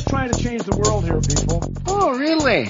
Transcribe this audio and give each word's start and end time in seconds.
just 0.00 0.08
trying 0.08 0.30
to 0.30 0.42
change 0.42 0.62
the 0.62 0.76
world 0.76 1.04
here, 1.04 1.20
people. 1.20 1.60
Oh, 1.86 2.18
really? 2.18 2.64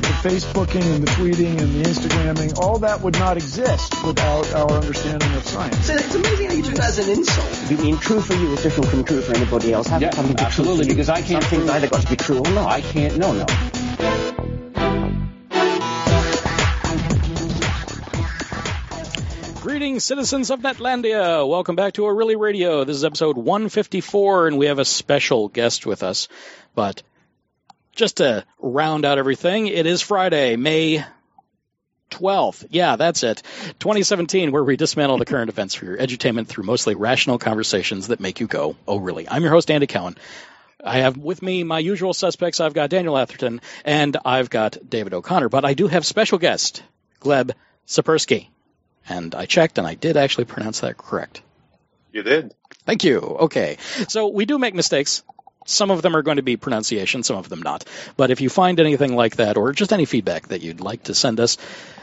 The 0.00 0.14
Facebooking 0.24 0.82
and 0.94 1.02
the 1.04 1.10
tweeting 1.12 1.60
and 1.60 1.72
the 1.74 1.82
Instagramming, 1.88 2.58
all 2.58 2.80
that 2.80 3.00
would 3.02 3.14
not 3.14 3.36
exist 3.36 4.04
without 4.04 4.52
our 4.52 4.70
understanding 4.72 5.32
of 5.34 5.44
science. 5.46 5.86
So 5.86 5.94
it's 5.94 6.12
amazing 6.14 6.46
how 6.48 6.52
you 6.54 6.62
took 6.64 6.74
that 6.74 6.88
as 6.88 6.98
an 6.98 7.10
insult. 7.10 7.70
You 7.70 7.76
mean 7.78 7.98
true 7.98 8.20
for 8.20 8.34
you 8.34 8.52
is 8.52 8.62
different 8.62 8.90
from 8.90 9.04
true 9.04 9.20
for 9.20 9.36
anybody 9.36 9.72
else? 9.72 9.86
Have 9.86 10.02
Yeah, 10.02 10.10
something 10.10 10.34
to 10.36 10.42
absolutely, 10.44 10.86
true 10.86 10.94
because 10.94 11.08
I 11.08 11.22
can't 11.22 11.42
Some 11.44 11.50
things 11.50 11.62
prove- 11.64 11.70
either 11.70 11.88
got 11.88 12.00
to 12.02 12.10
be 12.10 12.16
true 12.16 12.38
or 12.38 12.50
not. 12.50 12.66
I 12.68 12.80
can't. 12.80 13.16
No, 13.16 13.32
no. 13.32 13.46
Greetings, 19.78 20.02
citizens 20.02 20.50
of 20.50 20.58
Netlandia. 20.58 21.48
Welcome 21.48 21.76
back 21.76 21.92
to 21.92 22.06
O'Reilly 22.06 22.34
Radio. 22.34 22.82
This 22.82 22.96
is 22.96 23.04
episode 23.04 23.36
154, 23.36 24.48
and 24.48 24.58
we 24.58 24.66
have 24.66 24.80
a 24.80 24.84
special 24.84 25.46
guest 25.46 25.86
with 25.86 26.02
us. 26.02 26.26
But 26.74 27.04
just 27.92 28.16
to 28.16 28.44
round 28.58 29.04
out 29.04 29.18
everything, 29.18 29.68
it 29.68 29.86
is 29.86 30.02
Friday, 30.02 30.56
May 30.56 31.04
12th. 32.10 32.66
Yeah, 32.70 32.96
that's 32.96 33.22
it. 33.22 33.44
2017, 33.78 34.50
where 34.50 34.64
we 34.64 34.76
dismantle 34.76 35.18
the 35.18 35.24
current 35.24 35.48
events 35.48 35.76
for 35.76 35.84
your 35.84 35.96
edutainment 35.96 36.48
through 36.48 36.64
mostly 36.64 36.96
rational 36.96 37.38
conversations 37.38 38.08
that 38.08 38.18
make 38.18 38.40
you 38.40 38.48
go, 38.48 38.74
oh, 38.88 38.96
really? 38.96 39.28
I'm 39.28 39.42
your 39.42 39.52
host, 39.52 39.70
Andy 39.70 39.86
Cowan. 39.86 40.16
I 40.84 40.98
have 40.98 41.16
with 41.16 41.40
me 41.40 41.62
my 41.62 41.78
usual 41.78 42.14
suspects. 42.14 42.58
I've 42.58 42.74
got 42.74 42.90
Daniel 42.90 43.16
Atherton 43.16 43.60
and 43.84 44.16
I've 44.24 44.50
got 44.50 44.76
David 44.90 45.14
O'Connor, 45.14 45.50
but 45.50 45.64
I 45.64 45.74
do 45.74 45.86
have 45.86 46.04
special 46.04 46.38
guest, 46.38 46.82
Gleb 47.20 47.52
Tsipursky. 47.86 48.48
And 49.08 49.34
I 49.34 49.46
checked 49.46 49.78
and 49.78 49.86
I 49.86 49.94
did 49.94 50.16
actually 50.16 50.44
pronounce 50.44 50.80
that 50.80 50.96
correct. 50.96 51.42
You 52.12 52.22
did. 52.22 52.54
Thank 52.86 53.04
you. 53.04 53.18
Okay. 53.20 53.76
So 54.08 54.28
we 54.28 54.46
do 54.46 54.58
make 54.58 54.74
mistakes. 54.74 55.22
Some 55.68 55.90
of 55.90 56.00
them 56.00 56.16
are 56.16 56.22
going 56.22 56.38
to 56.38 56.42
be 56.42 56.56
pronunciation, 56.56 57.22
some 57.22 57.36
of 57.36 57.50
them 57.50 57.60
not. 57.60 57.84
But 58.16 58.30
if 58.30 58.40
you 58.40 58.48
find 58.48 58.80
anything 58.80 59.14
like 59.14 59.36
that, 59.36 59.58
or 59.58 59.72
just 59.72 59.92
any 59.92 60.06
feedback 60.06 60.48
that 60.48 60.62
you'd 60.62 60.80
like 60.80 61.02
to 61.04 61.14
send 61.14 61.38
us, 61.40 61.58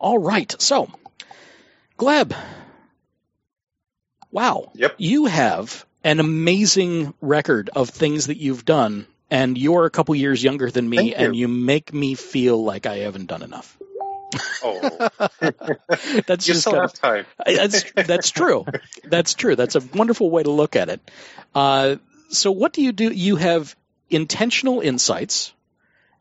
All 0.00 0.18
right, 0.18 0.56
so 0.58 0.88
Gleb. 1.98 2.34
Wow. 4.32 4.72
Yep. 4.74 4.94
You 4.98 5.26
have 5.26 5.84
an 6.02 6.18
amazing 6.18 7.14
record 7.20 7.70
of 7.76 7.90
things 7.90 8.26
that 8.26 8.38
you've 8.38 8.64
done, 8.64 9.06
and 9.30 9.56
you're 9.56 9.84
a 9.84 9.90
couple 9.90 10.14
years 10.14 10.42
younger 10.42 10.70
than 10.70 10.88
me, 10.88 10.96
Thank 10.96 11.14
and 11.18 11.36
you. 11.36 11.42
you 11.42 11.48
make 11.48 11.92
me 11.92 12.14
feel 12.14 12.62
like 12.62 12.86
I 12.86 12.98
haven't 12.98 13.26
done 13.26 13.42
enough. 13.42 13.78
Oh, 14.64 14.80
That's 16.26 16.48
you 16.48 16.54
just 16.54 16.60
still 16.62 16.72
kind 16.72 16.82
have 16.82 16.92
of, 16.92 17.00
time. 17.00 17.26
that's 17.46 17.84
that's 17.92 18.30
true. 18.30 18.64
That's 19.04 19.34
true. 19.34 19.56
That's 19.56 19.74
a 19.74 19.80
wonderful 19.80 20.30
way 20.30 20.42
to 20.42 20.50
look 20.50 20.74
at 20.74 20.88
it. 20.88 21.10
Uh, 21.54 21.96
so, 22.30 22.50
what 22.50 22.72
do 22.72 22.82
you 22.82 22.92
do? 22.92 23.12
You 23.12 23.36
have 23.36 23.76
intentional 24.08 24.80
insights. 24.80 25.52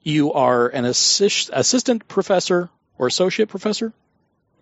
You 0.04 0.34
are 0.34 0.68
an 0.68 0.84
assist, 0.86 1.52
assistant 1.54 2.08
professor 2.08 2.70
or 2.98 3.08
associate 3.08 3.50
professor 3.50 3.94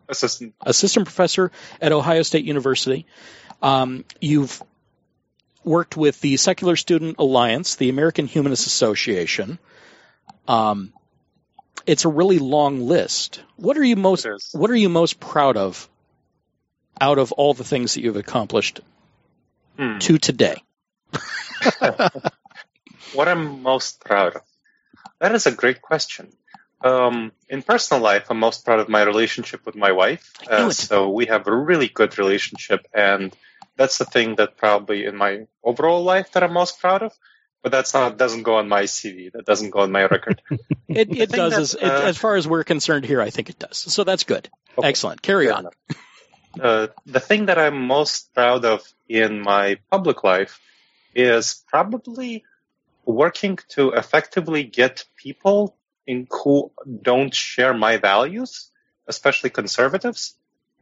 Assistant. 0.10 0.56
assistant 0.66 1.06
professor 1.06 1.52
at 1.82 1.92
Ohio 1.92 2.24
State 2.24 2.46
University. 2.46 3.06
Um, 3.62 4.06
you've 4.20 4.62
worked 5.64 5.96
with 5.96 6.20
the 6.22 6.38
Secular 6.38 6.76
Student 6.76 7.18
Alliance, 7.20 7.76
the 7.76 7.90
American 7.90 8.26
Humanist 8.26 8.66
Association. 8.68 9.60
Um, 10.48 10.94
it's 11.86 12.06
a 12.06 12.10
really 12.10 12.40
long 12.40 12.88
list. 12.88 13.42
What 13.56 13.78
are 13.78 13.84
you 13.84 13.96
most 13.96 14.28
What 14.54 14.72
are 14.72 14.76
you 14.76 14.90
most 14.90 15.20
proud 15.20 15.58
of 15.58 15.88
out 17.00 17.18
of 17.18 17.32
all 17.32 17.54
the 17.54 17.64
things 17.64 17.94
that 17.94 18.02
you've 18.02 18.18
accomplished 18.18 18.82
Hmm. 19.78 20.00
to 20.00 20.18
today? 20.18 20.62
What 23.14 23.28
I'm 23.28 23.64
most 23.64 24.02
proud 24.02 24.36
of? 24.36 24.42
That 25.20 25.34
is 25.34 25.48
a 25.48 25.52
great 25.52 25.82
question. 25.82 26.32
Um, 26.82 27.32
in 27.50 27.62
personal 27.62 28.02
life, 28.02 28.28
I'm 28.30 28.40
most 28.40 28.64
proud 28.64 28.80
of 28.80 28.90
my 28.90 29.02
relationship 29.02 29.66
with 29.66 29.76
my 29.76 29.92
wife. 29.92 30.32
Uh, 30.48 30.72
so 30.72 31.10
we 31.10 31.26
have 31.26 31.48
a 31.48 31.56
really 31.56 31.90
good 31.90 32.18
relationship, 32.18 32.88
and 32.94 33.36
that's 33.76 33.98
the 33.98 34.06
thing 34.06 34.36
that 34.36 34.58
probably 34.58 35.06
in 35.06 35.16
my 35.16 35.48
overall 35.64 36.04
life 36.04 36.32
that 36.34 36.44
I'm 36.44 36.54
most 36.54 36.80
proud 36.80 37.04
of. 37.04 37.14
But 37.62 37.74
that's 37.74 37.94
not 37.94 38.18
doesn't 38.18 38.44
go 38.44 38.56
on 38.56 38.70
my 38.70 38.84
CV. 38.84 39.34
That 39.34 39.46
doesn't 39.46 39.72
go 39.72 39.80
on 39.80 39.92
my 39.92 40.04
record. 40.06 40.42
It, 40.92 41.16
it 41.16 41.30
does, 41.30 41.52
that, 41.52 41.62
as, 41.62 41.74
it, 41.76 41.84
uh, 41.84 42.02
as 42.02 42.18
far 42.18 42.36
as 42.36 42.48
we're 42.48 42.64
concerned 42.64 43.06
here. 43.06 43.22
I 43.22 43.30
think 43.30 43.52
it 43.52 43.60
does. 43.60 43.78
So 43.78 44.04
that's 44.04 44.24
good. 44.24 44.50
Okay. 44.76 44.88
Excellent. 44.88 45.22
Carry 45.22 45.52
on. 45.52 45.68
Uh, 46.60 46.88
the 47.06 47.20
thing 47.20 47.46
that 47.46 47.60
I'm 47.60 47.86
most 47.86 48.34
proud 48.34 48.66
of 48.66 48.92
in 49.08 49.40
my 49.40 49.78
public 49.92 50.24
life 50.24 50.60
is 51.14 51.64
probably 51.68 52.44
working 53.06 53.60
to 53.70 53.92
effectively 53.92 54.64
get 54.64 55.06
people 55.16 55.76
in 56.08 56.28
who 56.30 56.72
don't 57.02 57.34
share 57.34 57.74
my 57.74 57.98
values, 57.98 58.72
especially 59.08 59.50
conservatives, 59.50 60.36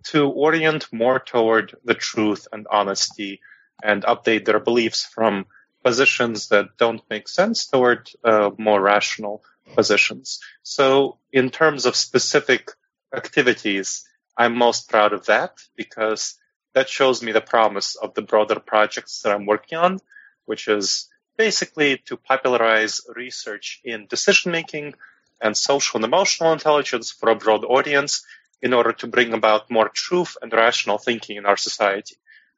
to 0.04 0.30
orient 0.30 0.92
more 0.92 1.20
toward 1.20 1.76
the 1.84 1.94
truth 1.94 2.48
and 2.52 2.68
honesty 2.70 3.42
and 3.84 4.04
update 4.04 4.46
their 4.46 4.60
beliefs 4.60 5.06
from 5.06 5.46
positions 5.84 6.50
that 6.50 6.78
don't 6.78 7.02
make 7.10 7.28
sense 7.28 7.68
toward 7.68 8.10
uh, 8.24 8.52
more 8.58 8.82
rational 8.82 9.44
positions. 9.76 10.40
So, 10.64 11.18
in 11.32 11.50
terms 11.50 11.86
of 11.86 11.96
specific 11.96 12.72
activities, 13.16 14.06
I'm 14.38 14.56
most 14.56 14.90
proud 14.90 15.14
of 15.14 15.26
that 15.26 15.58
because 15.76 16.36
that 16.74 16.90
shows 16.90 17.24
me 17.24 17.32
the 17.32 17.42
promise 17.42 17.96
of 17.96 18.14
the 18.14 18.22
broader 18.22 18.60
projects 18.60 19.22
that 19.22 19.34
I'm 19.34 19.46
working 19.46 19.78
on, 19.78 20.00
which 20.46 20.68
is 20.68 21.10
basically 21.38 21.98
to 22.06 22.18
popularize 22.18 23.02
research 23.16 23.80
in 23.84 24.08
decision 24.08 24.52
making 24.52 24.96
and 25.42 25.56
social 25.56 25.98
and 25.98 26.06
emotional 26.06 26.54
intelligence 26.54 27.12
for 27.12 27.30
a 27.30 27.36
broad 27.36 27.64
audience 27.64 28.26
in 28.62 28.74
order 28.74 28.92
to 28.92 29.08
bring 29.08 29.34
about 29.34 29.70
more 29.70 29.90
truth 29.90 30.36
and 30.42 30.52
rational 30.52 30.98
thinking 30.98 31.38
in 31.38 31.46
our 31.46 31.58
society. 31.58 32.16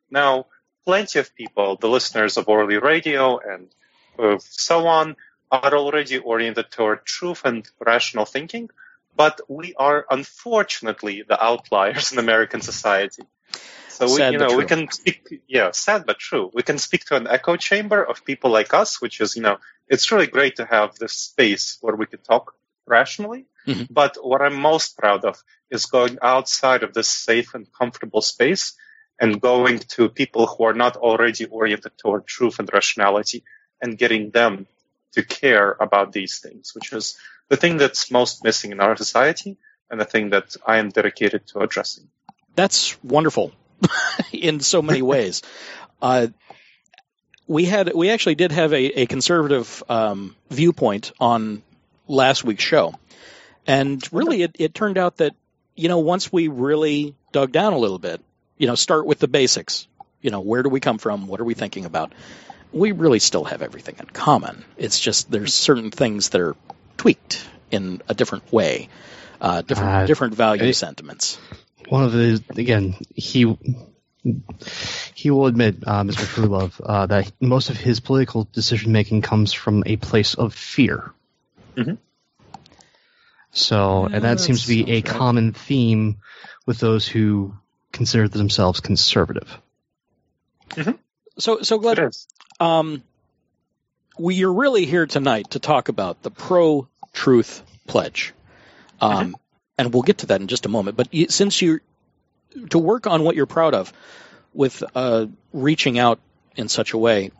Now, 0.10 0.46
plenty 0.86 1.20
of 1.20 1.36
people, 1.36 1.76
the 1.76 1.90
listeners 1.90 2.38
of 2.38 2.48
Orly 2.48 2.78
Radio 2.78 3.40
and 3.40 3.68
uh, 4.18 4.38
so 4.40 4.88
on, 4.88 5.16
are 5.52 5.76
already 5.76 6.20
oriented 6.20 6.72
toward 6.72 7.06
truth 7.06 7.42
and 7.44 7.68
rational 7.80 8.26
thinking, 8.26 8.70
but 9.16 9.42
we 9.50 9.74
are 9.76 10.06
unfortunately 10.10 11.24
the 11.28 11.44
outliers 11.44 12.14
in 12.14 12.20
American 12.20 12.62
society. 12.62 13.24
So 14.00 14.06
we, 14.06 14.16
Sad 14.16 14.32
you 14.32 14.40
know, 14.40 14.56
we 14.56 14.64
can 14.64 14.90
speak, 14.90 15.42
yeah, 15.46 15.72
sad 15.72 16.06
but 16.06 16.20
true. 16.20 16.50
We 16.54 16.64
can 16.64 16.78
speak 16.78 17.04
to 17.08 17.18
an 17.18 17.28
echo 17.28 17.58
chamber 17.58 18.02
of 18.02 18.24
people 18.24 18.50
like 18.50 18.74
us, 18.74 19.02
which 19.02 19.20
is, 19.20 19.36
you 19.36 19.42
know, 19.42 19.58
it's 19.90 20.10
really 20.10 20.28
great 20.28 20.56
to 20.56 20.66
have 20.66 20.96
this 20.96 21.12
space 21.12 21.78
where 21.82 21.98
we 21.98 22.06
can 22.06 22.22
talk 22.22 22.54
rationally. 22.88 23.46
Mhm. 23.68 23.88
But 23.92 24.16
what 24.24 24.42
I'm 24.42 24.56
most 24.56 24.98
proud 24.98 25.26
of 25.26 25.44
is 25.70 25.88
going 25.88 26.18
outside 26.22 26.84
of 26.84 26.94
this 26.94 27.10
safe 27.10 27.54
and 27.56 27.68
comfortable 27.74 28.22
space 28.22 28.74
and 29.20 29.42
going 29.42 29.80
to 29.96 30.08
people 30.08 30.48
who 30.48 30.64
are 30.64 30.80
not 30.86 30.96
already 30.96 31.44
oriented 31.48 31.98
toward 31.98 32.26
truth 32.26 32.60
and 32.60 32.70
rationality 32.72 33.44
and 33.82 33.98
getting 33.98 34.32
them 34.32 34.66
to 35.12 35.24
care 35.24 35.76
about 35.78 36.14
these 36.14 36.40
things, 36.40 36.74
which 36.74 36.94
is 36.94 37.18
the 37.50 37.58
thing 37.58 37.76
that's 37.76 38.12
most 38.12 38.46
missing 38.46 38.72
in 38.72 38.80
our 38.80 38.96
society 38.96 39.58
and 39.92 40.00
the 40.00 40.06
thing 40.06 40.30
that 40.30 40.56
I 40.66 40.78
am 40.78 40.88
dedicated 40.88 41.48
to 41.48 41.60
addressing. 41.60 42.08
that's 42.56 42.98
wonderful 43.04 43.52
in 44.32 44.60
so 44.60 44.82
many 44.82 45.02
ways. 45.02 45.42
Uh, 46.02 46.28
we 47.48 47.66
had 47.66 47.94
we 47.94 48.10
actually 48.10 48.36
did 48.36 48.52
have 48.52 48.74
a, 48.74 49.02
a 49.02 49.06
conservative 49.06 49.84
um, 49.90 50.36
viewpoint 50.50 51.12
on 51.20 51.64
last 52.08 52.44
week's 52.44 52.64
show, 52.64 52.94
and 53.66 54.08
really 54.14 54.44
it, 54.44 54.56
it 54.60 54.74
turned 54.74 54.98
out 54.98 55.18
that 55.18 55.34
you 55.76 55.90
know 55.90 56.00
once 56.00 56.32
we 56.32 56.48
really 56.48 57.16
dug 57.32 57.52
down 57.52 57.74
a 57.74 57.78
little 57.78 58.00
bit, 58.00 58.22
you 58.58 58.68
know, 58.68 58.76
start 58.76 59.06
with 59.06 59.20
the 59.20 59.28
basics. 59.28 59.88
You 60.22 60.32
know, 60.32 60.42
where 60.42 60.64
do 60.64 60.70
we 60.70 60.80
come 60.80 60.98
from? 60.98 61.28
What 61.28 61.40
are 61.40 61.46
we 61.46 61.54
thinking 61.54 61.86
about? 61.86 62.12
We 62.72 62.92
really 62.92 63.20
still 63.20 63.46
have 63.46 63.62
everything 63.62 63.96
in 64.00 64.06
common. 64.06 64.64
It's 64.78 65.00
just 65.00 65.32
there's 65.32 65.54
certain 65.54 65.92
things 65.92 66.30
that 66.30 66.42
are 66.42 66.56
tweaked 66.98 67.44
in 67.72 68.02
a 68.10 68.14
different 68.14 68.52
way, 68.52 68.90
uh, 69.42 69.62
different 69.62 69.90
Uh, 69.92 70.06
different 70.06 70.36
value 70.36 70.66
it- 70.66 70.76
sentiments. 70.76 71.40
One 71.88 72.04
of 72.04 72.12
the 72.12 72.44
again 72.58 72.96
he 73.16 73.58
he 75.14 75.32
will 75.32 75.48
admit, 75.48 75.78
uh, 75.88 76.04
Mr. 76.04 76.26
Truelove, 76.26 76.80
uh, 76.84 77.06
that 77.06 77.32
most 77.40 77.70
of 77.70 77.78
his 77.78 78.00
political 78.00 78.48
decision 78.52 78.92
making 78.92 79.22
comes 79.22 79.54
from 79.54 79.84
a 79.86 79.96
place 79.96 80.34
of 80.34 80.54
fear. 80.54 81.14
Mhm. 81.76 81.98
So, 83.52 84.06
and 84.06 84.24
that 84.24 84.40
seems 84.40 84.64
to 84.64 84.68
be 84.68 84.92
a 84.92 85.02
common 85.02 85.54
theme 85.54 86.18
with 86.66 86.80
those 86.80 87.08
who 87.08 87.54
consider 87.92 88.28
themselves 88.28 88.80
conservative. 88.80 89.58
So, 91.38 91.62
so 91.62 91.80
Glenn, 91.80 92.12
um, 92.60 93.02
we 94.20 94.44
are 94.44 94.54
really 94.54 94.86
here 94.86 95.08
tonight 95.08 95.52
to 95.52 95.60
talk 95.60 95.90
about 95.90 96.22
the 96.22 96.30
pro-truth 96.30 97.64
pledge, 97.88 98.34
um, 99.02 99.36
and 99.80 99.94
we'll 99.94 100.04
get 100.04 100.20
to 100.20 100.28
that 100.28 100.42
in 100.42 100.48
just 100.48 100.66
a 100.66 100.70
moment. 100.70 100.98
But 100.98 101.10
since 101.30 101.62
you 101.62 101.80
to 102.70 102.78
work 102.78 103.08
on 103.08 103.24
what 103.24 103.36
you're 103.36 103.46
proud 103.46 103.74
of, 103.74 103.92
with 104.54 104.84
uh, 104.96 105.28
reaching 105.54 105.98
out 105.98 106.20
in 106.56 106.70
such 106.70 106.94
a 106.94 106.98
way, 106.98 107.32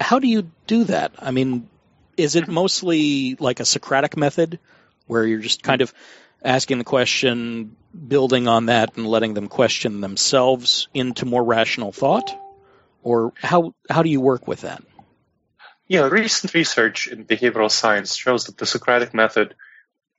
how 0.00 0.18
do 0.18 0.26
you 0.26 0.50
do 0.66 0.84
that? 0.84 1.12
I 1.18 1.30
mean, 1.30 1.68
is 2.16 2.36
it 2.36 2.48
mostly 2.48 3.36
like 3.38 3.60
a 3.60 3.64
Socratic 3.64 4.16
method, 4.16 4.58
where 5.06 5.24
you're 5.24 5.40
just 5.40 5.62
kind 5.62 5.82
of 5.82 5.92
asking 6.42 6.78
the 6.78 6.84
question, 6.84 7.76
building 8.08 8.48
on 8.48 8.66
that, 8.66 8.96
and 8.96 9.06
letting 9.06 9.34
them 9.34 9.48
question 9.48 10.00
themselves 10.00 10.88
into 10.94 11.26
more 11.26 11.44
rational 11.44 11.92
thought? 11.92 12.34
or 13.04 13.32
how 13.36 13.74
how 13.88 14.02
do 14.02 14.08
you 14.08 14.20
work 14.20 14.48
with 14.48 14.62
that? 14.62 14.82
Yeah, 15.86 16.08
recent 16.08 16.54
research 16.54 17.06
in 17.06 17.26
behavioral 17.26 17.70
science 17.70 18.16
shows 18.16 18.46
that 18.46 18.56
the 18.56 18.66
Socratic 18.66 19.12
method, 19.12 19.54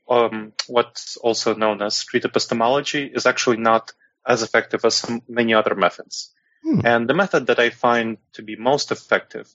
um, 0.10 0.54
what's 0.68 1.18
also 1.18 1.56
known 1.56 1.82
as 1.82 1.98
street 1.98 2.26
epistemology, 2.26 3.06
is 3.06 3.26
actually 3.26 3.58
not 3.58 3.92
as 4.28 4.44
effective 4.44 4.86
as 4.86 5.06
many 5.28 5.54
other 5.54 5.76
methods. 5.76 6.34
Hmm. 6.64 6.80
And 6.86 7.10
the 7.10 7.14
method 7.14 7.48
that 7.48 7.60
I 7.60 7.70
find 7.70 8.18
to 8.34 8.42
be 8.42 8.56
most 8.56 8.92
effective 8.92 9.54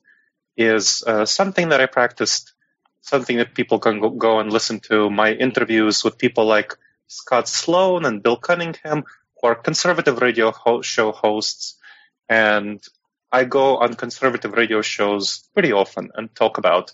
is 0.56 1.02
uh, 1.06 1.24
something 1.24 1.70
that 1.70 1.80
I 1.80 1.86
practiced, 1.86 2.52
something 3.00 3.38
that 3.38 3.54
people 3.54 3.78
can 3.78 4.00
go, 4.00 4.10
go 4.10 4.38
and 4.40 4.52
listen 4.52 4.80
to. 4.80 5.10
My 5.10 5.32
interviews 5.32 6.04
with 6.04 6.18
people 6.18 6.46
like 6.46 6.76
Scott 7.06 7.48
Sloan 7.48 8.04
and 8.04 8.22
Bill 8.22 8.36
Cunningham, 8.36 9.04
who 9.40 9.48
are 9.48 9.54
conservative 9.54 10.20
radio 10.20 10.52
ho- 10.52 10.82
show 10.82 11.10
hosts, 11.12 11.76
and 12.28 12.80
I 13.32 13.44
go 13.44 13.78
on 13.78 13.94
conservative 13.94 14.52
radio 14.52 14.82
shows 14.82 15.48
pretty 15.54 15.72
often 15.72 16.10
and 16.14 16.34
talk 16.34 16.58
about 16.58 16.92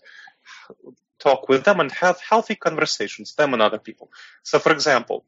talk 1.18 1.48
with 1.48 1.64
them 1.64 1.80
and 1.80 1.90
have 1.92 2.20
healthy 2.20 2.54
conversations, 2.54 3.34
them 3.34 3.52
and 3.52 3.62
other 3.62 3.78
people. 3.78 4.10
So, 4.42 4.58
for 4.58 4.72
example, 4.72 5.24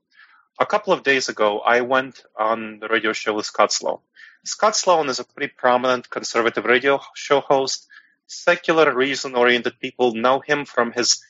a 0.58 0.66
couple 0.66 0.92
of 0.92 1.02
days 1.02 1.28
ago, 1.28 1.60
I 1.60 1.80
went 1.82 2.22
on 2.36 2.80
the 2.80 2.88
radio 2.88 3.12
show 3.12 3.34
with 3.34 3.46
Scott 3.46 3.72
Sloan. 3.72 3.98
Scott 4.44 4.76
Sloan 4.76 5.08
is 5.08 5.18
a 5.18 5.24
pretty 5.24 5.52
prominent 5.56 6.10
conservative 6.10 6.64
radio 6.64 7.00
show 7.14 7.40
host. 7.40 7.86
Secular, 8.26 8.94
reason-oriented 8.94 9.80
people 9.80 10.14
know 10.14 10.40
him 10.40 10.64
from 10.64 10.92
his 10.92 11.22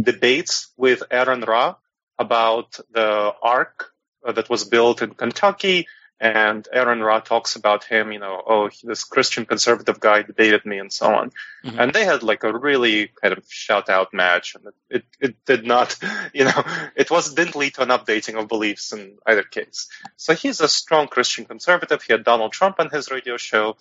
debates 0.00 0.72
with 0.76 1.02
Aaron 1.10 1.42
Ra 1.42 1.76
about 2.18 2.78
the 2.90 3.32
ark 3.42 3.92
uh, 4.26 4.32
that 4.32 4.50
was 4.50 4.64
built 4.64 5.02
in 5.02 5.14
Kentucky 5.14 5.86
and 6.24 6.66
Aaron 6.72 7.02
Ra 7.02 7.20
talks 7.20 7.54
about 7.54 7.84
him, 7.84 8.10
you 8.10 8.18
know, 8.18 8.42
oh, 8.46 8.70
this 8.82 9.04
Christian 9.04 9.44
conservative 9.44 10.00
guy 10.00 10.22
debated 10.22 10.64
me 10.64 10.78
and 10.78 10.90
so 10.90 11.14
on. 11.14 11.32
Mm-hmm. 11.62 11.78
And 11.78 11.92
they 11.92 12.06
had 12.06 12.22
like 12.22 12.44
a 12.44 12.58
really 12.58 13.08
kind 13.08 13.36
of 13.36 13.44
shout 13.46 13.90
out 13.90 14.14
match. 14.14 14.54
And 14.54 14.72
it, 14.88 15.04
it, 15.20 15.44
did 15.44 15.66
not, 15.66 15.94
you 16.32 16.44
know, 16.44 16.64
it 16.96 17.10
was, 17.10 17.34
didn't 17.34 17.56
lead 17.56 17.74
to 17.74 17.82
an 17.82 17.90
updating 17.90 18.40
of 18.40 18.48
beliefs 18.48 18.94
in 18.94 19.18
either 19.26 19.42
case. 19.42 19.86
So 20.16 20.32
he's 20.32 20.62
a 20.62 20.68
strong 20.68 21.08
Christian 21.08 21.44
conservative. 21.44 22.02
He 22.02 22.14
had 22.14 22.24
Donald 22.24 22.52
Trump 22.52 22.76
on 22.78 22.88
his 22.88 23.10
radio 23.10 23.36
show. 23.36 23.76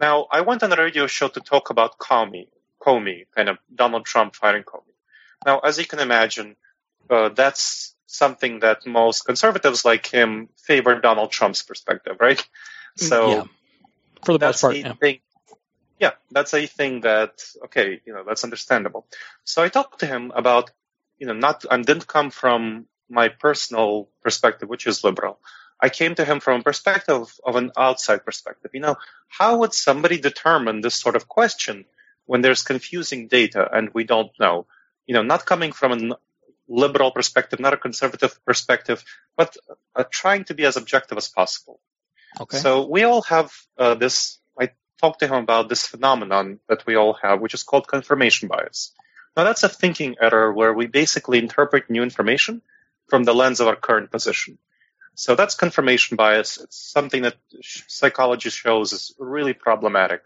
Now, 0.00 0.28
I 0.30 0.42
went 0.42 0.62
on 0.62 0.72
a 0.72 0.76
radio 0.76 1.08
show 1.08 1.26
to 1.26 1.40
talk 1.40 1.70
about 1.70 1.98
Comey, 1.98 2.46
Comey, 2.80 3.26
kind 3.34 3.48
of 3.48 3.58
Donald 3.74 4.04
Trump 4.04 4.36
firing 4.36 4.62
Comey. 4.62 4.94
Now, 5.44 5.58
as 5.58 5.78
you 5.78 5.84
can 5.84 5.98
imagine, 5.98 6.54
uh, 7.10 7.30
that's 7.30 7.96
something 8.12 8.60
that 8.60 8.86
most 8.86 9.24
conservatives 9.24 9.84
like 9.84 10.06
him 10.06 10.48
favor 10.56 11.00
Donald 11.00 11.30
Trump's 11.30 11.62
perspective, 11.62 12.16
right? 12.20 12.38
Mm, 12.38 13.08
so 13.08 13.30
yeah. 13.30 13.44
for 14.22 14.38
the 14.38 14.46
most 14.46 14.60
part, 14.60 14.76
yeah. 14.76 14.92
Thing, 14.94 15.20
yeah, 15.98 16.12
that's 16.30 16.52
a 16.52 16.66
thing 16.66 17.00
that 17.02 17.42
okay, 17.64 18.00
you 18.04 18.12
know, 18.12 18.24
that's 18.26 18.44
understandable. 18.44 19.06
So 19.44 19.62
I 19.62 19.68
talked 19.68 20.00
to 20.00 20.06
him 20.06 20.32
about, 20.34 20.70
you 21.18 21.26
know, 21.26 21.32
not 21.32 21.64
I 21.70 21.80
didn't 21.80 22.06
come 22.06 22.30
from 22.30 22.86
my 23.08 23.28
personal 23.28 24.08
perspective, 24.22 24.68
which 24.68 24.86
is 24.86 25.04
liberal. 25.04 25.38
I 25.80 25.88
came 25.88 26.14
to 26.14 26.24
him 26.24 26.40
from 26.40 26.60
a 26.60 26.64
perspective 26.64 27.32
of 27.44 27.56
an 27.56 27.72
outside 27.76 28.24
perspective. 28.24 28.70
You 28.74 28.80
know, 28.80 28.96
how 29.28 29.58
would 29.58 29.72
somebody 29.72 30.18
determine 30.18 30.80
this 30.80 30.94
sort 30.94 31.16
of 31.16 31.28
question 31.28 31.86
when 32.26 32.40
there's 32.40 32.62
confusing 32.62 33.26
data 33.26 33.68
and 33.72 33.90
we 33.92 34.04
don't 34.04 34.30
know? 34.38 34.66
You 35.06 35.14
know, 35.14 35.22
not 35.22 35.44
coming 35.44 35.72
from 35.72 35.92
an 35.92 36.14
liberal 36.68 37.10
perspective, 37.10 37.60
not 37.60 37.72
a 37.74 37.76
conservative 37.76 38.38
perspective, 38.44 39.04
but 39.36 39.56
uh, 39.94 40.04
trying 40.10 40.44
to 40.44 40.54
be 40.54 40.64
as 40.64 40.76
objective 40.76 41.18
as 41.18 41.28
possible. 41.28 41.80
Okay. 42.40 42.58
So 42.58 42.86
we 42.86 43.04
all 43.04 43.22
have 43.22 43.52
uh, 43.78 43.94
this. 43.94 44.38
I 44.58 44.70
talked 45.00 45.20
to 45.20 45.26
him 45.26 45.42
about 45.42 45.68
this 45.68 45.86
phenomenon 45.86 46.60
that 46.68 46.86
we 46.86 46.96
all 46.96 47.14
have, 47.22 47.40
which 47.40 47.54
is 47.54 47.62
called 47.62 47.86
confirmation 47.86 48.48
bias. 48.48 48.92
Now 49.36 49.44
that's 49.44 49.62
a 49.62 49.68
thinking 49.68 50.16
error 50.20 50.52
where 50.52 50.72
we 50.72 50.86
basically 50.86 51.38
interpret 51.38 51.90
new 51.90 52.02
information 52.02 52.62
from 53.08 53.24
the 53.24 53.34
lens 53.34 53.60
of 53.60 53.68
our 53.68 53.76
current 53.76 54.10
position. 54.10 54.58
So 55.14 55.34
that's 55.34 55.54
confirmation 55.54 56.16
bias. 56.16 56.58
It's 56.58 56.78
something 56.78 57.22
that 57.22 57.36
psychology 57.60 58.50
shows 58.50 58.92
is 58.92 59.14
really 59.18 59.52
problematic. 59.52 60.22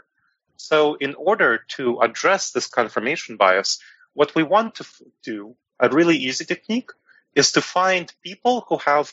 So 0.56 0.94
in 0.94 1.14
order 1.14 1.64
to 1.76 2.00
address 2.00 2.52
this 2.52 2.66
confirmation 2.66 3.36
bias, 3.36 3.80
what 4.14 4.34
we 4.34 4.42
want 4.42 4.76
to 4.76 4.84
f- 4.84 5.02
do 5.22 5.56
a 5.78 5.88
really 5.88 6.16
easy 6.16 6.44
technique 6.44 6.90
is 7.34 7.52
to 7.52 7.60
find 7.60 8.12
people 8.22 8.64
who 8.68 8.78
have 8.78 9.12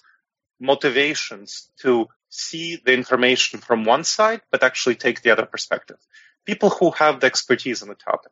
motivations 0.59 1.69
to 1.81 2.07
see 2.29 2.77
the 2.83 2.93
information 2.93 3.59
from 3.59 3.83
one 3.83 4.03
side, 4.03 4.41
but 4.49 4.63
actually 4.63 4.95
take 4.95 5.21
the 5.21 5.31
other 5.31 5.45
perspective. 5.45 5.97
People 6.45 6.69
who 6.69 6.91
have 6.91 7.19
the 7.19 7.27
expertise 7.27 7.81
on 7.81 7.89
the 7.89 7.95
topic. 7.95 8.31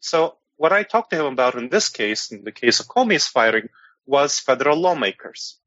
So 0.00 0.36
what 0.56 0.72
I 0.72 0.84
talked 0.84 1.10
to 1.10 1.20
him 1.20 1.32
about 1.32 1.56
in 1.56 1.68
this 1.68 1.88
case, 1.88 2.30
in 2.30 2.44
the 2.44 2.52
case 2.52 2.80
of 2.80 2.86
Comey's 2.86 3.26
firing, 3.26 3.68
was 4.06 4.38
federal 4.38 4.78
lawmakers. 4.80 5.58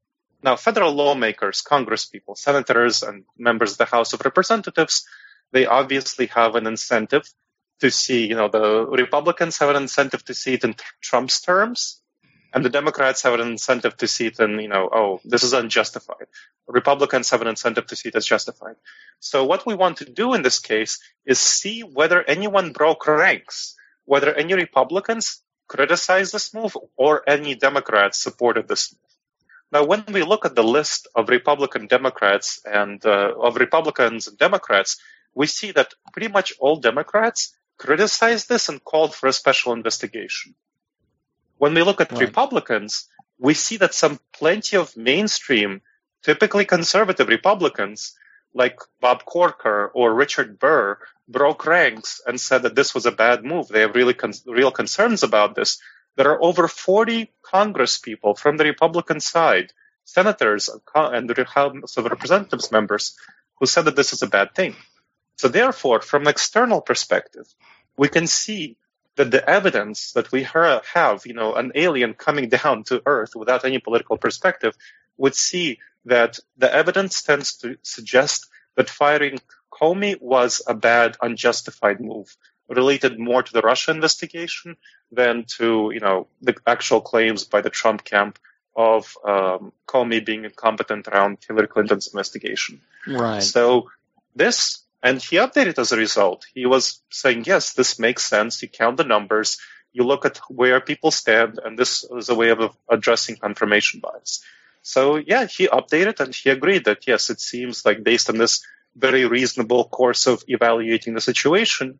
Now, 0.42 0.56
federal 0.56 0.92
lawmakers, 0.92 1.60
Congress 1.60 2.06
people, 2.06 2.34
senators, 2.34 3.02
and 3.02 3.24
members 3.36 3.72
of 3.72 3.78
the 3.78 3.84
House 3.84 4.12
of 4.12 4.24
Representatives, 4.24 5.06
they 5.52 5.66
obviously 5.66 6.26
have 6.26 6.54
an 6.54 6.66
incentive 6.66 7.28
to 7.80 7.90
see, 7.90 8.26
you 8.26 8.34
know, 8.34 8.48
the 8.48 8.86
Republicans 8.86 9.58
have 9.58 9.70
an 9.70 9.76
incentive 9.76 10.24
to 10.24 10.34
see 10.34 10.54
it 10.54 10.64
in 10.64 10.74
Trump's 11.00 11.40
terms, 11.40 12.00
and 12.52 12.64
the 12.64 12.70
Democrats 12.70 13.22
have 13.22 13.34
an 13.34 13.40
incentive 13.40 13.96
to 13.98 14.06
see 14.06 14.26
it 14.26 14.40
in, 14.40 14.58
you 14.58 14.68
know, 14.68 14.88
oh, 14.92 15.20
this 15.24 15.42
is 15.42 15.52
unjustified. 15.52 16.26
Republicans 16.66 17.30
have 17.30 17.42
an 17.42 17.48
incentive 17.48 17.86
to 17.86 17.96
see 17.96 18.08
it 18.08 18.16
as 18.16 18.26
justified. 18.26 18.76
So 19.20 19.44
what 19.44 19.66
we 19.66 19.74
want 19.74 19.98
to 19.98 20.10
do 20.10 20.34
in 20.34 20.42
this 20.42 20.58
case 20.58 20.98
is 21.24 21.38
see 21.38 21.80
whether 21.82 22.22
anyone 22.22 22.72
broke 22.72 23.06
ranks, 23.06 23.74
whether 24.04 24.34
any 24.34 24.54
Republicans 24.54 25.42
criticized 25.68 26.32
this 26.32 26.54
move 26.54 26.76
or 26.96 27.28
any 27.28 27.54
Democrats 27.54 28.22
supported 28.22 28.68
this 28.68 28.92
move. 28.92 29.00
Now, 29.72 29.84
when 29.84 30.04
we 30.12 30.22
look 30.22 30.44
at 30.44 30.54
the 30.54 30.62
list 30.62 31.08
of 31.14 31.28
Republican 31.28 31.88
Democrats 31.88 32.60
and 32.64 33.04
uh, 33.04 33.32
of 33.36 33.56
Republicans 33.56 34.28
and 34.28 34.38
Democrats, 34.38 34.96
we 35.34 35.46
see 35.46 35.72
that 35.72 35.92
pretty 36.12 36.28
much 36.28 36.52
all 36.60 36.76
Democrats 36.76 37.54
criticized 37.78 38.48
this 38.48 38.68
and 38.68 38.82
called 38.82 39.14
for 39.14 39.26
a 39.26 39.32
special 39.32 39.72
investigation. 39.72 40.54
When 41.58 41.74
we 41.74 41.82
look 41.82 42.00
at 42.00 42.12
right. 42.12 42.20
Republicans, 42.20 43.08
we 43.38 43.54
see 43.54 43.76
that 43.78 43.94
some 43.94 44.20
plenty 44.32 44.76
of 44.76 44.96
mainstream, 44.96 45.82
typically 46.22 46.64
conservative 46.64 47.28
Republicans, 47.28 48.14
like 48.54 48.78
Bob 49.00 49.24
Corker 49.24 49.90
or 49.94 50.14
Richard 50.14 50.58
Burr, 50.58 50.98
broke 51.28 51.66
ranks 51.66 52.20
and 52.26 52.40
said 52.40 52.62
that 52.62 52.74
this 52.74 52.94
was 52.94 53.06
a 53.06 53.12
bad 53.12 53.44
move. 53.44 53.68
They 53.68 53.80
have 53.80 53.94
really 53.94 54.14
con- 54.14 54.32
real 54.46 54.70
concerns 54.70 55.22
about 55.22 55.54
this. 55.54 55.78
There 56.16 56.30
are 56.30 56.42
over 56.42 56.66
40 56.68 57.30
Congress 57.42 57.98
people 57.98 58.34
from 58.34 58.56
the 58.56 58.64
Republican 58.64 59.20
side, 59.20 59.72
senators 60.04 60.70
and 60.94 61.28
the 61.28 61.44
House 61.44 61.96
of 61.96 62.04
Representatives 62.06 62.72
members, 62.72 63.16
who 63.58 63.66
said 63.66 63.84
that 63.86 63.96
this 63.96 64.12
is 64.12 64.22
a 64.22 64.26
bad 64.26 64.54
thing. 64.54 64.74
So 65.36 65.48
therefore, 65.48 66.00
from 66.00 66.22
an 66.22 66.28
external 66.28 66.80
perspective, 66.80 67.46
we 67.98 68.08
can 68.08 68.26
see 68.26 68.78
that 69.16 69.30
the 69.30 69.48
evidence 69.48 70.12
that 70.12 70.30
we 70.30 70.44
have, 70.44 71.26
you 71.26 71.34
know, 71.34 71.54
an 71.54 71.72
alien 71.74 72.14
coming 72.14 72.48
down 72.48 72.84
to 72.84 73.02
Earth 73.06 73.34
without 73.34 73.64
any 73.64 73.78
political 73.78 74.16
perspective, 74.16 74.76
would 75.16 75.34
see 75.34 75.78
that 76.04 76.38
the 76.56 76.72
evidence 76.72 77.22
tends 77.22 77.56
to 77.56 77.76
suggest 77.82 78.46
that 78.76 78.90
firing 78.90 79.38
Comey 79.72 80.20
was 80.20 80.62
a 80.66 80.74
bad, 80.74 81.16
unjustified 81.20 82.00
move, 82.00 82.36
related 82.68 83.18
more 83.18 83.42
to 83.42 83.52
the 83.52 83.60
Russia 83.60 83.90
investigation 83.90 84.76
than 85.10 85.44
to, 85.56 85.90
you 85.92 86.00
know, 86.00 86.28
the 86.42 86.54
actual 86.66 87.00
claims 87.00 87.44
by 87.44 87.60
the 87.60 87.70
Trump 87.70 88.04
camp 88.04 88.38
of 88.74 89.16
um, 89.24 89.72
Comey 89.86 90.24
being 90.24 90.44
incompetent 90.44 91.08
around 91.08 91.38
Hillary 91.46 91.68
Clinton's 91.68 92.08
investigation. 92.08 92.80
Right. 93.06 93.42
So 93.42 93.90
this 94.34 94.85
and 95.02 95.22
he 95.22 95.36
updated 95.36 95.78
as 95.78 95.92
a 95.92 95.96
result. 95.96 96.46
He 96.54 96.66
was 96.66 97.00
saying, 97.10 97.44
yes, 97.46 97.74
this 97.74 97.98
makes 97.98 98.24
sense. 98.24 98.62
You 98.62 98.68
count 98.68 98.96
the 98.96 99.04
numbers. 99.04 99.58
you 99.92 100.04
look 100.04 100.26
at 100.26 100.36
where 100.48 100.80
people 100.80 101.10
stand, 101.10 101.58
and 101.64 101.78
this 101.78 102.04
is 102.04 102.28
a 102.28 102.34
way 102.34 102.50
of 102.50 102.76
addressing 102.88 103.36
confirmation 103.36 104.00
bias. 104.00 104.42
So 104.82 105.16
yeah, 105.16 105.46
he 105.46 105.66
updated 105.68 106.20
and 106.20 106.34
he 106.34 106.50
agreed 106.50 106.84
that 106.84 107.06
yes, 107.06 107.30
it 107.30 107.40
seems 107.40 107.84
like 107.84 108.04
based 108.04 108.28
on 108.28 108.36
this 108.36 108.64
very 108.94 109.24
reasonable 109.26 109.84
course 109.88 110.26
of 110.26 110.44
evaluating 110.48 111.14
the 111.14 111.20
situation, 111.20 111.98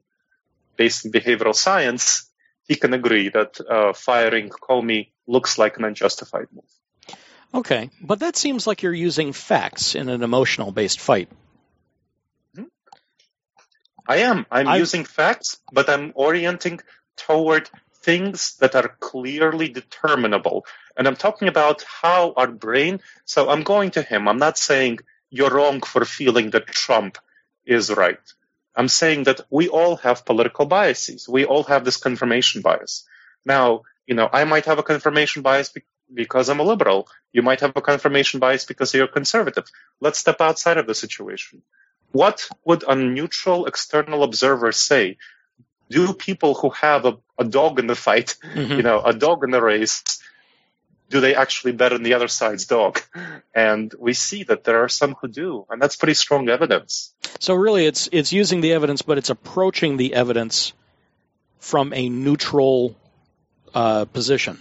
based 0.76 1.06
on 1.06 1.12
behavioral 1.12 1.54
science, 1.54 2.30
he 2.68 2.74
can 2.74 2.92
agree 2.94 3.28
that 3.30 3.60
uh, 3.60 3.92
firing 3.92 4.50
Comey 4.50 5.10
looks 5.26 5.58
like 5.58 5.78
an 5.78 5.84
unjustified 5.84 6.48
move. 6.52 7.18
Okay, 7.54 7.90
but 8.00 8.20
that 8.20 8.36
seems 8.36 8.66
like 8.66 8.82
you're 8.82 8.92
using 8.92 9.32
facts 9.32 9.94
in 9.94 10.08
an 10.08 10.22
emotional 10.22 10.70
based 10.70 11.00
fight. 11.00 11.28
I 14.08 14.18
am. 14.18 14.46
I'm 14.50 14.68
I- 14.68 14.76
using 14.76 15.04
facts, 15.04 15.58
but 15.72 15.88
I'm 15.88 16.12
orienting 16.14 16.80
toward 17.16 17.68
things 18.02 18.56
that 18.60 18.74
are 18.74 18.96
clearly 19.00 19.68
determinable. 19.68 20.64
And 20.96 21.06
I'm 21.06 21.16
talking 21.16 21.48
about 21.48 21.82
how 21.82 22.32
our 22.36 22.46
brain. 22.46 23.00
So 23.24 23.50
I'm 23.50 23.62
going 23.62 23.90
to 23.92 24.02
him. 24.02 24.28
I'm 24.28 24.38
not 24.38 24.58
saying 24.58 25.00
you're 25.30 25.50
wrong 25.50 25.80
for 25.80 26.04
feeling 26.04 26.50
that 26.50 26.66
Trump 26.66 27.18
is 27.64 27.90
right. 27.90 28.20
I'm 28.76 28.88
saying 28.88 29.24
that 29.24 29.40
we 29.50 29.68
all 29.68 29.96
have 29.96 30.24
political 30.24 30.66
biases. 30.66 31.28
We 31.28 31.44
all 31.44 31.64
have 31.64 31.84
this 31.84 31.96
confirmation 31.96 32.62
bias. 32.62 33.06
Now, 33.44 33.82
you 34.06 34.14
know, 34.14 34.28
I 34.32 34.44
might 34.44 34.66
have 34.66 34.78
a 34.78 34.82
confirmation 34.82 35.42
bias 35.42 35.70
be- 35.70 35.82
because 36.12 36.48
I'm 36.48 36.60
a 36.60 36.62
liberal. 36.62 37.08
You 37.32 37.42
might 37.42 37.60
have 37.60 37.72
a 37.74 37.80
confirmation 37.80 38.38
bias 38.38 38.64
because 38.64 38.94
you're 38.94 39.08
conservative. 39.08 39.64
Let's 40.00 40.18
step 40.18 40.40
outside 40.40 40.76
of 40.76 40.86
the 40.86 40.94
situation. 40.94 41.62
What 42.16 42.48
would 42.64 42.82
a 42.88 42.94
neutral 42.94 43.66
external 43.66 44.22
observer 44.22 44.72
say? 44.72 45.18
Do 45.90 46.14
people 46.14 46.54
who 46.54 46.70
have 46.70 47.04
a, 47.04 47.14
a 47.38 47.44
dog 47.44 47.78
in 47.78 47.86
the 47.86 47.94
fight, 47.94 48.36
Mhm. 48.42 48.76
you 48.78 48.82
know, 48.82 48.98
a 49.02 49.12
dog 49.12 49.44
in 49.44 49.50
the 49.50 49.62
race, 49.62 50.02
do 51.10 51.20
they 51.20 51.34
actually 51.36 51.72
bet 51.72 51.92
on 51.92 52.02
the 52.02 52.14
other 52.14 52.28
side's 52.28 52.64
dog? 52.66 53.00
And 53.54 53.94
we 54.06 54.12
see 54.12 54.44
that 54.44 54.64
there 54.64 54.82
are 54.84 54.88
some 54.88 55.14
who 55.20 55.28
do, 55.28 55.66
and 55.70 55.80
that's 55.80 55.96
pretty 55.96 56.14
strong 56.14 56.48
evidence. 56.48 57.14
So 57.38 57.54
really, 57.54 57.86
it's 57.86 58.08
it's 58.12 58.32
using 58.32 58.60
the 58.62 58.72
evidence, 58.72 59.02
but 59.02 59.18
it's 59.18 59.30
approaching 59.30 59.96
the 59.96 60.14
evidence 60.14 60.72
from 61.60 61.92
a 61.92 62.08
neutral 62.08 62.96
uh, 63.74 64.04
position. 64.06 64.60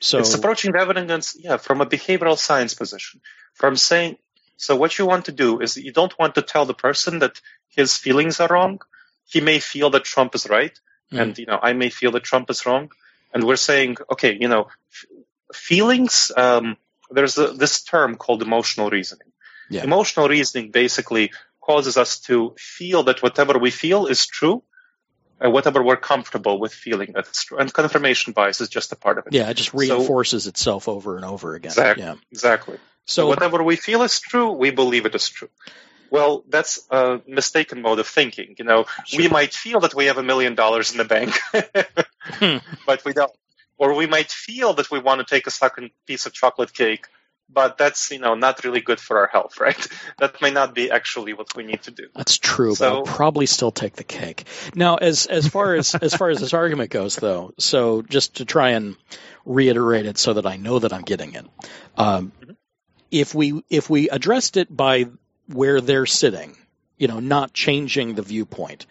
So 0.00 0.18
It's 0.18 0.34
approaching 0.34 0.72
the 0.72 0.80
evidence, 0.80 1.36
yeah, 1.38 1.58
from 1.58 1.80
a 1.80 1.86
behavioral 1.86 2.36
science 2.36 2.74
position. 2.74 3.20
From 3.54 3.76
saying, 3.76 4.16
so 4.56 4.76
what 4.76 4.98
you 4.98 5.06
want 5.06 5.24
to 5.26 5.32
do 5.32 5.60
is 5.60 5.76
you 5.76 5.92
don't 5.92 6.16
want 6.18 6.34
to 6.36 6.42
tell 6.42 6.64
the 6.66 6.74
person 6.74 7.18
that 7.20 7.40
his 7.68 7.96
feelings 7.96 8.40
are 8.40 8.48
wrong. 8.48 8.80
He 9.26 9.40
may 9.40 9.58
feel 9.60 9.90
that 9.90 10.04
Trump 10.04 10.34
is 10.34 10.48
right, 10.48 10.78
Mhm. 11.12 11.20
and 11.20 11.38
you 11.38 11.46
know 11.46 11.58
I 11.62 11.72
may 11.72 11.90
feel 11.90 12.12
that 12.12 12.22
Trump 12.24 12.50
is 12.50 12.64
wrong. 12.66 12.90
And 13.34 13.44
we're 13.44 13.56
saying, 13.56 13.96
okay, 14.12 14.36
you 14.38 14.48
know, 14.48 14.68
f- 14.90 15.56
feelings. 15.56 16.30
Um, 16.36 16.76
there's 17.10 17.38
a, 17.38 17.48
this 17.48 17.82
term 17.82 18.16
called 18.16 18.42
emotional 18.42 18.90
reasoning. 18.90 19.28
Yeah. 19.70 19.84
Emotional 19.84 20.28
reasoning 20.28 20.70
basically 20.70 21.32
causes 21.60 21.96
us 21.96 22.20
to 22.20 22.54
feel 22.58 23.04
that 23.04 23.22
whatever 23.22 23.58
we 23.58 23.70
feel 23.70 24.06
is 24.06 24.26
true, 24.26 24.62
and 25.40 25.52
whatever 25.52 25.82
we're 25.82 25.96
comfortable 25.96 26.58
with 26.60 26.72
feeling 26.74 27.12
that's 27.14 27.44
true. 27.44 27.58
And 27.58 27.72
confirmation 27.72 28.32
bias 28.32 28.60
is 28.60 28.68
just 28.68 28.92
a 28.92 28.96
part 28.96 29.18
of 29.18 29.26
it. 29.26 29.32
yeah, 29.32 29.48
it 29.50 29.54
just 29.54 29.72
reinforces 29.74 30.46
itself 30.46 30.88
over 30.88 31.16
and 31.16 31.24
over 31.24 31.54
again. 31.54 31.70
Exactly. 31.70 32.04
Yeah. 32.04 32.14
Exactly. 32.30 32.78
So 33.06 33.26
whatever 33.26 33.62
we 33.62 33.76
feel 33.76 34.02
is 34.02 34.20
true, 34.20 34.52
we 34.52 34.70
believe 34.70 35.06
it 35.06 35.14
is 35.14 35.28
true. 35.28 35.48
Well, 36.10 36.44
that's 36.48 36.86
a 36.90 37.20
mistaken 37.26 37.80
mode 37.82 37.98
of 37.98 38.06
thinking. 38.06 38.54
You 38.58 38.64
know, 38.66 38.84
we 39.16 39.28
might 39.28 39.54
feel 39.54 39.80
that 39.80 39.94
we 39.94 40.06
have 40.06 40.18
a 40.18 40.22
million 40.22 40.54
dollars 40.54 40.92
in 40.92 40.98
the 40.98 41.04
bank, 41.04 41.38
Hmm. 42.22 42.56
but 42.86 43.04
we 43.04 43.12
don't. 43.12 43.32
Or 43.78 43.94
we 43.94 44.06
might 44.06 44.30
feel 44.30 44.74
that 44.74 44.90
we 44.90 45.00
want 45.00 45.20
to 45.20 45.24
take 45.34 45.46
a 45.46 45.50
second 45.50 45.90
piece 46.06 46.26
of 46.26 46.32
chocolate 46.32 46.72
cake, 46.72 47.06
but 47.48 47.78
that's 47.78 48.10
you 48.10 48.18
know 48.18 48.34
not 48.34 48.62
really 48.62 48.80
good 48.80 49.00
for 49.00 49.18
our 49.18 49.26
health, 49.26 49.58
right? 49.66 49.86
That 50.18 50.40
may 50.42 50.50
not 50.50 50.74
be 50.74 50.90
actually 50.90 51.32
what 51.32 51.56
we 51.56 51.64
need 51.64 51.82
to 51.84 51.90
do. 51.90 52.08
That's 52.14 52.38
true, 52.38 52.70
but 52.72 52.76
So- 52.76 52.96
I'll 52.98 53.02
probably 53.02 53.46
still 53.46 53.72
take 53.72 53.94
the 53.96 54.04
cake. 54.04 54.44
Now, 54.74 54.96
as 54.96 55.26
as 55.26 55.48
far 55.48 55.74
as 55.74 55.94
as 55.94 56.14
far 56.14 56.28
as 56.30 56.40
this 56.40 56.52
argument 56.54 56.90
goes, 56.90 57.16
though, 57.16 57.54
so 57.58 58.02
just 58.02 58.36
to 58.36 58.44
try 58.44 58.70
and 58.70 58.96
reiterate 59.44 60.06
it 60.06 60.18
so 60.18 60.34
that 60.34 60.46
I 60.46 60.56
know 60.56 60.78
that 60.78 60.92
I'm 60.92 61.02
getting 61.02 61.34
it, 61.34 61.46
um, 61.96 62.32
if 63.12 63.34
we 63.34 63.62
if 63.68 63.88
we 63.88 64.08
addressed 64.08 64.56
it 64.56 64.74
by 64.74 65.06
where 65.46 65.80
they're 65.80 66.06
sitting, 66.06 66.56
you 66.96 67.06
know, 67.06 67.20
not 67.20 67.52
changing 67.52 68.14
the 68.14 68.22
viewpoint, 68.22 68.86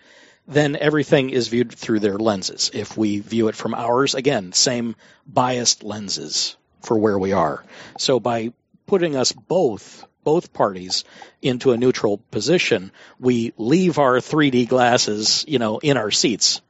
then 0.48 0.78
everything 0.80 1.32
is 1.32 1.48
viewed 1.48 1.74
through 1.74 2.00
their 2.00 2.18
lenses. 2.18 2.70
If 2.74 2.96
we 2.96 3.20
view 3.20 3.48
it 3.48 3.56
from 3.56 3.74
ours, 3.74 4.13
again, 4.16 4.54
same 4.54 4.96
biased 5.25 5.84
lenses 5.84 6.56
for 6.82 6.98
where 6.98 7.18
we 7.18 7.34
are. 7.34 7.63
So 7.98 8.20
by 8.20 8.54
putting 8.86 9.16
us 9.16 9.32
both 9.32 10.06
both 10.24 10.54
parties 10.54 11.04
into 11.42 11.72
a 11.72 11.78
neutral 11.78 12.20
position, 12.30 12.92
we 13.20 13.54
leave 13.58 13.98
our 13.98 14.18
3D 14.18 14.68
glasses, 14.68 15.44
you 15.48 15.58
know, 15.58 15.80
in 15.80 15.98
our 15.98 16.12
seats, 16.12 16.62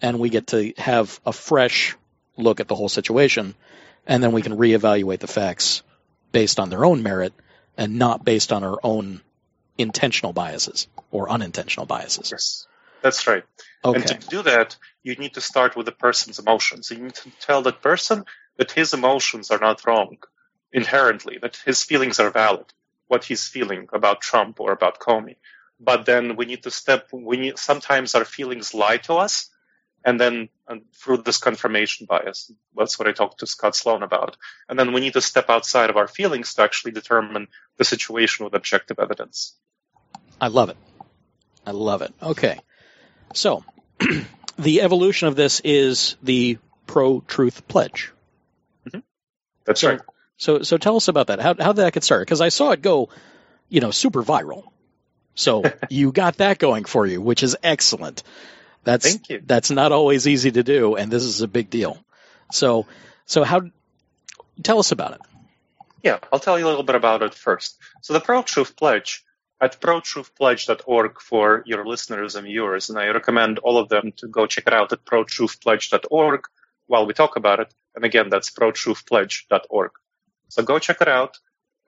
and 0.00 0.18
we 0.18 0.30
get 0.30 0.46
to 0.48 0.72
have 0.78 1.20
a 1.26 1.32
fresh 1.32 1.96
look 2.38 2.60
at 2.60 2.68
the 2.68 2.74
whole 2.74 2.88
situation, 2.88 3.54
and 4.06 4.22
then 4.22 4.32
we 4.32 4.40
can 4.40 4.56
reevaluate 4.56 5.18
the 5.18 5.26
facts 5.26 5.82
based 6.34 6.58
on 6.60 6.68
their 6.68 6.84
own 6.84 7.02
merit 7.02 7.32
and 7.78 7.98
not 7.98 8.24
based 8.24 8.52
on 8.52 8.64
our 8.64 8.78
own 8.82 9.20
intentional 9.78 10.32
biases 10.32 10.88
or 11.10 11.30
unintentional 11.30 11.86
biases. 11.86 12.30
Yes, 12.30 12.66
that's 13.02 13.26
right. 13.26 13.44
Okay. 13.84 14.00
And 14.00 14.06
to 14.08 14.28
do 14.28 14.42
that, 14.42 14.76
you 15.02 15.14
need 15.14 15.34
to 15.34 15.40
start 15.40 15.76
with 15.76 15.86
the 15.86 15.92
person's 15.92 16.38
emotions. 16.38 16.90
You 16.90 16.98
need 16.98 17.14
to 17.14 17.30
tell 17.40 17.62
that 17.62 17.82
person 17.82 18.24
that 18.56 18.72
his 18.72 18.92
emotions 18.94 19.50
are 19.50 19.58
not 19.58 19.86
wrong 19.86 20.16
inherently, 20.72 21.38
that 21.40 21.56
his 21.64 21.84
feelings 21.84 22.18
are 22.18 22.30
valid, 22.30 22.66
what 23.06 23.24
he's 23.24 23.46
feeling 23.46 23.88
about 23.92 24.20
Trump 24.20 24.60
or 24.60 24.72
about 24.72 24.98
Comey. 24.98 25.36
But 25.78 26.04
then 26.04 26.36
we 26.36 26.46
need 26.46 26.62
to 26.64 26.70
step, 26.70 27.08
we 27.12 27.36
need, 27.36 27.58
sometimes 27.58 28.14
our 28.14 28.24
feelings 28.24 28.74
lie 28.74 28.98
to 29.08 29.14
us. 29.14 29.50
And 30.04 30.20
then 30.20 30.48
and 30.68 30.82
through 30.94 31.18
this 31.18 31.38
confirmation 31.38 32.06
bias, 32.06 32.52
that's 32.76 32.98
what 32.98 33.08
I 33.08 33.12
talked 33.12 33.40
to 33.40 33.46
Scott 33.46 33.74
Sloan 33.74 34.02
about. 34.02 34.36
And 34.68 34.78
then 34.78 34.92
we 34.92 35.00
need 35.00 35.14
to 35.14 35.20
step 35.22 35.48
outside 35.50 35.90
of 35.90 35.96
our 35.96 36.08
feelings 36.08 36.54
to 36.54 36.62
actually 36.62 36.92
determine 36.92 37.48
the 37.78 37.84
situation 37.84 38.44
with 38.44 38.54
objective 38.54 38.98
evidence. 38.98 39.56
I 40.40 40.48
love 40.48 40.68
it. 40.70 40.76
I 41.66 41.70
love 41.70 42.02
it. 42.02 42.12
Okay. 42.22 42.60
So, 43.34 43.64
the 44.58 44.82
evolution 44.82 45.28
of 45.28 45.36
this 45.36 45.60
is 45.60 46.16
the 46.22 46.58
pro 46.86 47.20
truth 47.20 47.66
pledge. 47.68 48.12
Mm-hmm. 48.86 49.00
That's 49.64 49.80
So, 49.80 49.88
right. 49.90 50.00
so, 50.36 50.62
so 50.62 50.76
tell 50.76 50.96
us 50.96 51.08
about 51.08 51.28
that. 51.28 51.40
How, 51.40 51.54
how 51.58 51.72
did 51.72 51.82
that 51.82 51.92
get 51.94 52.04
started? 52.04 52.26
Because 52.26 52.40
I 52.42 52.50
saw 52.50 52.72
it 52.72 52.82
go, 52.82 53.08
you 53.68 53.80
know, 53.80 53.90
super 53.90 54.22
viral. 54.22 54.64
So 55.34 55.62
you 55.90 56.12
got 56.12 56.38
that 56.38 56.58
going 56.58 56.84
for 56.84 57.06
you, 57.06 57.20
which 57.20 57.42
is 57.42 57.56
excellent. 57.62 58.22
That's 58.84 59.08
Thank 59.08 59.28
you. 59.30 59.42
that's 59.44 59.70
not 59.70 59.92
always 59.92 60.28
easy 60.28 60.50
to 60.52 60.62
do, 60.62 60.94
and 60.94 61.10
this 61.10 61.24
is 61.24 61.40
a 61.40 61.48
big 61.48 61.70
deal. 61.70 61.98
So, 62.52 62.86
so 63.26 63.42
how? 63.42 63.62
Tell 64.62 64.78
us 64.78 64.92
about 64.92 65.12
it. 65.14 65.20
Yeah, 66.02 66.18
I'll 66.32 66.38
tell 66.38 66.58
you 66.58 66.66
a 66.66 66.68
little 66.68 66.84
bit 66.84 66.94
about 66.94 67.22
it 67.22 67.34
first. 67.34 67.78
So 68.02 68.12
the 68.12 68.20
Pro 68.20 68.42
Truth 68.42 68.76
Pledge 68.76 69.24
at 69.60 69.80
protruthpledge.org 69.80 71.20
for 71.20 71.62
your 71.64 71.86
listeners 71.86 72.36
and 72.36 72.46
viewers, 72.46 72.90
and 72.90 72.98
I 72.98 73.06
recommend 73.08 73.58
all 73.60 73.78
of 73.78 73.88
them 73.88 74.12
to 74.18 74.28
go 74.28 74.46
check 74.46 74.64
it 74.66 74.74
out 74.74 74.92
at 74.92 75.04
protruthpledge.org 75.04 76.44
while 76.86 77.06
we 77.06 77.14
talk 77.14 77.36
about 77.36 77.60
it. 77.60 77.74
And 77.94 78.04
again, 78.04 78.28
that's 78.28 78.50
protruthpledge.org. 78.50 79.90
So 80.48 80.62
go 80.62 80.78
check 80.78 81.00
it 81.00 81.08
out 81.08 81.38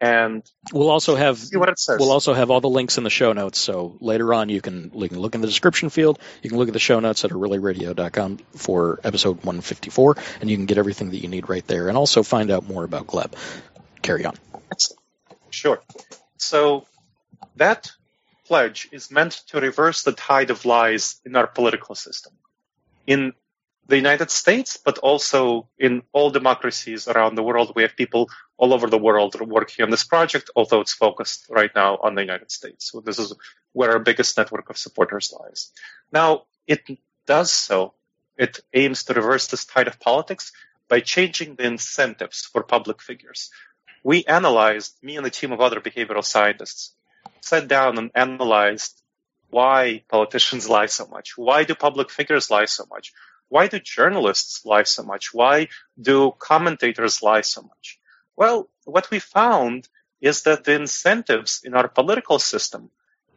and 0.01 0.43
We'll 0.73 0.91
also 0.91 1.17
have 1.17 1.39
see 1.39 1.57
what 1.57 1.69
it 1.69 1.79
says. 1.79 1.99
We'll 1.99 2.13
also 2.13 2.35
have 2.35 2.51
all 2.51 2.61
the 2.61 2.69
links 2.69 2.99
in 2.99 3.05
the 3.05 3.11
show 3.11 3.33
notes. 3.33 3.59
So 3.59 3.97
later 4.01 4.35
on, 4.35 4.49
you 4.49 4.61
can, 4.61 4.91
you 4.95 5.09
can 5.09 5.19
look 5.19 5.35
in 5.35 5.41
the 5.41 5.47
description 5.47 5.91
field. 5.91 6.19
You 6.43 6.51
can 6.51 6.59
look 6.59 6.69
at 6.69 6.75
the 6.75 6.81
show 6.81 7.01
notes 7.01 7.25
at 7.25 7.31
reallyradio.com 7.31 8.39
for 8.57 9.01
episode 9.05 9.37
154, 9.39 10.17
and 10.41 10.51
you 10.51 10.57
can 10.57 10.67
get 10.67 10.79
everything 10.79 11.11
that 11.11 11.19
you 11.19 11.29
need 11.29 11.49
right 11.49 11.67
there, 11.67 11.89
and 11.89 11.97
also 11.97 12.23
find 12.23 12.51
out 12.51 12.69
more 12.69 12.85
about 12.85 13.07
Gleb. 13.07 13.33
Carry 14.03 14.25
on. 14.25 14.35
Sure. 15.51 15.83
So 16.37 16.87
that 17.57 17.91
pledge 18.47 18.89
is 18.93 19.11
meant 19.11 19.33
to 19.49 19.61
reverse 19.61 20.03
the 20.03 20.13
tide 20.13 20.51
of 20.51 20.65
lies 20.65 21.21
in 21.25 21.37
our 21.37 21.47
political 21.47 21.95
system. 21.95 22.33
In 23.07 23.33
the 23.89 23.97
United 23.97 24.31
States, 24.31 24.77
but 24.77 24.99
also 24.99 25.69
in 25.79 26.03
all 26.13 26.31
democracies 26.31 27.07
around 27.09 27.35
the 27.35 27.43
world, 27.43 27.73
we 27.75 27.83
have 27.83 27.97
people 27.97 28.29
all 28.57 28.75
over 28.75 28.89
the 28.89 28.99
world 28.99 29.41
working 29.41 29.85
on 29.85 29.91
this 29.91 30.05
project, 30.05 30.51
although 30.57 30.81
it's 30.81 30.95
focused 30.95 31.47
right 31.49 31.71
now 31.75 31.97
on 32.03 32.15
the 32.15 32.23
United 32.23 32.51
States. 32.51 32.91
So 32.91 33.01
this 33.01 33.19
is 33.19 33.33
where 33.73 33.93
our 33.93 33.99
biggest 33.99 34.37
network 34.37 34.71
of 34.71 34.79
supporters 34.79 35.33
lies. 35.39 35.73
Now, 36.13 36.45
it 36.67 36.83
does 37.27 37.53
so. 37.53 37.95
It 38.37 38.61
aims 38.75 39.05
to 39.05 39.15
reverse 39.15 39.47
this 39.47 39.65
tide 39.65 39.89
of 39.89 40.01
politics 40.01 40.53
by 40.89 41.01
changing 41.01 41.55
the 41.55 41.67
incentives 41.67 42.43
for 42.53 42.63
public 42.63 43.01
figures 43.01 43.51
we 44.07 44.23
analyzed, 44.23 44.95
me 45.03 45.17
and 45.17 45.27
a 45.27 45.31
team 45.31 45.51
of 45.51 45.61
other 45.61 45.81
behavioral 45.81 46.25
scientists, 46.25 46.95
sat 47.41 47.67
down 47.67 47.99
and 47.99 48.13
analyzed 48.15 49.03
why 49.51 50.05
politicians 50.09 50.69
lie 50.77 50.87
so 50.87 51.09
much. 51.09 51.37
Why 51.37 51.65
do 51.65 51.75
public 51.75 52.11
figures 52.11 52.49
lie 52.49 52.67
so 52.67 52.87
much? 52.89 53.13
Why 53.49 53.69
do 53.69 53.79
journalists 53.79 54.65
lie 54.65 54.83
so 54.83 55.03
much? 55.03 55.33
Why 55.33 55.69
do 56.01 56.33
commentators 56.39 57.23
lie 57.23 57.43
so 57.43 57.63
much? 57.63 57.99
Well, 58.37 58.69
what 58.85 59.11
we 59.11 59.19
found 59.19 59.89
is 60.21 60.43
that 60.43 60.65
the 60.65 60.75
incentives 60.75 61.61
in 61.65 61.75
our 61.75 61.89
political 61.89 62.39
system 62.39 62.91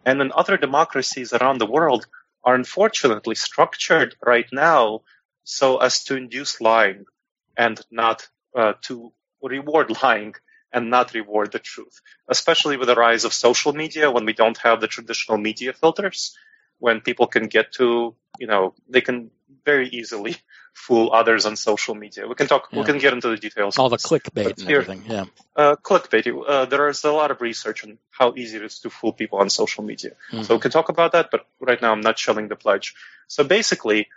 and 0.05 0.21
in 0.21 0.31
other 0.33 0.57
democracies 0.57 1.33
around 1.33 1.59
the 1.59 1.65
world 1.65 2.07
are 2.43 2.55
unfortunately 2.55 3.35
structured 3.35 4.15
right 4.25 4.47
now 4.51 5.01
so 5.43 5.77
as 5.77 6.03
to 6.05 6.15
induce 6.15 6.61
lying 6.61 7.05
and 7.57 7.79
not 7.91 8.27
uh, 8.55 8.73
to 8.81 9.11
reward 9.41 9.91
lying 10.03 10.33
and 10.71 10.89
not 10.89 11.13
reward 11.13 11.51
the 11.51 11.59
truth, 11.59 12.01
especially 12.27 12.77
with 12.77 12.87
the 12.87 12.95
rise 12.95 13.25
of 13.25 13.33
social 13.33 13.73
media 13.73 14.11
when 14.11 14.25
we 14.25 14.33
don't 14.33 14.57
have 14.59 14.79
the 14.81 14.87
traditional 14.87 15.37
media 15.37 15.73
filters, 15.73 16.37
when 16.77 17.01
people 17.01 17.27
can 17.27 17.47
get 17.47 17.73
to, 17.73 18.15
you 18.39 18.47
know, 18.47 18.73
they 18.87 19.01
can 19.01 19.31
very 19.65 19.87
easily 19.89 20.35
fool 20.73 21.11
others 21.13 21.45
on 21.45 21.55
social 21.55 21.95
media. 21.95 22.27
We 22.27 22.35
can 22.35 22.47
talk, 22.47 22.69
Yeah. 22.71 22.79
we 22.79 22.85
can 22.85 22.97
get 22.99 23.13
into 23.13 23.29
the 23.29 23.37
details. 23.37 23.77
All 23.77 23.89
the 23.89 23.97
clickbait 23.97 24.57
and 24.59 24.67
here- 24.67 24.81
everything. 24.81 25.03
Yeah. 25.07 25.25
Uh, 25.55 25.75
clickbait. 25.75 26.25
Uh, 26.47 26.65
there 26.65 26.87
is 26.89 27.03
a 27.03 27.11
lot 27.11 27.31
of 27.31 27.41
research 27.41 27.83
on 27.83 27.97
how 28.11 28.33
easy 28.35 28.57
it 28.57 28.63
is 28.63 28.79
to 28.79 28.89
fool 28.89 29.13
people 29.13 29.39
on 29.39 29.49
social 29.49 29.83
media. 29.83 30.11
Mhm. 30.31 30.45
So 30.45 30.55
we 30.55 30.61
can 30.61 30.71
talk 30.71 30.89
about 30.89 31.11
that, 31.13 31.29
but 31.31 31.45
right 31.59 31.81
now 31.81 31.91
I'm 31.91 32.01
not 32.01 32.17
shelling 32.17 32.47
the 32.47 32.55
pledge. 32.55 32.95
So 33.27 33.43
basically, 33.43 34.07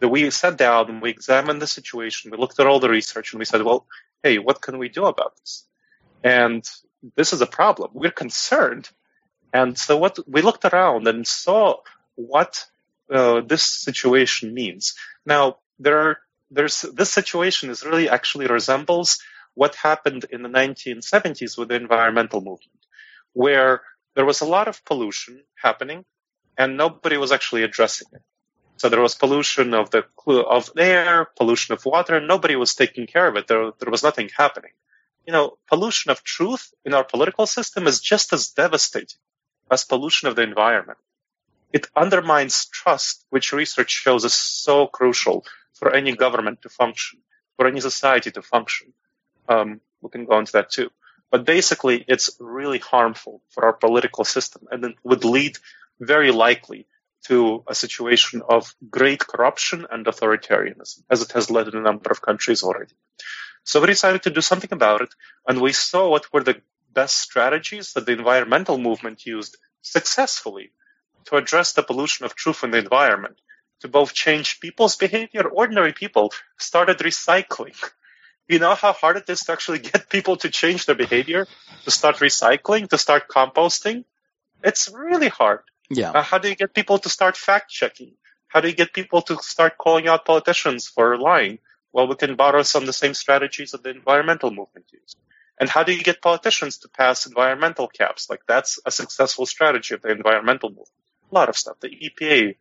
the, 0.00 0.08
we 0.08 0.30
sat 0.30 0.56
down 0.56 0.88
and 0.90 1.02
we 1.02 1.10
examined 1.10 1.60
the 1.62 1.66
situation. 1.66 2.30
We 2.30 2.38
looked 2.38 2.58
at 2.60 2.66
all 2.66 2.80
the 2.80 2.88
research 2.88 3.32
and 3.32 3.38
we 3.38 3.44
said, 3.44 3.62
well, 3.62 3.86
hey, 4.22 4.38
what 4.38 4.60
can 4.60 4.78
we 4.78 4.88
do 4.88 5.04
about 5.06 5.36
this? 5.36 5.64
And 6.22 6.62
this 7.16 7.32
is 7.32 7.40
a 7.40 7.46
problem. 7.46 7.90
We're 7.94 8.10
concerned. 8.10 8.90
And 9.52 9.76
so 9.78 9.96
what 9.96 10.18
we 10.28 10.42
looked 10.42 10.64
around 10.64 11.08
and 11.08 11.26
saw 11.26 11.76
what 12.16 12.66
uh, 13.12 13.40
this 13.40 13.64
situation 13.64 14.54
means. 14.54 14.94
Now, 15.26 15.56
there 15.78 15.98
are, 15.98 16.18
there's 16.50 16.82
this 16.82 17.10
situation 17.10 17.70
is 17.70 17.84
really 17.84 18.08
actually 18.08 18.46
resembles 18.46 19.18
what 19.54 19.74
happened 19.74 20.26
in 20.30 20.42
the 20.42 20.48
1970s 20.48 21.58
with 21.58 21.68
the 21.68 21.74
environmental 21.74 22.40
movement, 22.40 22.80
where 23.32 23.82
there 24.14 24.24
was 24.24 24.40
a 24.40 24.46
lot 24.46 24.68
of 24.68 24.84
pollution 24.84 25.42
happening 25.56 26.04
and 26.56 26.76
nobody 26.76 27.16
was 27.16 27.32
actually 27.32 27.62
addressing 27.62 28.08
it. 28.12 28.22
So 28.76 28.88
there 28.88 29.00
was 29.00 29.14
pollution 29.14 29.74
of 29.74 29.90
the 29.90 30.04
of 30.26 30.70
air, 30.78 31.26
pollution 31.36 31.74
of 31.74 31.84
water, 31.84 32.16
and 32.16 32.26
nobody 32.26 32.56
was 32.56 32.74
taking 32.74 33.06
care 33.06 33.28
of 33.28 33.36
it. 33.36 33.46
There, 33.46 33.72
there 33.78 33.90
was 33.90 34.02
nothing 34.02 34.30
happening. 34.34 34.72
You 35.26 35.34
know, 35.34 35.58
pollution 35.68 36.10
of 36.10 36.22
truth 36.22 36.72
in 36.84 36.94
our 36.94 37.04
political 37.04 37.46
system 37.46 37.86
is 37.86 38.00
just 38.00 38.32
as 38.32 38.48
devastating 38.48 39.20
as 39.70 39.84
pollution 39.84 40.28
of 40.28 40.36
the 40.36 40.42
environment. 40.42 40.98
It 41.72 41.86
undermines 41.94 42.66
trust, 42.66 43.24
which 43.30 43.52
research 43.52 43.90
shows 43.90 44.24
is 44.24 44.34
so 44.34 44.86
crucial 44.86 45.44
for 45.74 45.94
any 45.94 46.14
government 46.16 46.62
to 46.62 46.68
function, 46.68 47.20
for 47.56 47.66
any 47.66 47.80
society 47.80 48.30
to 48.32 48.42
function. 48.42 48.92
Um, 49.48 49.80
we 50.00 50.10
can 50.10 50.24
go 50.24 50.38
into 50.38 50.52
that 50.52 50.70
too. 50.70 50.90
But 51.30 51.44
basically, 51.44 52.04
it's 52.08 52.30
really 52.40 52.78
harmful 52.78 53.42
for 53.50 53.64
our 53.64 53.72
political 53.72 54.24
system 54.24 54.66
and 54.70 54.84
it 54.84 54.96
would 55.04 55.24
lead 55.24 55.58
very 56.00 56.32
likely 56.32 56.86
to 57.26 57.62
a 57.68 57.74
situation 57.74 58.42
of 58.48 58.74
great 58.88 59.20
corruption 59.26 59.86
and 59.90 60.06
authoritarianism, 60.06 61.02
as 61.10 61.22
it 61.22 61.32
has 61.32 61.50
led 61.50 61.68
in 61.68 61.76
a 61.76 61.82
number 61.82 62.10
of 62.10 62.22
countries 62.22 62.62
already. 62.62 62.94
So 63.62 63.80
we 63.80 63.88
decided 63.88 64.22
to 64.22 64.30
do 64.30 64.40
something 64.40 64.72
about 64.72 65.02
it, 65.02 65.14
and 65.46 65.60
we 65.60 65.72
saw 65.72 66.08
what 66.08 66.32
were 66.32 66.42
the 66.42 66.62
best 66.92 67.18
strategies 67.18 67.92
that 67.92 68.06
the 68.06 68.12
environmental 68.12 68.78
movement 68.78 69.26
used 69.26 69.58
successfully 69.82 70.72
to 71.26 71.36
address 71.36 71.72
the 71.72 71.82
pollution 71.82 72.26
of 72.26 72.34
truth 72.34 72.64
in 72.64 72.70
the 72.70 72.78
environment, 72.78 73.36
to 73.80 73.88
both 73.88 74.12
change 74.12 74.60
people's 74.60 74.96
behavior, 74.96 75.48
ordinary 75.48 75.92
people 75.92 76.32
started 76.58 76.98
recycling. 76.98 77.76
You 78.48 78.58
know 78.58 78.74
how 78.74 78.92
hard 78.92 79.16
it 79.16 79.28
is 79.28 79.40
to 79.40 79.52
actually 79.52 79.78
get 79.92 80.10
people 80.10 80.36
to 80.38 80.50
change 80.50 80.86
their 80.86 80.96
behavior, 80.96 81.46
to 81.84 81.90
start 81.90 82.16
recycling, 82.16 82.88
to 82.88 82.98
start 82.98 83.28
composting? 83.28 84.04
It's 84.62 84.90
really 84.92 85.28
hard. 85.28 85.60
Yeah. 85.88 86.10
Uh, 86.10 86.22
how 86.22 86.38
do 86.38 86.48
you 86.48 86.56
get 86.56 86.74
people 86.74 86.98
to 86.98 87.08
start 87.08 87.36
fact 87.36 87.70
checking? 87.70 88.12
How 88.48 88.60
do 88.60 88.68
you 88.68 88.74
get 88.74 88.92
people 88.92 89.22
to 89.22 89.36
start 89.42 89.78
calling 89.78 90.08
out 90.08 90.24
politicians 90.24 90.88
for 90.88 91.16
lying? 91.16 91.58
Well, 91.92 92.08
we 92.08 92.16
can 92.16 92.36
borrow 92.36 92.62
some 92.62 92.82
of 92.82 92.86
the 92.86 92.92
same 92.92 93.14
strategies 93.14 93.72
that 93.72 93.82
the 93.82 93.90
environmental 93.90 94.50
movement 94.50 94.86
used. 94.92 95.16
And 95.58 95.68
how 95.68 95.82
do 95.82 95.92
you 95.92 96.02
get 96.02 96.22
politicians 96.22 96.78
to 96.78 96.88
pass 96.88 97.26
environmental 97.26 97.86
caps? 97.86 98.30
Like 98.30 98.40
that's 98.48 98.80
a 98.86 98.90
successful 98.90 99.46
strategy 99.46 99.94
of 99.94 100.02
the 100.02 100.10
environmental 100.10 100.70
movement. 100.70 100.88
A 101.30 101.34
lot 101.34 101.48
of 101.48 101.56
stuff. 101.56 101.80
The 101.80 101.88
EPA, 101.88 102.56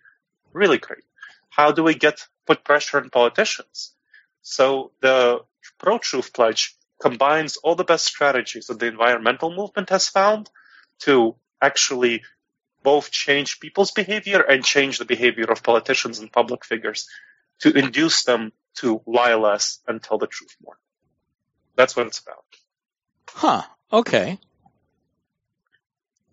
really 0.53 0.77
great. 0.77 1.03
How 1.49 1.71
do 1.71 1.83
we 1.83 1.95
get 1.95 2.27
put 2.45 2.63
pressure 2.63 2.99
on 2.99 3.09
politicians? 3.09 3.93
So 4.41 4.91
the 5.01 5.39
Pro 5.77 5.97
Truth 5.97 6.33
Pledge 6.33 6.75
combines 7.01 7.57
all 7.57 7.75
the 7.75 7.83
best 7.83 8.05
strategies 8.05 8.67
that 8.67 8.79
the 8.79 8.87
environmental 8.87 9.55
movement 9.55 9.89
has 9.89 10.07
found 10.07 10.49
to 10.99 11.35
actually 11.61 12.23
both 12.83 13.11
change 13.11 13.59
people's 13.59 13.91
behavior 13.91 14.41
and 14.41 14.63
change 14.63 14.97
the 14.97 15.05
behavior 15.05 15.45
of 15.45 15.63
politicians 15.63 16.19
and 16.19 16.31
public 16.31 16.63
figures 16.65 17.07
to 17.59 17.77
induce 17.77 18.23
them 18.23 18.51
to 18.75 19.01
lie 19.05 19.35
less 19.35 19.79
and 19.87 20.01
tell 20.01 20.17
the 20.17 20.27
truth 20.27 20.55
more. 20.63 20.77
That's 21.75 21.95
what 21.95 22.07
it's 22.07 22.19
about. 22.19 22.43
Huh. 23.29 23.63
Okay. 23.91 24.39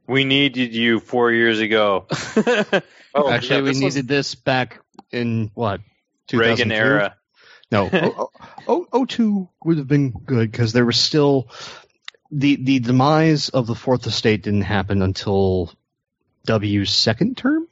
We 0.06 0.24
needed 0.24 0.74
you 0.74 1.00
four 1.00 1.32
years 1.32 1.60
ago. 1.60 2.06
Oh, 3.18 3.30
Actually, 3.30 3.56
yeah, 3.56 3.62
we 3.62 3.68
this 3.70 3.82
was- 3.82 3.94
needed 3.96 4.08
this 4.08 4.34
back 4.34 4.80
in 5.10 5.50
what? 5.54 5.80
Reagan 6.32 6.70
era. 6.72 7.16
No, 7.72 7.88
oh, 7.92 8.30
oh, 8.68 8.86
oh, 8.92 9.06
02 9.06 9.48
would 9.64 9.78
have 9.78 9.88
been 9.88 10.10
good 10.10 10.50
because 10.50 10.72
there 10.72 10.84
was 10.84 10.98
still 10.98 11.48
the 12.30 12.56
the 12.56 12.78
demise 12.78 13.48
of 13.48 13.66
the 13.66 13.74
fourth 13.74 14.06
estate 14.06 14.42
didn't 14.42 14.62
happen 14.62 15.02
until 15.02 15.72
W's 16.46 16.90
second 16.90 17.36
term. 17.36 17.66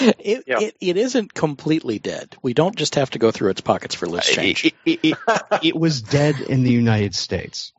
It, 0.00 0.44
Yeah. 0.46 0.60
it 0.60 0.76
it 0.80 0.96
isn't 0.96 1.34
completely 1.34 1.98
dead. 1.98 2.36
We 2.42 2.54
don't 2.54 2.76
just 2.76 2.94
have 2.94 3.10
to 3.10 3.18
go 3.18 3.30
through 3.30 3.50
its 3.50 3.60
pockets 3.60 3.94
for 3.94 4.06
loose 4.06 4.28
change. 4.28 4.64
It, 4.66 4.74
it, 4.84 5.00
it, 5.02 5.16
it 5.62 5.76
was 5.76 6.02
dead 6.02 6.40
in 6.40 6.62
the 6.62 6.70
United 6.72 7.14
States. 7.14 7.72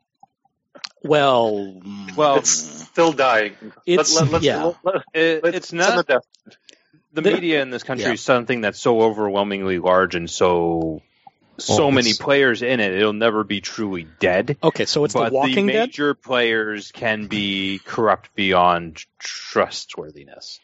Well, 1.02 1.80
Well, 2.16 2.36
it's 2.36 2.50
still 2.50 3.12
dying. 3.12 3.52
It's- 3.86 4.20
let's, 4.20 4.44
yeah. 4.44 4.64
let, 4.64 4.76
let, 4.84 5.02
It- 5.14 5.54
it's 5.54 5.72
on 5.72 5.78
the 5.78 5.84
not 5.88 6.06
the 6.06 6.20
The- 7.12 7.22
media 7.22 7.62
in 7.62 7.70
this 7.70 7.82
country 7.82 8.06
yeah. 8.06 8.12
is 8.12 8.20
something 8.20 8.60
that's 8.60 8.78
so 8.80 9.00
overwhelmingly 9.02 9.78
large 9.78 10.14
and 10.14 10.28
so 10.30 11.02
so 11.58 11.76
Well, 11.82 11.90
many 11.90 12.14
players 12.14 12.62
in 12.62 12.80
it. 12.80 12.92
It'll 12.94 13.12
never 13.12 13.44
be 13.44 13.60
truly 13.60 14.06
dead. 14.18 14.56
okay, 14.62 14.86
so 14.86 15.04
it's 15.04 15.12
but 15.12 15.28
the 15.28 15.34
Walking 15.34 15.66
the 15.66 15.72
Dead. 15.74 15.88
major 15.88 16.14
players 16.14 16.90
can 16.90 17.26
be 17.26 17.80
corrupt 17.84 18.34
beyond 18.34 19.04
trustworthiness. 19.18 20.58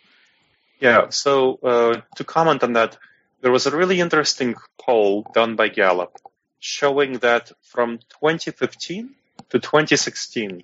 Yeah, 0.80 1.10
so 1.10 1.58
uh, 1.62 2.00
to 2.16 2.24
comment 2.24 2.62
on 2.62 2.74
that, 2.74 2.96
there 3.42 3.50
was 3.52 3.66
a 3.66 3.76
really 3.76 4.00
interesting 4.00 4.54
poll 4.80 5.26
done 5.34 5.54
by 5.56 5.68
Gallup 5.68 6.16
showing 6.60 7.18
that 7.18 7.52
from 7.62 7.98
2015 8.20 9.10
to 9.50 9.58
2016, 9.58 10.62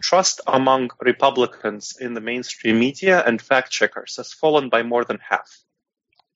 trust 0.00 0.40
among 0.46 0.90
Republicans 1.00 1.96
in 2.00 2.14
the 2.14 2.20
mainstream 2.20 2.78
media 2.78 3.22
and 3.24 3.40
fact 3.40 3.70
checkers 3.70 4.16
has 4.16 4.32
fallen 4.32 4.68
by 4.68 4.82
more 4.82 5.04
than 5.04 5.18
half. 5.18 5.58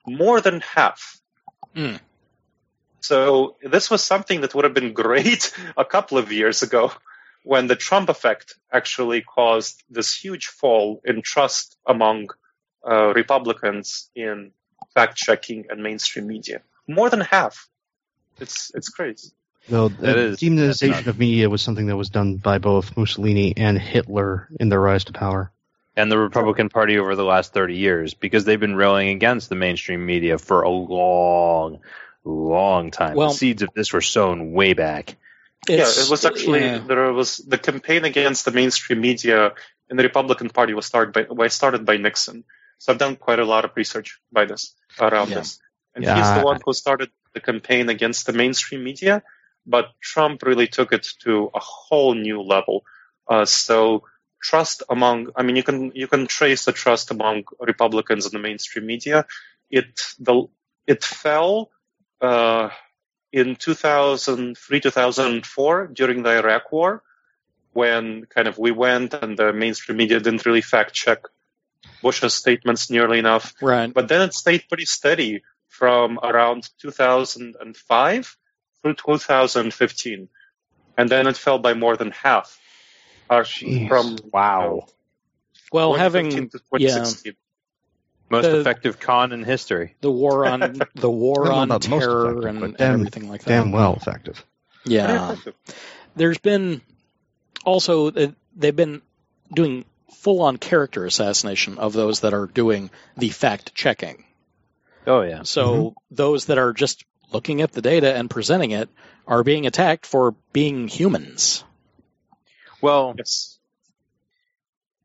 More 0.07 0.41
than 0.41 0.61
half. 0.61 1.21
Hmm. 1.75 1.97
So 3.01 3.57
this 3.63 3.91
was 3.91 4.03
something 4.03 4.43
that 4.43 4.55
would 4.55 4.65
have 4.65 4.75
been 4.75 4.93
great 4.93 5.53
a 5.77 5.85
couple 5.85 6.19
of 6.19 6.33
years 6.33 6.63
ago 6.63 6.93
when 7.45 7.67
the 7.67 7.77
Trump 7.77 8.09
effect 8.09 8.55
actually 8.73 9.23
caused 9.23 9.83
this 9.91 10.15
huge 10.15 10.47
fall 10.47 11.01
in 11.05 11.23
trust 11.23 11.77
among 11.87 12.29
uh, 12.89 13.13
Republicans 13.15 14.11
in 14.15 14.53
fact 14.95 15.17
checking 15.17 15.67
and 15.71 15.83
mainstream 15.83 16.27
media. 16.27 16.63
More 16.87 17.11
than 17.11 17.21
half. 17.21 17.69
It's 18.39 18.73
it's 18.75 18.89
crazy. 18.89 19.31
No, 19.69 19.87
uh, 19.87 19.89
That 19.89 20.01
the 20.01 20.19
is- 20.29 20.41
demonization 20.41 20.93
that's 20.93 21.07
of 21.07 21.19
media 21.19 21.49
was 21.49 21.63
something 21.63 21.87
that 21.87 21.97
was 21.97 22.11
done 22.11 22.37
by 22.37 22.59
both 22.59 22.97
Mussolini 22.97 23.55
and 23.57 23.79
Hitler 23.79 24.49
in 24.59 24.69
their 24.69 24.81
rise 24.81 25.05
to 25.05 25.13
power. 25.13 25.53
And 25.97 26.11
the 26.11 26.19
Republican 26.19 26.69
Party 26.69 26.99
over 26.99 27.15
the 27.15 27.25
last 27.25 27.53
30 27.53 27.77
years, 27.77 28.15
because 28.15 28.45
they've 28.45 28.59
been 28.59 28.77
railing 28.77 29.09
against 29.11 29.49
the 29.51 29.55
mainstream 29.55 30.05
media 30.07 30.39
for 30.39 30.63
a 30.63 30.71
long, 30.71 31.81
long 32.25 32.91
time. 32.91 33.15
Well- 33.15 33.29
the 33.29 33.35
seeds 33.35 33.63
of 33.63 33.69
this 33.75 33.93
were 33.93 34.01
sown 34.01 34.53
way 34.53 34.73
back. 34.73 35.17
Yeah, 35.69 35.87
it 35.87 36.09
was 36.11 36.25
actually 36.25 36.61
yeah. 36.65 36.79
there 36.79 37.13
was 37.13 37.37
the 37.37 37.57
campaign 37.57 38.05
against 38.05 38.45
the 38.45 38.51
mainstream 38.51 39.01
media 39.01 39.53
in 39.89 39.97
the 39.97 40.03
Republican 40.03 40.51
Party 40.51 40.75
was 40.75 40.87
started 40.87 41.13
by 41.15 41.23
was 41.33 41.53
started 41.53 41.87
by 41.87 41.99
Nixon. 41.99 42.43
So 42.79 42.93
I've 42.93 42.99
done 42.99 43.15
quite 43.15 43.39
a 43.39 43.45
lot 43.45 43.65
of 43.65 43.71
research 43.77 44.19
by 44.33 44.45
this 44.47 44.75
around 44.99 45.29
Yeah. 45.29 45.37
this, 45.37 45.61
and 45.95 46.03
Yeah, 46.03 46.17
he's 46.17 46.41
the 46.41 46.45
one 46.45 46.61
who 46.65 46.73
started 46.73 47.11
the 47.33 47.39
campaign 47.41 47.89
against 47.91 48.27
the 48.27 48.33
mainstream 48.33 48.83
media. 48.83 49.23
But 49.67 49.87
Trump 50.01 50.43
really 50.43 50.67
took 50.67 50.93
it 50.93 51.07
to 51.21 51.51
a 51.55 51.61
whole 51.61 52.15
new 52.15 52.43
level. 52.43 52.85
Uh, 53.29 53.45
so 53.45 54.05
trust 54.43 54.83
among 54.91 55.29
I 55.37 55.43
mean 55.43 55.57
you 55.57 55.63
can 55.63 55.93
you 55.95 56.09
can 56.09 56.27
trace 56.27 56.65
the 56.65 56.73
trust 56.73 57.11
among 57.11 57.45
Republicans 57.61 58.27
in 58.27 58.33
the 58.33 58.41
mainstream 58.41 58.87
media 58.87 59.25
it 59.71 60.01
the 60.19 60.49
it 60.87 61.05
fell 61.05 61.71
uh, 62.21 62.71
in 63.33 63.57
2003 63.57 64.81
2004 64.81 65.87
during 65.89 66.23
the 66.23 66.39
Iraq 66.39 66.73
War 66.73 67.03
when 67.73 68.27
kind 68.27 68.49
of 68.49 68.59
we 68.59 68.71
went 68.71 69.15
and 69.15 69.39
the 69.39 69.53
mainstream 69.53 69.97
media 69.97 70.21
didn't 70.21 70.45
really 70.45 70.61
fact 70.61 70.93
check 70.93 71.21
Bush's 72.03 72.35
statements 72.35 72.91
nearly 72.91 73.19
enough. 73.19 73.55
Right. 73.63 73.93
But 73.93 74.09
then 74.09 74.23
it 74.23 74.35
stayed 74.35 74.65
pretty 74.69 74.85
steady 74.85 75.43
from 75.69 76.19
around 76.23 76.69
2005 76.81 78.37
through 78.83 78.95
2015, 78.95 80.29
and 80.99 81.09
then 81.09 81.27
it 81.27 81.37
fell 81.37 81.59
by 81.59 81.75
more 81.75 81.97
than 81.97 82.11
half. 82.11 82.59
Uh, 83.31 83.37
Jeez. 83.41 83.89
from 83.89 84.19
Wow. 84.33 84.87
Well, 85.73 85.95
having 85.95 86.31
to 86.31 86.41
2016. 86.49 87.35
Most 88.29 88.45
The- 88.45 88.61
effective 88.61 88.99
con 89.01 89.33
in 89.33 89.45
history. 89.45 89.95
the 90.01 90.11
war 90.11 90.45
on 90.47 90.61
the 90.95 91.11
war 91.11 91.43
Well, 91.45 91.73
on 91.73 91.81
terror 91.81 92.31
effective, 92.41 92.45
and, 92.51 92.61
but 92.61 92.65
and 92.67 92.77
damn- 92.77 92.95
everything 92.95 93.29
like 93.31 93.43
that. 93.45 93.49
Damn 93.49 93.73
well 93.73 93.95
effective. 93.95 94.45
Yeah. 94.85 95.33
effective. 95.33 95.55
There's 96.17 96.39
been 96.39 96.81
also 97.65 98.11
uh, 98.11 98.33
they've 98.57 98.75
been 98.77 99.01
doing 99.55 99.85
full 100.17 100.43
on 100.43 100.57
character 100.57 101.05
assassination 101.07 101.79
of 101.79 101.93
those 101.95 102.21
that 102.21 102.35
are 102.35 102.47
doing 102.47 102.91
the 103.17 103.29
fact 103.31 103.75
checking. 103.75 104.25
Oh 105.07 105.23
yeah. 105.23 105.43
So 105.45 105.67
Mm-hmm. 105.73 106.15
those 106.15 106.47
that 106.47 106.59
are 106.59 106.73
just 106.73 107.05
looking 107.33 107.63
at 107.63 107.73
the 107.73 107.83
data 107.83 108.15
and 108.15 108.29
presenting 108.31 108.71
it 108.73 108.89
are 109.27 109.43
being 109.45 109.67
attacked 109.67 110.07
for 110.07 110.35
being 110.53 110.89
humans. 110.89 111.65
Well, 112.81 113.15
Yes. 113.17 113.59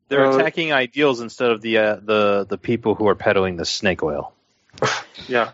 they're 0.08 0.26
Uh, 0.26 0.36
attacking 0.36 0.72
ideals 0.72 1.20
instead 1.20 1.50
of 1.50 1.60
the 1.60 1.78
uh, 1.78 1.96
the 1.96 2.46
the 2.48 2.58
people 2.58 2.94
who 2.94 3.06
are 3.08 3.14
peddling 3.14 3.56
the 3.56 3.64
snake 3.64 4.02
oil. 4.02 4.32
Yeah. 5.28 5.52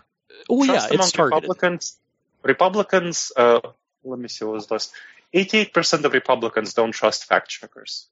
Oh 0.49 0.63
yeah, 0.65 0.87
it's 0.91 1.11
targeted. 1.13 1.43
Republicans. 1.45 1.99
Republicans. 2.43 3.33
Uh, 3.35 3.61
let 4.05 4.19
me 4.19 4.29
see 4.29 4.45
what 4.45 4.55
was 4.55 4.71
list. 4.71 4.93
Eighty-eight 5.33 5.73
percent 5.73 6.05
of 6.05 6.13
Republicans 6.13 6.75
don't 6.75 6.93
trust 6.93 7.25
fact 7.25 7.49
checkers. 7.49 8.07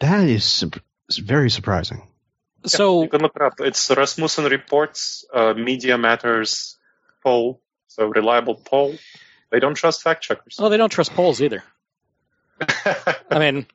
That 0.00 0.28
is 0.28 0.44
sup- 0.44 0.82
is 1.08 1.18
very 1.18 1.50
surprising. 1.50 2.06
So 2.66 3.02
you 3.02 3.08
can 3.08 3.20
look 3.20 3.36
it 3.36 3.42
up. 3.42 3.54
It's 3.60 3.90
Rasmussen 3.90 4.44
reports, 4.46 5.24
uh, 5.32 5.54
Media 5.54 5.98
Matters 5.98 6.76
poll, 7.22 7.60
so 7.88 8.06
reliable 8.06 8.54
poll. 8.54 8.94
They 9.50 9.60
don't 9.60 9.74
trust 9.74 10.02
fact 10.02 10.22
checkers. 10.22 10.56
oh, 10.58 10.68
they 10.68 10.76
don't 10.76 10.90
trust 10.90 11.12
polls 11.14 11.40
either. 11.42 11.62
I 13.30 13.38
mean, 13.38 13.66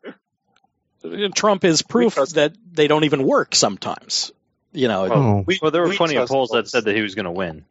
Trump 1.34 1.64
is 1.64 1.82
proof 1.82 2.16
trust- 2.16 2.36
that 2.36 2.54
they 2.72 2.88
don't 2.88 3.04
even 3.04 3.24
work 3.24 3.56
sometimes. 3.56 4.32
You 4.72 4.88
know, 4.88 5.08
Oh. 5.12 5.44
we- 5.46 5.60
Well, 5.62 5.72
there 5.72 5.82
were 5.82 5.90
we 5.90 5.98
plenty 5.98 6.16
of 6.16 6.22
trust 6.22 6.32
polls 6.32 6.50
that 6.52 6.68
said 6.68 6.86
that 6.86 6.96
he 6.96 7.02
was 7.02 7.16
going 7.16 7.26
to 7.26 7.32
win. 7.32 7.66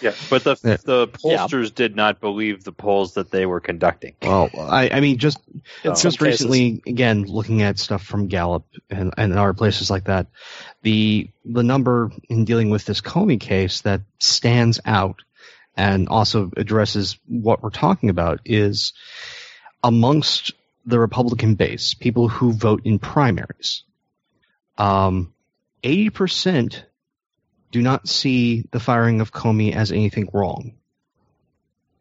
Yeah. 0.00 0.12
But 0.30 0.44
the 0.44 0.56
Yeah. 0.62 0.76
the 0.84 1.08
Yeah. 1.24 1.38
pollsters 1.38 1.74
did 1.74 1.96
not 1.96 2.20
believe 2.20 2.64
the 2.64 2.72
polls 2.72 3.14
that 3.14 3.30
they 3.30 3.46
were 3.46 3.60
conducting. 3.60 4.14
Well, 4.22 4.50
I, 4.58 4.90
I 4.90 5.00
mean, 5.00 5.18
just 5.18 5.38
in 5.84 5.94
some 5.96 6.10
just 6.10 6.18
cases. 6.18 6.46
recently, 6.46 6.82
again, 6.86 7.24
looking 7.24 7.62
at 7.62 7.78
stuff 7.78 8.02
from 8.02 8.28
Gallup 8.28 8.64
and, 8.90 9.14
and 9.16 9.32
other 9.32 9.54
places 9.54 9.90
like 9.90 10.04
that, 10.04 10.26
the 10.82 11.30
the 11.44 11.62
number 11.62 12.10
in 12.28 12.44
dealing 12.44 12.70
with 12.70 12.84
this 12.84 13.00
Comey 13.00 13.40
case 13.40 13.80
that 13.82 14.02
stands 14.18 14.80
out 14.84 15.22
and 15.76 16.08
also 16.08 16.50
addresses 16.56 17.18
what 17.26 17.62
we're 17.62 17.70
talking 17.70 18.10
about 18.10 18.40
is 18.44 18.92
amongst 19.82 20.52
the 20.84 20.98
Republican 20.98 21.54
base, 21.54 21.94
people 21.94 22.28
who 22.28 22.52
vote 22.52 22.82
in 22.84 22.98
primaries. 22.98 23.84
Um, 24.76 25.32
eighty 25.82 26.10
percent 26.10 26.84
do 27.72 27.82
not 27.82 28.08
see 28.08 28.64
the 28.70 28.78
firing 28.78 29.20
of 29.20 29.32
Comey 29.32 29.74
as 29.74 29.90
anything 29.90 30.28
wrong. 30.32 30.74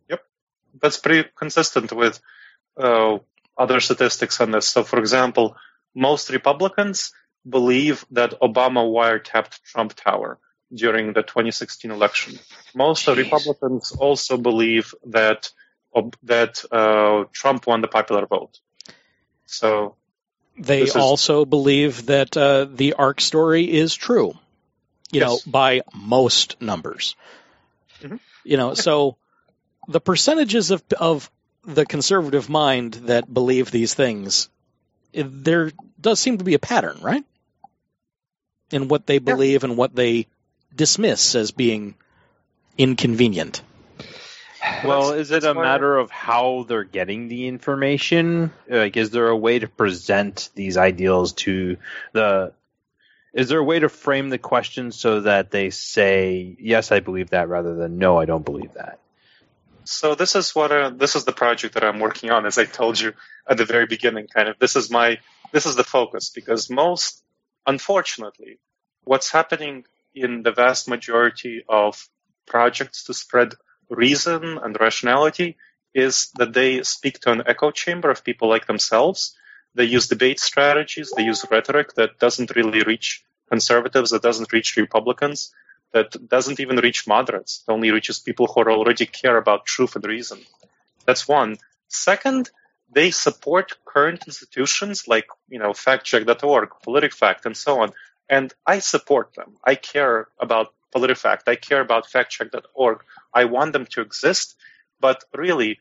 Yep, 0.09 0.21
that's 0.81 0.99
pretty 0.99 1.29
consistent 1.35 1.91
with 1.91 2.19
uh, 2.77 3.17
other 3.57 3.79
statistics 3.79 4.39
on 4.41 4.51
this. 4.51 4.67
So, 4.67 4.83
for 4.83 4.99
example, 4.99 5.55
most 5.95 6.29
Republicans 6.29 7.13
believe 7.47 8.05
that 8.11 8.39
Obama 8.41 8.83
wiretapped 8.85 9.61
Trump 9.63 9.95
Tower 9.95 10.37
during 10.73 11.13
the 11.13 11.23
2016 11.23 11.89
election. 11.91 12.37
Most 12.75 13.07
of 13.07 13.17
Jeez. 13.17 13.23
Republicans 13.23 13.91
also 13.97 14.37
believe 14.37 14.93
that 15.07 15.49
that 16.23 16.63
uh, 16.71 17.25
Trump 17.33 17.67
won 17.67 17.81
the 17.81 17.87
popular 17.89 18.25
vote. 18.25 18.59
So, 19.45 19.95
They 20.57 20.81
This 20.81 20.91
is- 20.91 20.95
also 20.95 21.43
believe 21.45 22.05
that 22.05 22.37
uh, 22.37 22.65
the 22.71 22.93
ARC 22.93 23.19
story 23.21 23.63
is 23.71 23.95
true. 23.95 24.33
You 25.11 25.19
know, 25.21 25.39
by 25.45 25.81
most 25.93 26.61
numbers. 26.61 27.15
Mhm. 28.01 28.19
You 28.43 28.57
know, 28.57 28.73
so 28.73 29.17
the 29.87 30.01
percentages 30.01 30.71
of 30.71 30.83
of 30.99 31.29
the 31.63 31.85
conservative 31.85 32.49
mind 32.49 32.93
that 33.05 33.31
believe 33.31 33.69
these 33.69 33.93
things, 33.93 34.49
it- 35.13 35.43
there 35.43 35.71
does 35.99 36.19
seem 36.19 36.39
to 36.39 36.43
be 36.43 36.55
a 36.55 36.59
pattern, 36.59 36.97
right? 37.01 37.23
In 38.71 38.87
what 38.87 39.05
they 39.05 39.19
believe 39.19 39.63
and 39.63 39.77
what 39.77 39.93
they 39.95 40.27
dismiss 40.75 41.35
as 41.35 41.51
being 41.51 41.95
inconvenient. 42.77 43.61
Well, 44.83 45.09
That's- 45.09 45.29
is 45.29 45.31
it 45.31 45.43
a 45.43 45.53
matter 45.53 45.97
of 45.97 46.09
how 46.09 46.65
they're 46.67 46.83
getting 46.85 47.27
the 47.27 47.47
information? 47.47 48.51
Like, 48.69 48.95
is 48.97 49.09
there 49.11 49.27
a 49.27 49.35
way 49.37 49.59
to 49.59 49.67
present 49.67 50.49
these 50.55 50.77
ideals 50.77 51.33
to 51.33 51.77
the? 52.13 52.53
Is 53.33 53.47
there 53.47 53.59
a 53.59 53.63
way 53.63 53.79
to 53.79 53.89
frame 53.89 54.29
the 54.29 54.37
question 54.37 54.91
so 54.91 55.21
that 55.21 55.51
they 55.51 55.69
say 55.69 56.55
yes, 56.59 56.91
I 56.91 56.99
believe 56.99 57.29
that, 57.29 57.47
rather 57.47 57.75
than 57.75 57.97
no, 57.97 58.17
I 58.17 58.25
don't 58.25 58.45
believe 58.45 58.73
that? 58.73 58.99
So 59.83 60.15
this 60.15 60.35
is 60.35 60.53
what 60.53 60.71
uh, 60.71 60.89
this 60.89 61.15
is 61.15 61.25
the 61.25 61.31
project 61.31 61.73
that 61.73 61.83
I'm 61.83 61.99
working 61.99 62.29
on. 62.29 62.45
As 62.45 62.57
I 62.57 62.65
told 62.65 62.99
you 62.99 63.13
at 63.49 63.57
the 63.57 63.65
very 63.65 63.85
beginning, 63.85 64.27
kind 64.27 64.49
of 64.49 64.59
this 64.59 64.75
is 64.75 64.91
my 64.91 65.19
this 65.51 65.65
is 65.65 65.75
the 65.75 65.83
focus 65.83 66.29
because 66.29 66.69
most, 66.69 67.23
unfortunately, 67.65 68.59
what's 69.03 69.31
happening 69.31 69.85
in 70.13 70.43
the 70.43 70.51
vast 70.51 70.87
majority 70.87 71.63
of 71.67 72.07
projects 72.45 73.05
to 73.05 73.13
spread 73.13 73.53
reason 73.89 74.57
and 74.57 74.77
rationality 74.79 75.57
is 75.93 76.31
that 76.37 76.53
they 76.53 76.83
speak 76.83 77.19
to 77.19 77.31
an 77.31 77.43
echo 77.45 77.71
chamber 77.71 78.09
of 78.09 78.23
people 78.23 78.49
like 78.49 78.67
themselves. 78.67 79.35
They 79.75 79.85
use 79.85 80.07
debate 80.07 80.39
strategies. 80.39 81.11
They 81.15 81.23
use 81.23 81.45
rhetoric 81.49 81.93
that 81.95 82.19
doesn't 82.19 82.55
really 82.55 82.83
reach 82.83 83.23
conservatives, 83.49 84.11
that 84.11 84.21
doesn't 84.21 84.51
reach 84.51 84.75
Republicans 84.77 85.53
that 85.93 86.29
doesn't 86.29 86.59
even 86.59 86.77
reach 86.77 87.07
moderates. 87.07 87.63
It 87.67 87.71
only 87.71 87.91
reaches 87.91 88.19
people 88.19 88.47
who 88.47 88.61
already 88.61 89.05
care 89.05 89.37
about 89.37 89.65
truth 89.65 89.95
and 89.95 90.05
reason. 90.05 90.39
That's 91.05 91.27
one. 91.27 91.57
Second, 91.87 92.49
they 92.93 93.11
support 93.11 93.77
current 93.85 94.23
institutions 94.25 95.07
like, 95.07 95.27
you 95.49 95.59
know, 95.59 95.71
factcheck.org, 95.71 96.69
PolitiFact, 96.85 97.45
and 97.45 97.55
so 97.55 97.81
on. 97.81 97.91
And 98.29 98.53
I 98.65 98.79
support 98.79 99.33
them. 99.35 99.57
I 99.63 99.75
care 99.75 100.27
about 100.39 100.73
PolitiFact. 100.95 101.41
I 101.47 101.55
care 101.55 101.81
about 101.81 102.07
factcheck.org. 102.07 103.03
I 103.33 103.45
want 103.45 103.73
them 103.73 103.85
to 103.91 104.01
exist. 104.01 104.55
But 104.99 105.23
really, 105.33 105.79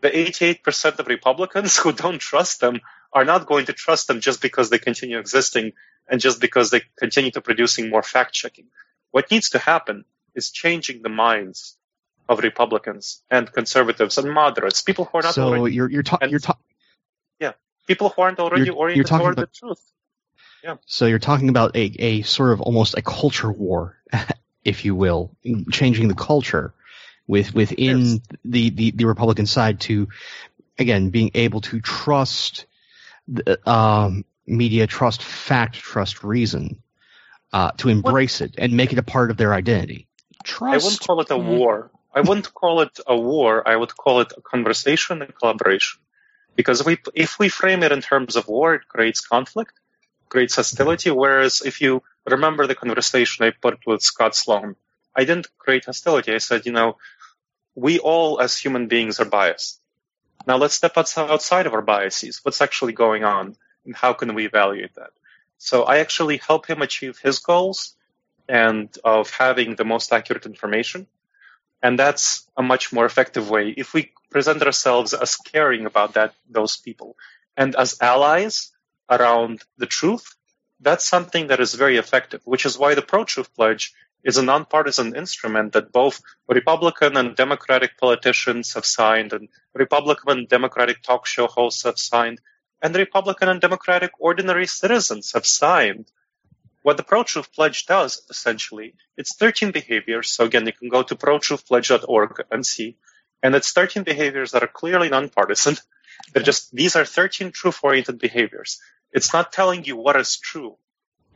the 0.00 0.10
88% 0.10 0.98
of 0.98 1.06
Republicans 1.06 1.76
who 1.82 1.92
don't 1.92 2.18
trust 2.18 2.60
them 2.60 2.80
are 3.16 3.24
not 3.32 3.46
going 3.46 3.66
to 3.66 3.72
trust 3.84 4.06
them 4.08 4.18
just 4.20 4.38
because 4.46 4.66
they 4.70 4.78
continue 4.78 5.18
existing 5.18 5.66
and 6.08 6.20
just 6.20 6.38
because 6.46 6.70
they 6.70 6.82
continue 7.04 7.30
to 7.32 7.40
producing 7.40 7.84
more 7.90 8.02
fact 8.02 8.32
checking. 8.40 8.66
What 9.10 9.30
needs 9.30 9.48
to 9.50 9.58
happen 9.58 10.04
is 10.34 10.50
changing 10.62 11.02
the 11.02 11.08
minds 11.24 11.76
of 12.28 12.40
Republicans 12.50 13.22
and 13.30 13.50
conservatives 13.60 14.18
and 14.18 14.28
moderates, 14.42 14.82
people 14.82 15.04
who 15.06 15.18
are 15.18 15.22
not 15.22 15.34
so 15.34 15.48
already, 15.48 15.74
you're 15.74 15.90
you're, 15.90 16.02
ta- 16.02 16.18
and- 16.20 16.30
you're 16.30 16.40
ta- 16.40 16.58
people 17.86 18.08
who 18.10 18.20
aren't 18.22 18.40
already 18.40 18.64
you're- 18.66 18.74
you're 18.74 18.82
oriented 18.82 19.06
toward 19.06 19.34
about- 19.38 19.52
the 19.52 19.58
truth. 19.60 19.82
Yeah. 20.64 20.76
So 20.86 21.06
you're 21.06 21.20
talking 21.30 21.48
about 21.48 21.76
a, 21.76 21.84
a 22.10 22.22
sort 22.22 22.50
of 22.52 22.60
almost 22.60 22.98
a 22.98 23.02
culture 23.02 23.52
war, 23.52 23.96
if 24.64 24.84
you 24.84 24.96
will, 24.96 25.30
changing 25.70 26.08
the 26.08 26.14
culture 26.16 26.74
with 27.28 27.54
within 27.54 27.98
Yes. 28.06 28.20
the, 28.44 28.70
the, 28.70 28.90
the 28.90 29.04
Republican 29.06 29.46
side 29.46 29.80
to 29.82 30.08
again 30.78 31.10
being 31.10 31.30
able 31.34 31.60
to 31.70 31.80
trust 31.80 32.66
um, 33.66 34.24
media, 34.46 34.86
trust 34.86 35.22
fact, 35.22 35.74
trust 35.74 36.22
reason, 36.22 36.82
uh, 37.52 37.72
to 37.72 37.88
embrace 37.88 38.40
it 38.40 38.54
and 38.58 38.72
make 38.72 38.92
it 38.92 38.98
a 38.98 39.02
part 39.02 39.30
of 39.30 39.36
their 39.36 39.54
identity. 39.54 40.06
Trust. 40.44 40.74
I 40.74 40.84
wouldn't 40.84 41.00
call 41.00 41.20
it 41.20 41.30
a 41.30 41.38
war. 41.38 41.90
I 42.14 42.20
wouldn't 42.20 42.54
call 42.54 42.80
it 42.80 42.98
a 43.06 43.16
war. 43.16 43.66
I 43.68 43.76
would 43.76 43.94
call 43.96 44.20
it 44.20 44.32
a 44.36 44.40
conversation 44.40 45.20
and 45.22 45.34
collaboration. 45.34 46.00
Because 46.54 46.84
we, 46.84 46.98
if 47.14 47.38
we 47.38 47.50
frame 47.50 47.82
it 47.82 47.92
in 47.92 48.00
terms 48.00 48.36
of 48.36 48.48
war, 48.48 48.74
it 48.74 48.88
creates 48.88 49.20
conflict, 49.20 49.72
creates 50.30 50.56
hostility. 50.56 51.10
Whereas 51.10 51.60
if 51.60 51.82
you 51.82 52.02
remember 52.26 52.66
the 52.66 52.74
conversation 52.74 53.44
I 53.44 53.50
put 53.50 53.86
with 53.86 54.00
Scott 54.00 54.34
Sloan, 54.34 54.76
I 55.14 55.24
didn't 55.24 55.48
create 55.58 55.84
hostility. 55.84 56.34
I 56.34 56.38
said, 56.38 56.64
you 56.64 56.72
know, 56.72 56.96
we 57.74 57.98
all 57.98 58.40
as 58.40 58.56
human 58.56 58.88
beings 58.88 59.20
are 59.20 59.26
biased. 59.26 59.80
Now 60.46 60.56
let's 60.56 60.74
step 60.74 60.96
outside 60.96 61.66
of 61.66 61.74
our 61.74 61.82
biases. 61.82 62.40
What's 62.42 62.60
actually 62.60 62.92
going 62.92 63.24
on 63.24 63.56
and 63.84 63.96
how 63.96 64.12
can 64.12 64.34
we 64.34 64.46
evaluate 64.46 64.94
that? 64.94 65.10
So 65.58 65.82
I 65.82 65.98
actually 65.98 66.36
help 66.36 66.66
him 66.66 66.82
achieve 66.82 67.18
his 67.18 67.40
goals 67.40 67.96
and 68.48 68.88
of 69.04 69.30
having 69.30 69.74
the 69.74 69.84
most 69.84 70.12
accurate 70.12 70.46
information. 70.46 71.06
And 71.82 71.98
that's 71.98 72.46
a 72.56 72.62
much 72.62 72.92
more 72.92 73.04
effective 73.04 73.50
way 73.50 73.74
if 73.76 73.92
we 73.92 74.12
present 74.30 74.62
ourselves 74.62 75.14
as 75.14 75.36
caring 75.36 75.86
about 75.86 76.14
that 76.14 76.34
those 76.48 76.76
people 76.76 77.16
and 77.56 77.74
as 77.74 77.98
allies 78.00 78.72
around 79.10 79.62
the 79.78 79.86
truth. 79.86 80.36
That's 80.80 81.04
something 81.04 81.46
that 81.48 81.60
is 81.60 81.74
very 81.74 81.96
effective, 81.96 82.42
which 82.44 82.66
is 82.66 82.78
why 82.78 82.94
the 82.94 83.02
pro-truth 83.02 83.54
pledge 83.54 83.94
is 84.26 84.38
a 84.38 84.42
nonpartisan 84.42 85.14
instrument 85.14 85.72
that 85.74 85.92
both 85.92 86.20
Republican 86.48 87.16
and 87.16 87.36
Democratic 87.36 87.96
politicians 87.96 88.74
have 88.74 88.84
signed, 88.84 89.32
and 89.32 89.48
Republican 89.72 90.38
and 90.38 90.48
Democratic 90.48 91.00
talk 91.00 91.26
show 91.26 91.46
hosts 91.46 91.84
have 91.84 91.96
signed, 91.96 92.40
and 92.82 92.96
Republican 92.96 93.48
and 93.48 93.60
Democratic 93.60 94.10
ordinary 94.18 94.66
citizens 94.66 95.30
have 95.32 95.46
signed. 95.46 96.10
What 96.82 96.96
the 96.96 97.04
Pro-Truth 97.04 97.52
Pledge 97.52 97.86
does, 97.86 98.22
essentially, 98.28 98.94
it's 99.16 99.36
13 99.36 99.70
behaviors. 99.70 100.28
So 100.28 100.44
again, 100.44 100.66
you 100.66 100.72
can 100.72 100.88
go 100.88 101.04
to 101.04 101.14
protruthpledge.org 101.14 102.42
and 102.50 102.66
see. 102.66 102.96
And 103.44 103.54
it's 103.54 103.72
13 103.72 104.02
behaviors 104.02 104.50
that 104.52 104.64
are 104.64 104.78
clearly 104.80 105.08
nonpartisan. 105.08 105.76
They're 106.32 106.42
just, 106.42 106.74
these 106.74 106.96
are 106.96 107.04
13 107.04 107.52
truth-oriented 107.52 108.18
behaviors. 108.18 108.80
It's 109.12 109.32
not 109.32 109.52
telling 109.52 109.84
you 109.84 109.96
what 109.96 110.16
is 110.16 110.36
true. 110.36 110.76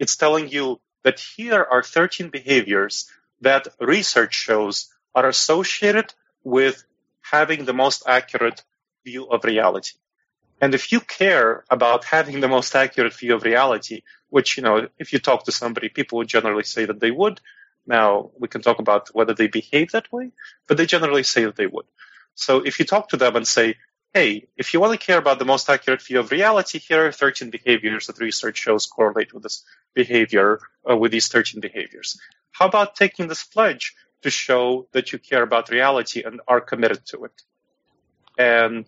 It's 0.00 0.16
telling 0.16 0.48
you 0.48 0.80
that 1.02 1.20
here 1.20 1.66
are 1.70 1.82
13 1.82 2.28
behaviors 2.28 3.10
that 3.40 3.68
research 3.80 4.34
shows 4.34 4.92
are 5.14 5.28
associated 5.28 6.12
with 6.44 6.84
having 7.20 7.64
the 7.64 7.72
most 7.72 8.04
accurate 8.06 8.62
view 9.04 9.26
of 9.26 9.44
reality. 9.44 9.92
And 10.60 10.74
if 10.74 10.92
you 10.92 11.00
care 11.00 11.64
about 11.70 12.04
having 12.04 12.40
the 12.40 12.48
most 12.48 12.74
accurate 12.76 13.14
view 13.14 13.34
of 13.34 13.44
reality, 13.44 14.02
which, 14.28 14.56
you 14.56 14.62
know, 14.62 14.88
if 14.98 15.12
you 15.12 15.18
talk 15.18 15.44
to 15.44 15.52
somebody, 15.52 15.88
people 15.88 16.18
would 16.18 16.28
generally 16.28 16.64
say 16.64 16.84
that 16.84 17.00
they 17.00 17.10
would. 17.10 17.40
Now, 17.86 18.30
we 18.38 18.48
can 18.48 18.60
talk 18.60 18.78
about 18.78 19.08
whether 19.14 19.34
they 19.34 19.46
behave 19.46 19.92
that 19.92 20.12
way, 20.12 20.32
but 20.66 20.76
they 20.76 20.86
generally 20.86 21.22
say 21.22 21.44
that 21.44 21.56
they 21.56 21.66
would. 21.66 21.86
So 22.34 22.58
if 22.58 22.78
you 22.78 22.84
talk 22.84 23.08
to 23.08 23.16
them 23.16 23.36
and 23.36 23.46
say, 23.46 23.76
hey, 24.12 24.48
if 24.56 24.74
you 24.74 24.80
want 24.80 24.98
to 24.98 25.06
care 25.06 25.18
about 25.18 25.38
the 25.38 25.44
most 25.44 25.70
accurate 25.70 26.02
view 26.02 26.18
of 26.18 26.30
reality, 26.30 26.78
here 26.78 27.06
are 27.06 27.12
13 27.12 27.50
behaviors 27.50 28.06
that 28.06 28.18
research 28.18 28.58
shows 28.58 28.86
correlate 28.86 29.32
with 29.32 29.44
this 29.44 29.64
behavior, 29.94 30.60
uh, 30.88 30.96
with 30.96 31.12
these 31.12 31.28
13 31.28 31.60
behaviors. 31.60 32.18
How 32.50 32.66
about 32.66 32.96
taking 32.96 33.28
this 33.28 33.44
pledge 33.44 33.94
to 34.22 34.30
show 34.30 34.88
that 34.92 35.12
you 35.12 35.18
care 35.18 35.42
about 35.42 35.70
reality 35.70 36.22
and 36.24 36.40
are 36.48 36.60
committed 36.60 37.06
to 37.06 37.24
it? 37.24 37.42
And 38.36 38.86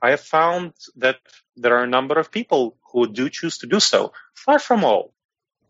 I 0.00 0.10
have 0.10 0.22
found 0.22 0.72
that 0.96 1.18
there 1.56 1.76
are 1.76 1.84
a 1.84 1.96
number 1.96 2.18
of 2.18 2.30
people 2.30 2.76
who 2.92 3.06
do 3.06 3.28
choose 3.28 3.58
to 3.58 3.66
do 3.66 3.78
so. 3.78 4.12
Far 4.32 4.58
from 4.58 4.84
all. 4.84 5.12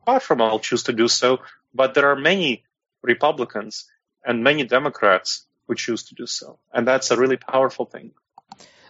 Far 0.06 0.20
from 0.20 0.40
all 0.40 0.60
choose 0.60 0.84
to 0.84 0.92
do 0.92 1.08
so, 1.08 1.38
but 1.74 1.94
there 1.94 2.08
are 2.08 2.16
many 2.16 2.64
Republicans 3.02 3.90
and 4.24 4.44
many 4.44 4.64
Democrats 4.64 5.46
who 5.66 5.74
choose 5.74 6.04
to 6.04 6.14
do 6.14 6.26
so. 6.26 6.58
And 6.72 6.86
that's 6.86 7.10
a 7.10 7.16
really 7.16 7.36
powerful 7.36 7.84
thing. 7.84 8.12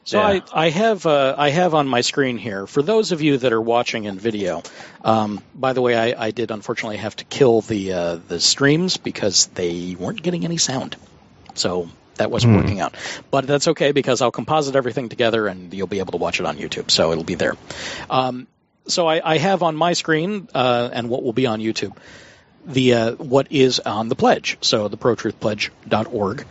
So 0.04 0.18
yeah. 0.18 0.40
I, 0.52 0.66
I 0.66 0.70
have 0.70 1.06
uh, 1.06 1.34
I 1.36 1.50
have 1.50 1.74
on 1.74 1.86
my 1.86 2.00
screen 2.00 2.38
here 2.38 2.66
for 2.66 2.82
those 2.82 3.12
of 3.12 3.22
you 3.22 3.38
that 3.38 3.52
are 3.52 3.60
watching 3.60 4.04
in 4.04 4.18
video. 4.18 4.62
Um, 5.04 5.42
by 5.54 5.72
the 5.72 5.82
way, 5.82 5.96
I, 5.96 6.26
I, 6.26 6.30
did 6.30 6.50
unfortunately 6.50 6.96
have 6.96 7.14
to 7.16 7.24
kill 7.24 7.60
the 7.60 7.92
uh, 7.92 8.16
the 8.16 8.40
streams 8.40 8.96
because 8.96 9.46
they 9.48 9.94
weren't 9.98 10.22
getting 10.22 10.44
any 10.44 10.56
sound. 10.56 10.96
So 11.54 11.90
that 12.16 12.30
wasn't 12.30 12.54
mm. 12.54 12.62
working 12.62 12.80
out. 12.80 12.94
But 13.30 13.46
that's 13.46 13.68
okay 13.68 13.92
because 13.92 14.22
I'll 14.22 14.32
composite 14.32 14.74
everything 14.74 15.10
together 15.10 15.46
and 15.46 15.72
you'll 15.72 15.86
be 15.86 15.98
able 15.98 16.12
to 16.12 16.18
watch 16.18 16.40
it 16.40 16.46
on 16.46 16.56
YouTube. 16.56 16.90
So 16.90 17.12
it'll 17.12 17.24
be 17.24 17.34
there. 17.34 17.54
Um, 18.08 18.46
so 18.86 19.06
I, 19.06 19.20
I, 19.34 19.38
have 19.38 19.62
on 19.62 19.76
my 19.76 19.92
screen 19.92 20.48
uh, 20.54 20.90
and 20.92 21.08
what 21.08 21.22
will 21.22 21.32
be 21.32 21.46
on 21.46 21.60
YouTube 21.60 21.96
the 22.66 22.94
uh, 22.94 23.12
what 23.12 23.48
is 23.50 23.80
on 23.80 24.08
the 24.08 24.14
pledge. 24.14 24.58
So 24.60 24.88
the 24.88 24.96
protruthpledge.org. 24.96 26.46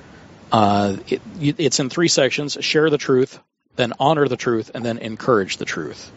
Uh, 0.51 0.97
it, 1.07 1.21
it's 1.39 1.79
in 1.79 1.89
three 1.89 2.07
sections: 2.07 2.57
share 2.61 2.89
the 2.89 2.97
truth, 2.97 3.39
then 3.75 3.93
honor 3.99 4.27
the 4.27 4.37
truth, 4.37 4.71
and 4.73 4.83
then 4.83 4.97
encourage 4.97 5.57
the 5.57 5.65
truth. 5.65 6.11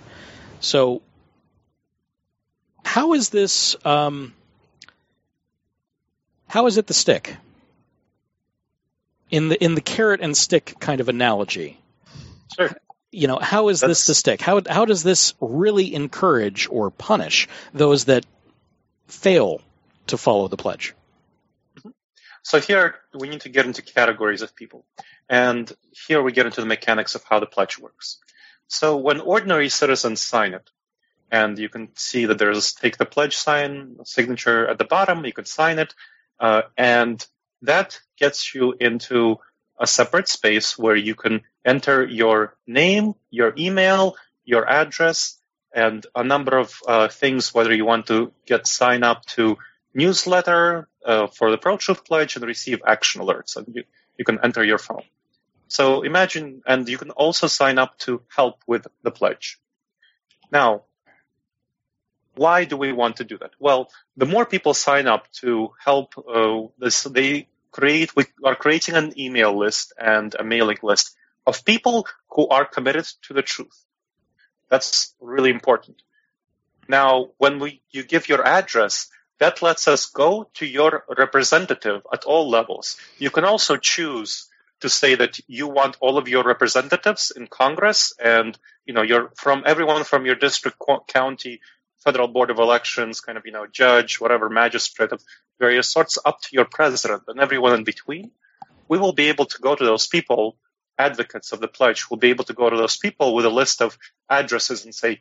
So, 0.60 1.02
how 2.84 3.14
is 3.14 3.30
this? 3.30 3.76
Um, 3.84 4.34
how 6.48 6.66
is 6.66 6.76
it 6.76 6.86
the 6.86 6.94
stick? 6.94 7.36
in 9.32 9.48
the 9.48 9.64
in 9.64 9.74
the 9.74 9.80
carrot 9.80 10.20
and 10.20 10.36
stick 10.36 10.76
kind 10.78 11.00
of 11.00 11.08
analogy. 11.08 11.80
Sure. 12.54 12.70
You 13.10 13.26
know, 13.26 13.38
how 13.38 13.68
is 13.68 13.80
That's... 13.80 13.90
this 13.90 14.06
the 14.06 14.14
stick? 14.14 14.40
How 14.40 14.60
how 14.68 14.84
does 14.84 15.02
this 15.02 15.34
really 15.40 15.92
encourage 15.94 16.68
or 16.70 16.90
punish 16.90 17.48
those 17.74 18.04
that 18.04 18.24
fail 19.08 19.60
to 20.06 20.16
follow 20.16 20.46
the 20.46 20.56
pledge? 20.56 20.94
So 22.42 22.60
here 22.60 22.96
we 23.14 23.28
need 23.28 23.42
to 23.42 23.48
get 23.48 23.66
into 23.66 23.82
categories 23.82 24.42
of 24.42 24.54
people. 24.54 24.84
And 25.28 25.70
here 26.06 26.22
we 26.22 26.32
get 26.32 26.46
into 26.46 26.60
the 26.60 26.66
mechanics 26.66 27.14
of 27.14 27.24
how 27.24 27.40
the 27.40 27.46
pledge 27.46 27.78
works. 27.78 28.18
So 28.66 28.96
when 28.96 29.20
ordinary 29.20 29.68
citizens 29.68 30.20
sign 30.20 30.54
it, 30.54 30.68
and 31.30 31.58
you 31.58 31.68
can 31.68 31.88
see 31.94 32.26
that 32.26 32.38
there's 32.38 32.74
take 32.74 32.98
the 32.98 33.06
pledge 33.06 33.36
sign 33.36 33.96
signature 34.04 34.68
at 34.68 34.78
the 34.78 34.84
bottom, 34.84 35.24
you 35.24 35.32
can 35.32 35.46
sign 35.46 35.78
it, 35.78 35.94
uh, 36.38 36.62
and 36.76 37.24
that 37.62 37.98
gets 38.18 38.54
you 38.54 38.74
into 38.78 39.36
a 39.78 39.86
separate 39.86 40.28
space 40.28 40.76
where 40.76 40.96
you 40.96 41.14
can 41.14 41.42
enter 41.64 42.04
your 42.04 42.56
name, 42.66 43.14
your 43.30 43.54
email, 43.56 44.16
your 44.44 44.68
address, 44.68 45.38
and 45.74 46.04
a 46.14 46.22
number 46.22 46.58
of 46.58 46.78
uh, 46.86 47.08
things, 47.08 47.54
whether 47.54 47.74
you 47.74 47.86
want 47.86 48.06
to 48.06 48.32
get 48.46 48.66
sign 48.66 49.02
up 49.02 49.24
to 49.24 49.56
newsletter 49.94 50.88
uh, 51.04 51.26
for 51.26 51.50
the 51.50 51.58
Pro 51.58 51.76
Truth 51.76 52.04
Pledge 52.04 52.36
and 52.36 52.44
receive 52.44 52.80
action 52.86 53.20
alerts. 53.20 53.56
And 53.56 53.66
you, 53.74 53.84
you 54.18 54.24
can 54.24 54.38
enter 54.42 54.64
your 54.64 54.78
phone. 54.78 55.02
So 55.68 56.02
imagine, 56.02 56.62
and 56.66 56.88
you 56.88 56.98
can 56.98 57.10
also 57.10 57.46
sign 57.46 57.78
up 57.78 57.98
to 58.00 58.22
help 58.28 58.62
with 58.66 58.86
the 59.02 59.10
pledge. 59.10 59.58
Now, 60.50 60.82
why 62.34 62.64
do 62.64 62.76
we 62.76 62.92
want 62.92 63.16
to 63.16 63.24
do 63.24 63.38
that? 63.38 63.52
Well, 63.58 63.90
the 64.16 64.26
more 64.26 64.46
people 64.46 64.74
sign 64.74 65.06
up 65.06 65.30
to 65.40 65.70
help 65.82 66.14
uh, 66.18 66.68
this, 66.78 67.04
they 67.04 67.48
create 67.70 68.14
we 68.14 68.24
are 68.44 68.54
creating 68.54 68.94
an 68.94 69.18
email 69.18 69.58
list 69.58 69.92
and 69.98 70.34
a 70.38 70.44
mailing 70.44 70.78
list 70.82 71.16
of 71.46 71.64
people 71.64 72.06
who 72.30 72.48
are 72.48 72.66
committed 72.66 73.06
to 73.22 73.34
the 73.34 73.42
truth. 73.42 73.84
That's 74.68 75.14
really 75.20 75.50
important. 75.50 76.02
Now, 76.88 77.30
when 77.38 77.58
we 77.58 77.82
you 77.90 78.02
give 78.02 78.28
your 78.28 78.46
address, 78.46 79.08
that 79.42 79.60
lets 79.60 79.88
us 79.88 80.06
go 80.06 80.48
to 80.54 80.64
your 80.64 81.02
representative 81.18 82.06
at 82.12 82.22
all 82.22 82.48
levels. 82.48 82.96
You 83.18 83.30
can 83.30 83.44
also 83.44 83.76
choose 83.76 84.48
to 84.82 84.88
say 84.88 85.16
that 85.16 85.40
you 85.48 85.66
want 85.66 85.96
all 85.98 86.16
of 86.16 86.28
your 86.28 86.44
representatives 86.44 87.32
in 87.34 87.48
Congress 87.48 88.14
and 88.22 88.56
you 88.86 88.94
know 88.94 89.04
from 89.34 89.64
everyone 89.66 90.04
from 90.04 90.26
your 90.26 90.36
district, 90.36 90.76
county, 91.08 91.60
federal 92.04 92.28
board 92.28 92.50
of 92.50 92.60
elections, 92.60 93.20
kind 93.20 93.36
of 93.36 93.44
you 93.44 93.50
know 93.50 93.66
judge, 93.66 94.20
whatever 94.20 94.48
magistrate 94.48 95.10
of 95.10 95.20
various 95.58 95.88
sorts 95.88 96.18
up 96.24 96.40
to 96.42 96.50
your 96.52 96.68
president 96.78 97.22
and 97.26 97.40
everyone 97.40 97.74
in 97.74 97.82
between, 97.82 98.30
we 98.86 98.96
will 98.96 99.12
be 99.12 99.28
able 99.28 99.46
to 99.46 99.58
go 99.58 99.74
to 99.74 99.84
those 99.84 100.06
people, 100.06 100.56
advocates 100.96 101.50
of 101.50 101.58
the 101.58 101.66
pledge, 101.66 102.08
will 102.08 102.22
be 102.26 102.30
able 102.30 102.44
to 102.44 102.54
go 102.54 102.70
to 102.70 102.76
those 102.76 102.96
people 102.96 103.34
with 103.34 103.44
a 103.44 103.56
list 103.60 103.82
of 103.82 103.98
addresses 104.30 104.84
and 104.84 104.94
say, 104.94 105.18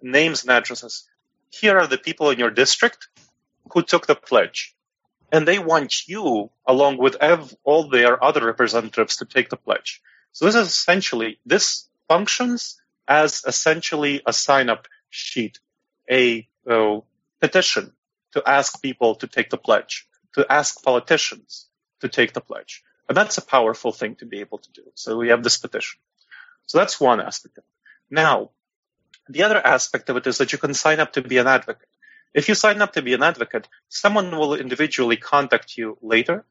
names 0.00 0.42
and 0.42 0.52
addresses. 0.52 1.08
Here 1.50 1.76
are 1.76 1.88
the 1.88 1.98
people 1.98 2.30
in 2.30 2.38
your 2.38 2.50
district 2.50 3.08
who 3.72 3.82
took 3.82 4.06
the 4.06 4.14
pledge. 4.14 4.74
And 5.32 5.48
they 5.48 5.58
want 5.58 6.06
you, 6.06 6.50
along 6.66 6.98
with 6.98 7.16
ev- 7.20 7.54
all 7.64 7.88
their 7.88 8.22
other 8.22 8.44
representatives, 8.44 9.16
to 9.16 9.24
take 9.24 9.48
the 9.48 9.56
pledge. 9.56 10.00
So 10.32 10.44
this 10.44 10.54
is 10.54 10.68
essentially, 10.68 11.38
this 11.44 11.88
functions 12.08 12.80
as 13.08 13.42
essentially 13.46 14.22
a 14.26 14.32
sign 14.32 14.68
up 14.68 14.86
sheet, 15.10 15.58
a 16.10 16.46
uh, 16.68 17.00
petition 17.40 17.92
to 18.32 18.42
ask 18.46 18.80
people 18.82 19.16
to 19.16 19.26
take 19.26 19.50
the 19.50 19.58
pledge, 19.58 20.06
to 20.34 20.46
ask 20.50 20.82
politicians 20.82 21.68
to 22.00 22.08
take 22.08 22.32
the 22.32 22.40
pledge. 22.40 22.82
And 23.08 23.16
that's 23.16 23.38
a 23.38 23.44
powerful 23.44 23.92
thing 23.92 24.16
to 24.16 24.26
be 24.26 24.40
able 24.40 24.58
to 24.58 24.72
do. 24.72 24.82
So 24.94 25.16
we 25.16 25.28
have 25.28 25.42
this 25.42 25.56
petition. 25.58 26.00
So 26.66 26.78
that's 26.78 27.00
one 27.00 27.20
aspect 27.20 27.58
of 27.58 27.64
it. 27.64 28.14
Now, 28.14 28.50
the 29.28 29.42
other 29.42 29.64
aspect 29.64 30.08
of 30.10 30.16
it 30.16 30.26
is 30.26 30.38
that 30.38 30.52
you 30.52 30.58
can 30.58 30.74
sign 30.74 31.00
up 31.00 31.12
to 31.14 31.22
be 31.22 31.38
an 31.38 31.46
advocate. 31.46 31.88
If 32.34 32.48
you 32.48 32.54
sign 32.56 32.82
up 32.82 32.94
to 32.94 33.02
be 33.02 33.14
an 33.14 33.22
advocate, 33.22 33.68
someone 33.88 34.36
will 34.36 34.54
individually 34.54 35.16
contact 35.16 35.78
you 35.78 35.96
later 36.02 36.44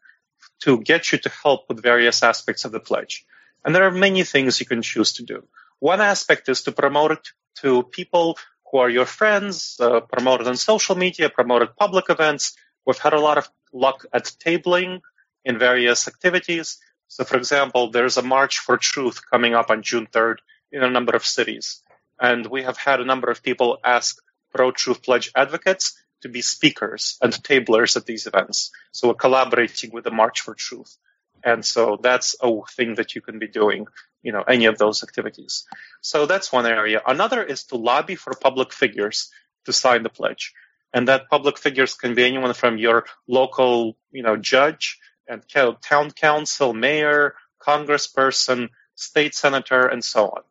to 0.61 0.79
get 0.79 1.11
you 1.11 1.17
to 1.19 1.29
help 1.29 1.65
with 1.67 1.83
various 1.83 2.23
aspects 2.23 2.63
of 2.63 2.71
the 2.71 2.79
pledge. 2.79 3.25
And 3.65 3.75
there 3.75 3.83
are 3.83 3.91
many 3.91 4.23
things 4.23 4.59
you 4.59 4.65
can 4.65 4.81
choose 4.81 5.13
to 5.13 5.23
do. 5.23 5.43
One 5.79 6.01
aspect 6.01 6.47
is 6.47 6.63
to 6.63 6.71
promote 6.71 7.11
it 7.11 7.27
to 7.61 7.83
people 7.83 8.37
who 8.71 8.77
are 8.77 8.89
your 8.89 9.05
friends, 9.05 9.77
uh, 9.79 9.99
promoted 9.99 10.47
on 10.47 10.55
social 10.55 10.95
media, 10.95 11.29
promoted 11.29 11.75
public 11.75 12.09
events. 12.09 12.55
We've 12.85 12.97
had 12.97 13.13
a 13.13 13.19
lot 13.19 13.37
of 13.37 13.49
luck 13.73 14.05
at 14.13 14.23
tabling 14.23 15.01
in 15.43 15.59
various 15.59 16.07
activities. 16.07 16.79
So, 17.09 17.23
for 17.23 17.37
example, 17.37 17.91
there's 17.91 18.17
a 18.17 18.23
March 18.23 18.59
for 18.59 18.77
Truth 18.77 19.21
coming 19.29 19.53
up 19.53 19.69
on 19.69 19.83
June 19.83 20.07
3rd 20.07 20.37
in 20.71 20.81
a 20.81 20.89
number 20.89 21.15
of 21.15 21.25
cities. 21.25 21.81
And 22.19 22.45
we 22.47 22.63
have 22.63 22.77
had 22.77 22.99
a 23.01 23.05
number 23.05 23.29
of 23.29 23.43
people 23.43 23.77
ask 23.83 24.17
pro 24.53 24.71
truth 24.71 25.01
pledge 25.03 25.31
advocates 25.35 25.97
to 26.21 26.29
be 26.29 26.41
speakers 26.41 27.17
and 27.21 27.43
tablers 27.43 27.97
at 27.97 28.05
these 28.05 28.27
events. 28.27 28.71
So 28.91 29.09
we're 29.09 29.15
collaborating 29.15 29.91
with 29.91 30.03
the 30.05 30.11
March 30.11 30.41
for 30.41 30.55
Truth. 30.55 30.97
And 31.43 31.65
so 31.65 31.97
that's 32.01 32.35
a 32.41 32.49
thing 32.71 32.95
that 32.95 33.15
you 33.15 33.21
can 33.21 33.37
be 33.37 33.47
doing, 33.47 33.87
you 34.21 34.31
know, 34.31 34.43
any 34.43 34.65
of 34.65 34.77
those 34.77 35.03
activities. 35.03 35.65
So 36.01 36.25
that's 36.25 36.53
one 36.53 36.65
area. 36.65 37.01
Another 37.05 37.43
is 37.43 37.65
to 37.65 37.75
lobby 37.75 38.15
for 38.15 38.33
public 38.33 38.71
figures 38.71 39.29
to 39.65 39.73
sign 39.73 40.03
the 40.03 40.09
pledge. 40.09 40.53
And 40.93 41.07
that 41.07 41.29
public 41.29 41.57
figures 41.57 41.95
can 41.95 42.13
be 42.13 42.23
anyone 42.23 42.53
from 42.53 42.77
your 42.77 43.05
local, 43.27 43.97
you 44.11 44.23
know, 44.23 44.37
judge 44.37 44.99
and 45.27 45.43
town 45.81 46.11
council, 46.11 46.73
mayor, 46.73 47.35
congressperson, 47.59 48.69
state 48.95 49.35
senator, 49.35 49.87
and 49.87 50.03
so 50.03 50.27
on, 50.27 50.41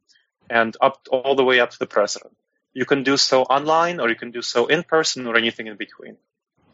and 0.51 0.77
up 0.81 1.07
all 1.11 1.37
the 1.37 1.45
way 1.45 1.61
up 1.61 1.71
to 1.71 1.79
the 1.79 1.87
president. 1.87 2.37
You 2.75 2.87
can 2.87 3.03
do 3.03 3.17
so 3.17 3.43
online, 3.43 4.01
or 4.01 4.09
you 4.09 4.17
can 4.17 4.31
do 4.31 4.43
so 4.43 4.67
in 4.67 4.83
person, 4.83 5.27
or 5.27 5.37
anything 5.37 5.67
in 5.67 5.77
between. 5.77 6.17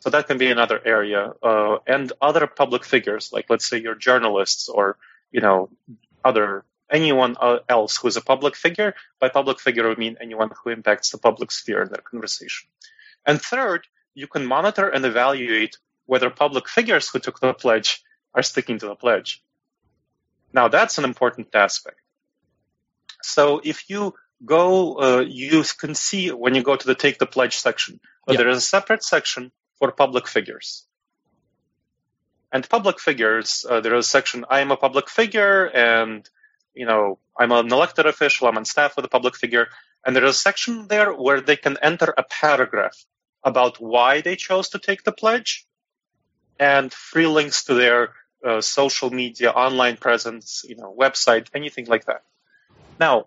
So 0.00 0.11
that 0.11 0.28
can 0.28 0.38
be 0.38 0.50
another 0.50 0.80
area, 0.84 1.32
uh, 1.42 1.78
and 1.87 2.12
other 2.20 2.46
public 2.46 2.84
figures, 2.84 3.32
like 3.32 3.46
let's 3.50 3.68
say 3.68 3.80
your 3.80 3.96
journalists 3.96 4.68
or 4.68 4.96
you 5.32 5.40
know 5.40 5.70
other 6.24 6.64
anyone 6.90 7.37
else 7.68 7.96
who 7.96 8.08
is 8.08 8.16
a 8.16 8.20
public 8.20 8.56
figure. 8.56 8.94
By 9.20 9.28
public 9.28 9.61
figure, 9.61 9.90
I 9.90 9.94
mean 9.94 10.16
anyone 10.20 10.50
who 10.62 10.70
impacts 10.70 11.11
the 11.11 11.18
public 11.18 11.50
sphere 11.50 11.82
in 11.82 11.88
their 11.88 12.02
conversation. 12.02 12.68
And 13.26 13.40
third, 13.40 13.87
you 14.14 14.26
can 14.26 14.46
monitor 14.46 14.88
and 14.88 15.04
evaluate 15.04 15.76
whether 16.06 16.30
public 16.30 16.68
figures 16.68 17.08
who 17.08 17.18
took 17.18 17.40
the 17.40 17.52
pledge 17.52 18.02
are 18.34 18.42
sticking 18.42 18.78
to 18.78 18.87
the 18.87 18.94
pledge. 18.94 19.42
Now, 20.52 20.68
that's 20.68 20.98
an 20.98 21.04
important 21.04 21.54
aspect. 21.54 22.00
So 23.22 23.61
if 23.62 23.90
you 23.90 24.14
go, 24.44 25.01
uh, 25.01 25.20
you 25.20 25.64
can 25.79 25.94
see 25.94 26.31
when 26.31 26.55
you 26.55 26.62
go 26.62 26.77
to 26.77 26.87
the 26.87 26.94
Take 26.94 27.18
the 27.18 27.27
Pledge 27.27 27.57
section, 27.57 28.01
but 28.27 28.37
there 28.37 28.48
is 28.48 28.59
a 28.59 28.61
separate 28.62 29.03
section 29.03 29.53
for 29.79 29.92
public 29.92 30.29
figures. 30.29 30.87
And 32.53 32.68
public 32.68 32.98
figures, 32.98 33.66
uh, 33.68 33.81
there 33.81 33.94
is 33.94 34.07
a 34.07 34.09
section, 34.09 34.44
I 34.48 34.61
am 34.61 34.70
a 34.70 34.77
public 34.77 35.11
figure, 35.11 35.66
and, 35.66 36.29
you 36.74 36.87
know, 36.87 37.18
I'm 37.38 37.53
an 37.53 37.70
elected 37.72 38.07
official, 38.07 38.48
I'm 38.48 38.57
on 38.57 38.64
staff 38.64 38.96
with 38.96 39.05
a 39.05 39.09
public 39.09 39.37
figure, 39.37 39.68
and 40.05 40.16
there 40.16 40.24
is 40.24 40.37
a 40.37 40.38
section 40.38 40.88
there 40.88 41.12
where 41.12 41.40
they 41.40 41.57
can 41.57 41.77
enter 41.83 42.14
a 42.16 42.22
paragraph 42.22 43.05
about 43.44 43.81
why 43.81 44.20
they 44.20 44.37
chose 44.37 44.70
to 44.70 44.79
take 44.79 45.05
the 45.05 45.12
pledge, 45.12 45.66
and 46.59 46.92
free 46.92 47.27
links 47.27 47.64
to 47.64 47.74
their 47.74 48.14
uh, 48.44 48.61
social 48.61 49.11
media, 49.11 49.51
online 49.51 49.96
presence, 49.96 50.64
you 50.66 50.77
know, 50.77 50.94
website, 50.98 51.48
anything 51.55 51.87
like 51.87 52.07
that. 52.07 52.22
Now, 52.98 53.27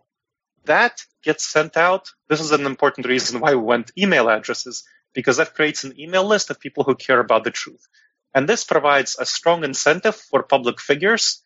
that 0.65 1.01
gets 1.23 1.45
sent 1.45 1.77
out. 1.77 2.11
This 2.27 2.41
is 2.41 2.51
an 2.51 2.65
important 2.65 3.07
reason 3.07 3.39
why 3.39 3.55
we 3.55 3.61
went 3.61 3.91
email 3.97 4.29
addresses, 4.29 4.83
because 5.13 5.37
that 5.37 5.55
creates 5.55 5.83
an 5.83 5.99
email 5.99 6.25
list 6.25 6.49
of 6.49 6.59
people 6.59 6.83
who 6.83 6.95
care 6.95 7.19
about 7.19 7.43
the 7.43 7.51
truth. 7.51 7.87
And 8.33 8.47
this 8.47 8.63
provides 8.63 9.17
a 9.19 9.25
strong 9.25 9.63
incentive 9.63 10.15
for 10.15 10.43
public 10.43 10.79
figures 10.79 11.43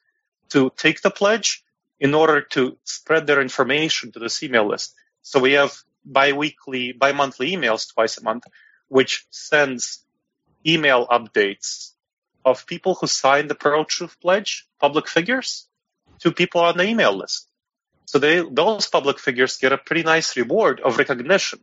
to 0.49 0.71
take 0.77 1.01
the 1.01 1.09
pledge 1.09 1.63
in 1.99 2.13
order 2.13 2.41
to 2.41 2.77
spread 2.83 3.25
their 3.25 3.41
information 3.41 4.11
to 4.11 4.19
this 4.19 4.43
email 4.43 4.67
list. 4.67 4.93
So 5.21 5.39
we 5.39 5.53
have 5.53 5.75
bi-weekly, 6.03 6.91
bi-monthly 6.91 7.51
emails 7.51 7.91
twice 7.91 8.17
a 8.17 8.23
month, 8.23 8.43
which 8.87 9.25
sends 9.31 10.05
email 10.67 11.07
updates 11.07 11.93
of 12.43 12.67
people 12.67 12.93
who 12.95 13.07
signed 13.07 13.49
the 13.49 13.55
pro-truth 13.55 14.19
pledge, 14.21 14.67
public 14.79 15.07
figures, 15.07 15.67
to 16.19 16.31
people 16.31 16.61
on 16.61 16.77
the 16.77 16.87
email 16.87 17.17
list. 17.17 17.49
So 18.05 18.19
they, 18.19 18.41
those 18.41 18.87
public 18.87 19.19
figures 19.19 19.57
get 19.57 19.73
a 19.73 19.77
pretty 19.77 20.03
nice 20.03 20.37
reward 20.37 20.79
of 20.79 20.97
recognition 20.97 21.59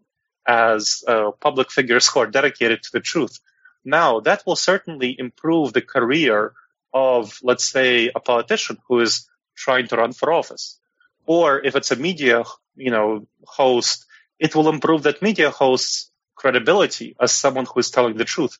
as 0.47 1.05
uh, 1.07 1.31
public 1.41 1.71
figures 1.71 2.09
who 2.09 2.21
are 2.21 2.27
dedicated 2.27 2.83
to 2.83 2.91
the 2.93 3.01
truth. 3.01 3.39
Now, 3.85 4.21
that 4.21 4.45
will 4.47 4.57
certainly 4.57 5.17
improve 5.19 5.73
the 5.73 5.83
career 5.83 6.53
of, 6.93 7.39
let's 7.43 7.65
say, 7.65 8.11
a 8.15 8.21
politician 8.21 8.79
who 8.89 9.01
is 9.01 9.29
trying 9.57 9.89
to 9.89 9.97
run 9.97 10.13
for 10.13 10.33
office. 10.33 10.79
Or 11.27 11.65
if 11.65 11.77
it's 11.77 11.91
a 11.91 11.97
media, 11.97 12.45
you 12.77 12.91
know, 12.91 13.27
host, 13.45 14.07
it 14.39 14.55
will 14.55 14.69
improve 14.69 15.05
that 15.05 15.23
media 15.23 15.51
host's 15.51 16.11
credibility 16.35 17.15
as 17.21 17.33
someone 17.33 17.67
who 17.67 17.79
is 17.79 17.91
telling 17.91 18.17
the 18.17 18.25
truth. 18.25 18.59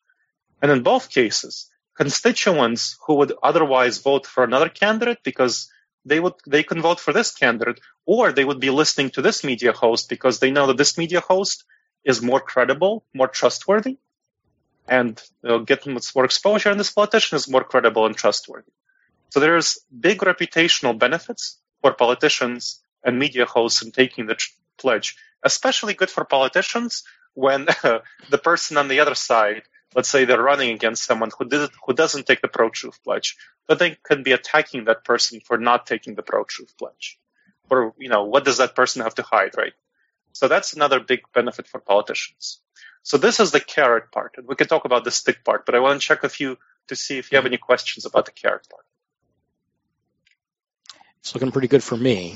And 0.61 0.71
in 0.71 0.83
both 0.83 1.09
cases, 1.09 1.69
constituents 1.95 2.97
who 3.05 3.15
would 3.15 3.33
otherwise 3.43 3.97
vote 3.97 4.25
for 4.25 4.43
another 4.43 4.69
candidate 4.69 5.19
because 5.23 5.69
they 6.05 6.19
would 6.19 6.33
they 6.47 6.63
can 6.63 6.81
vote 6.81 6.99
for 6.99 7.13
this 7.13 7.31
candidate 7.31 7.79
or 8.05 8.31
they 8.31 8.43
would 8.45 8.59
be 8.59 8.69
listening 8.69 9.09
to 9.11 9.21
this 9.21 9.43
media 9.43 9.71
host 9.71 10.09
because 10.09 10.39
they 10.39 10.51
know 10.51 10.67
that 10.67 10.77
this 10.77 10.97
media 10.97 11.21
host 11.21 11.63
is 12.03 12.21
more 12.21 12.39
credible 12.39 13.05
more 13.13 13.27
trustworthy 13.27 13.97
and 14.87 15.21
they'll 15.41 15.63
get 15.63 15.85
more 15.87 16.25
exposure 16.25 16.69
and 16.69 16.79
this 16.79 16.91
politician 16.91 17.37
is 17.37 17.49
more 17.49 17.63
credible 17.63 18.05
and 18.05 18.17
trustworthy. 18.17 18.71
So 19.29 19.39
there's 19.39 19.79
big 19.97 20.19
reputational 20.19 20.99
benefits 20.99 21.57
for 21.81 21.93
politicians 21.93 22.81
and 23.03 23.17
media 23.17 23.45
hosts 23.45 23.81
in 23.81 23.91
taking 23.91 24.25
the 24.25 24.37
pledge 24.77 25.15
especially 25.43 25.93
good 25.93 26.09
for 26.09 26.25
politicians 26.25 27.03
when 27.33 27.67
uh, 27.83 27.99
the 28.29 28.37
person 28.37 28.77
on 28.77 28.87
the 28.87 28.99
other 28.99 29.15
side 29.15 29.63
let's 29.95 30.09
say 30.09 30.25
they're 30.25 30.41
running 30.41 30.71
against 30.71 31.03
someone 31.03 31.31
who 31.37 31.45
did 31.45 31.69
who 31.85 31.93
doesn't 31.93 32.25
take 32.25 32.41
the 32.41 32.47
pro-truth 32.47 33.03
pledge, 33.03 33.37
but 33.67 33.79
they 33.79 33.97
could 34.03 34.23
be 34.23 34.31
attacking 34.31 34.85
that 34.85 35.03
person 35.03 35.39
for 35.39 35.57
not 35.57 35.87
taking 35.87 36.15
the 36.15 36.23
pro-truth 36.23 36.77
pledge. 36.77 37.19
Or 37.69 37.93
you 37.97 38.09
know, 38.09 38.25
what 38.25 38.45
does 38.45 38.57
that 38.57 38.75
person 38.75 39.01
have 39.01 39.15
to 39.15 39.23
hide, 39.23 39.57
right? 39.57 39.73
So 40.33 40.47
that's 40.47 40.73
another 40.73 40.99
big 40.99 41.21
benefit 41.33 41.67
for 41.67 41.79
politicians. 41.79 42.59
So 43.03 43.17
this 43.17 43.39
is 43.39 43.51
the 43.51 43.59
carrot 43.59 44.11
part, 44.11 44.35
and 44.37 44.47
we 44.47 44.55
can 44.55 44.67
talk 44.67 44.85
about 44.85 45.03
the 45.03 45.11
stick 45.11 45.43
part. 45.43 45.65
But 45.65 45.75
I 45.75 45.79
want 45.79 46.01
to 46.01 46.07
check 46.07 46.23
with 46.23 46.39
you 46.39 46.57
to 46.87 46.95
see 46.95 47.17
if 47.17 47.31
you 47.31 47.37
have 47.37 47.45
any 47.45 47.57
questions 47.57 48.05
about 48.05 48.25
the 48.25 48.31
carrot 48.31 48.67
part. 48.69 48.85
It's 51.19 51.33
looking 51.33 51.51
pretty 51.51 51.67
good 51.67 51.83
for 51.83 51.95
me. 51.95 52.35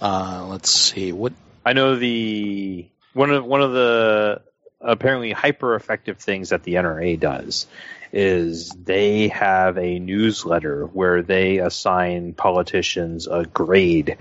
Uh, 0.00 0.46
let's 0.48 0.70
see 0.70 1.12
what 1.12 1.32
I 1.64 1.72
know. 1.72 1.96
The 1.96 2.88
one 3.12 3.30
of 3.30 3.44
one 3.44 3.62
of 3.62 3.72
the 3.72 4.42
apparently 4.80 5.32
hyper 5.32 5.74
effective 5.74 6.18
things 6.18 6.50
that 6.50 6.62
the 6.62 6.74
NRA 6.74 7.18
does 7.18 7.66
is 8.12 8.70
they 8.70 9.28
have 9.28 9.76
a 9.76 9.98
newsletter 9.98 10.86
where 10.86 11.22
they 11.22 11.58
assign 11.58 12.32
politicians 12.32 13.26
a 13.26 13.44
grade 13.44 14.16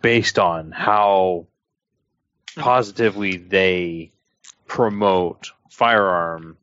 based 0.00 0.38
on 0.38 0.70
how 0.70 1.46
positively 2.56 3.36
they 3.36 4.12
promote 4.66 5.50
firearm 5.70 6.56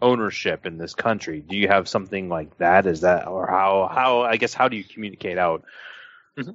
ownership 0.00 0.66
in 0.66 0.78
this 0.78 0.94
country. 0.94 1.40
Do 1.40 1.56
you 1.56 1.68
have 1.68 1.88
something 1.88 2.28
like 2.28 2.56
that? 2.58 2.86
Is 2.86 3.00
that 3.00 3.26
or 3.26 3.46
how 3.46 3.90
how 3.92 4.20
I 4.22 4.36
guess 4.36 4.54
how 4.54 4.68
do 4.68 4.76
you 4.76 4.84
communicate 4.84 5.38
out 5.38 5.64
mm-hmm. 6.38 6.52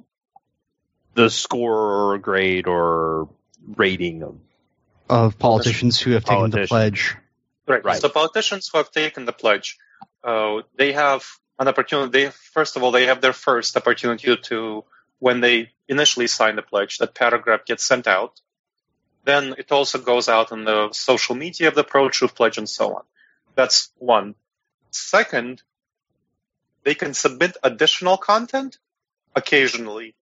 the 1.14 1.28
score 1.28 2.12
or 2.12 2.18
grade 2.18 2.66
or 2.66 3.28
rating 3.76 4.22
of 4.22 4.36
of 5.08 5.38
politicians 5.38 6.00
who 6.00 6.12
have 6.12 6.24
taken 6.24 6.50
the 6.50 6.66
pledge. 6.66 7.16
Right. 7.66 7.84
right. 7.84 8.00
So 8.00 8.08
politicians 8.08 8.68
who 8.68 8.78
have 8.78 8.90
taken 8.90 9.24
the 9.24 9.32
pledge, 9.32 9.78
uh, 10.22 10.62
they 10.76 10.92
have 10.92 11.24
an 11.58 11.68
opportunity. 11.68 12.10
They 12.10 12.30
first 12.30 12.76
of 12.76 12.82
all 12.82 12.90
they 12.90 13.06
have 13.06 13.20
their 13.20 13.32
first 13.32 13.76
opportunity 13.76 14.36
to 14.36 14.84
when 15.18 15.40
they 15.40 15.70
initially 15.88 16.26
sign 16.26 16.56
the 16.56 16.62
pledge. 16.62 16.98
That 16.98 17.14
paragraph 17.14 17.64
gets 17.64 17.84
sent 17.84 18.06
out. 18.06 18.40
Then 19.24 19.54
it 19.56 19.72
also 19.72 19.98
goes 19.98 20.28
out 20.28 20.52
on 20.52 20.64
the 20.64 20.90
social 20.92 21.34
media 21.34 21.68
of 21.68 21.74
the 21.74 21.84
pro-truth 21.84 22.34
pledge 22.34 22.58
and 22.58 22.68
so 22.68 22.96
on. 22.96 23.02
That's 23.54 23.90
one. 23.96 24.34
Second, 24.90 25.62
they 26.82 26.94
can 26.94 27.14
submit 27.14 27.56
additional 27.62 28.18
content 28.18 28.78
occasionally 29.34 30.14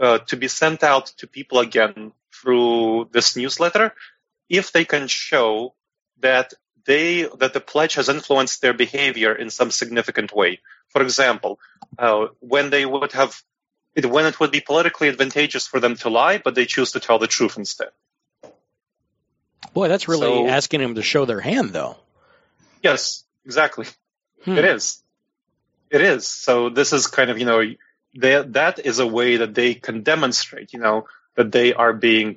uh, 0.00 0.18
to 0.18 0.36
be 0.36 0.48
sent 0.48 0.82
out 0.82 1.06
to 1.18 1.26
people 1.26 1.58
again 1.60 2.12
through 2.32 3.08
this 3.12 3.36
newsletter 3.36 3.94
if 4.48 4.72
they 4.72 4.84
can 4.84 5.08
show 5.08 5.74
that 6.20 6.52
they 6.84 7.22
that 7.38 7.52
the 7.52 7.60
pledge 7.60 7.94
has 7.94 8.08
influenced 8.08 8.60
their 8.60 8.74
behavior 8.74 9.34
in 9.34 9.50
some 9.50 9.70
significant 9.70 10.34
way. 10.34 10.60
For 10.88 11.02
example, 11.02 11.58
uh, 11.98 12.26
when 12.40 12.70
they 12.70 12.84
would 12.84 13.12
have 13.12 13.40
it, 13.94 14.06
when 14.06 14.26
it 14.26 14.38
would 14.40 14.50
be 14.50 14.60
politically 14.60 15.08
advantageous 15.08 15.66
for 15.66 15.80
them 15.80 15.96
to 15.96 16.10
lie, 16.10 16.38
but 16.38 16.54
they 16.54 16.66
choose 16.66 16.92
to 16.92 17.00
tell 17.00 17.18
the 17.18 17.26
truth 17.26 17.56
instead. 17.56 17.88
Boy, 19.72 19.88
that's 19.88 20.08
really 20.08 20.20
so, 20.20 20.48
asking 20.48 20.80
them 20.80 20.94
to 20.96 21.02
show 21.02 21.24
their 21.24 21.40
hand, 21.40 21.70
though. 21.70 21.96
Yes, 22.82 23.24
exactly. 23.44 23.86
Hmm. 24.44 24.58
It 24.58 24.64
is. 24.64 25.02
It 25.90 26.00
is. 26.00 26.26
So 26.26 26.68
this 26.68 26.92
is 26.92 27.06
kind 27.06 27.30
of 27.30 27.38
you 27.38 27.46
know 27.46 27.62
they, 28.16 28.42
that 28.42 28.78
is 28.78 28.98
a 28.98 29.06
way 29.06 29.38
that 29.38 29.54
they 29.54 29.74
can 29.74 30.02
demonstrate 30.02 30.72
you 30.72 30.78
know 30.78 31.06
that 31.36 31.52
they 31.52 31.74
are 31.74 31.92
being 31.92 32.36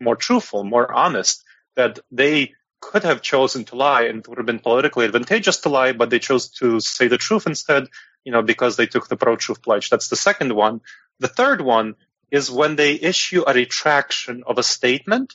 more 0.00 0.16
truthful, 0.16 0.64
more 0.64 0.90
honest, 0.92 1.44
that 1.76 1.98
they 2.10 2.54
could 2.80 3.02
have 3.04 3.20
chosen 3.20 3.64
to 3.64 3.76
lie 3.76 4.04
and 4.04 4.20
it 4.20 4.28
would 4.28 4.38
have 4.38 4.46
been 4.46 4.58
politically 4.58 5.04
advantageous 5.04 5.58
to 5.60 5.68
lie, 5.68 5.92
but 5.92 6.10
they 6.10 6.18
chose 6.18 6.48
to 6.48 6.80
say 6.80 7.08
the 7.08 7.18
truth 7.18 7.46
instead, 7.46 7.86
you 8.24 8.32
know, 8.32 8.42
because 8.42 8.76
they 8.76 8.86
took 8.86 9.08
the 9.08 9.16
pro-truth 9.16 9.62
pledge. 9.62 9.90
That's 9.90 10.08
the 10.08 10.16
second 10.16 10.54
one. 10.54 10.80
The 11.18 11.28
third 11.28 11.60
one 11.60 11.96
is 12.30 12.50
when 12.50 12.76
they 12.76 12.94
issue 12.94 13.44
a 13.46 13.52
retraction 13.52 14.42
of 14.46 14.56
a 14.58 14.62
statement 14.62 15.34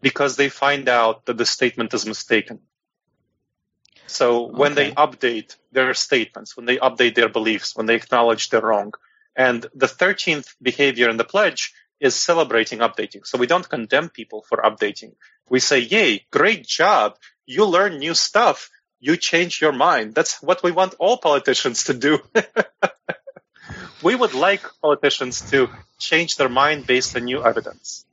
because 0.00 0.36
they 0.36 0.48
find 0.48 0.88
out 0.88 1.26
that 1.26 1.36
the 1.36 1.46
statement 1.46 1.94
is 1.94 2.04
mistaken. 2.04 2.58
So 4.06 4.46
when 4.46 4.74
they 4.74 4.92
update 4.92 5.56
their 5.72 5.94
statements, 5.94 6.56
when 6.56 6.66
they 6.66 6.76
update 6.76 7.14
their 7.14 7.28
beliefs, 7.28 7.74
when 7.74 7.86
they 7.86 7.96
acknowledge 7.96 8.50
they're 8.50 8.60
wrong, 8.60 8.92
and 9.36 9.66
the 9.74 9.86
13th 9.86 10.54
behavior 10.62 11.08
in 11.08 11.16
the 11.16 11.24
pledge 11.24 11.72
is 12.00 12.14
celebrating 12.14 12.80
updating. 12.80 13.26
So 13.26 13.38
we 13.38 13.46
don't 13.46 13.68
condemn 13.68 14.08
people 14.10 14.44
for 14.48 14.58
updating. 14.58 15.14
We 15.48 15.60
say, 15.60 15.80
yay, 15.80 16.26
great 16.30 16.66
job. 16.66 17.16
You 17.46 17.64
learn 17.64 17.98
new 17.98 18.14
stuff. 18.14 18.70
You 19.00 19.16
change 19.16 19.60
your 19.60 19.72
mind. 19.72 20.14
That's 20.14 20.42
what 20.42 20.62
we 20.62 20.70
want 20.70 20.94
all 20.98 21.18
politicians 21.18 21.84
to 21.84 21.94
do. 21.94 22.18
we 24.02 24.14
would 24.14 24.34
like 24.34 24.62
politicians 24.80 25.50
to 25.50 25.68
change 25.98 26.36
their 26.36 26.48
mind 26.48 26.86
based 26.86 27.16
on 27.16 27.24
new 27.24 27.44
evidence. 27.44 28.04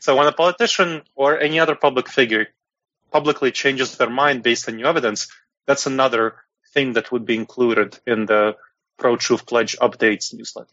So 0.00 0.16
when 0.16 0.26
a 0.26 0.32
politician 0.32 1.02
or 1.14 1.38
any 1.38 1.60
other 1.60 1.76
public 1.76 2.08
figure 2.08 2.48
publicly 3.12 3.52
changes 3.52 3.96
their 3.96 4.10
mind 4.10 4.42
based 4.42 4.68
on 4.68 4.76
new 4.76 4.86
evidence, 4.86 5.28
that's 5.66 5.86
another 5.86 6.36
thing 6.72 6.94
that 6.94 7.12
would 7.12 7.26
be 7.26 7.36
included 7.36 7.98
in 8.06 8.26
the 8.26 8.56
Pro 8.98 9.16
Truth 9.16 9.46
Pledge 9.46 9.76
updates 9.78 10.34
newsletter. 10.34 10.70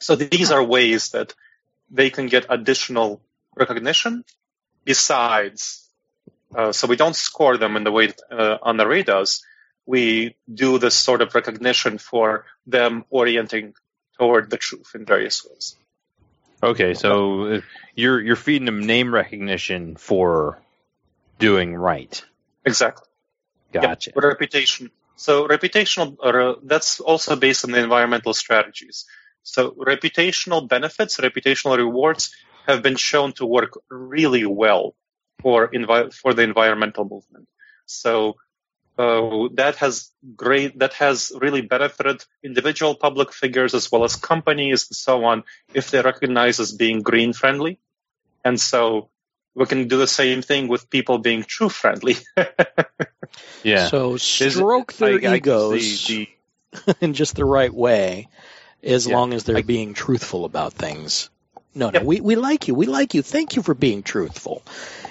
So 0.00 0.16
these 0.16 0.50
are 0.50 0.62
ways 0.62 1.10
that 1.10 1.34
they 1.90 2.10
can 2.10 2.26
get 2.26 2.46
additional 2.50 3.20
recognition 3.56 4.24
besides. 4.84 5.84
Uh, 6.54 6.72
so 6.72 6.86
we 6.86 6.96
don't 6.96 7.16
score 7.16 7.56
them 7.56 7.76
in 7.76 7.84
the 7.84 7.92
way 7.92 8.08
uh, 8.30 8.58
NRA 8.64 9.04
does. 9.04 9.44
We 9.86 10.36
do 10.52 10.78
this 10.78 10.94
sort 10.94 11.22
of 11.22 11.34
recognition 11.34 11.98
for 11.98 12.44
them 12.66 13.04
orienting 13.10 13.74
toward 14.18 14.50
the 14.50 14.58
truth 14.58 14.92
in 14.94 15.04
various 15.04 15.44
ways. 15.44 15.76
Okay, 16.62 16.94
so 16.94 17.44
uh, 17.44 17.60
you're 17.94 18.20
you're 18.20 18.36
feeding 18.36 18.66
them 18.66 18.80
name 18.80 19.14
recognition 19.14 19.96
for 19.96 20.58
doing 21.38 21.74
right. 21.74 22.22
Exactly. 22.64 23.06
Gotcha. 23.72 24.12
Yeah, 24.14 24.26
reputation. 24.26 24.90
So 25.16 25.48
reputational, 25.48 26.16
uh, 26.22 26.60
that's 26.62 27.00
also 27.00 27.36
based 27.36 27.64
on 27.64 27.72
the 27.72 27.82
environmental 27.82 28.34
strategies. 28.34 29.04
So 29.42 29.72
reputational 29.72 30.68
benefits, 30.68 31.18
reputational 31.18 31.76
rewards 31.76 32.34
have 32.66 32.82
been 32.82 32.96
shown 32.96 33.32
to 33.34 33.46
work 33.46 33.78
really 33.90 34.44
well 34.44 34.94
for 35.40 35.68
envi- 35.68 36.12
for 36.12 36.34
the 36.34 36.42
environmental 36.42 37.04
movement. 37.04 37.48
So 37.86 38.36
uh, 38.98 39.48
that 39.54 39.76
has 39.76 40.10
great, 40.36 40.78
that 40.80 40.92
has 40.94 41.32
really 41.40 41.62
benefited 41.62 42.24
individual 42.42 42.94
public 42.94 43.32
figures 43.32 43.74
as 43.74 43.90
well 43.90 44.04
as 44.04 44.16
companies 44.16 44.88
and 44.90 44.96
so 44.96 45.24
on 45.24 45.44
if 45.72 45.90
they're 45.90 46.02
recognized 46.02 46.60
as 46.60 46.72
being 46.72 47.02
green 47.02 47.32
friendly. 47.32 47.78
And 48.44 48.60
so 48.60 49.10
we 49.58 49.66
can 49.66 49.88
do 49.88 49.98
the 49.98 50.06
same 50.06 50.40
thing 50.42 50.68
with 50.68 50.88
people 50.88 51.18
being 51.18 51.42
true 51.42 51.68
friendly. 51.68 52.16
Yeah. 53.62 53.88
So 53.88 54.14
Is- 54.14 54.22
stroke 54.22 54.92
their 54.94 55.18
I- 55.28 55.32
I 55.32 55.36
egos 55.36 56.06
the- 56.06 56.28
the- 56.86 56.96
in 57.00 57.12
just 57.14 57.34
the 57.36 57.44
right 57.44 57.72
way, 57.72 58.28
as 58.82 59.06
Yeah. 59.06 59.16
long 59.16 59.32
as 59.34 59.44
they're 59.44 59.58
I- 59.58 59.62
being 59.62 59.94
truthful 59.94 60.44
about 60.44 60.72
things. 60.74 61.28
No, 61.74 61.90
no, 61.90 61.98
Yep. 61.98 62.04
we, 62.04 62.20
we 62.20 62.36
like 62.36 62.66
you. 62.68 62.74
We 62.74 62.86
like 62.86 63.14
you. 63.14 63.22
Thank 63.22 63.56
you 63.56 63.62
for 63.62 63.74
being 63.74 64.02
truthful. 64.02 64.62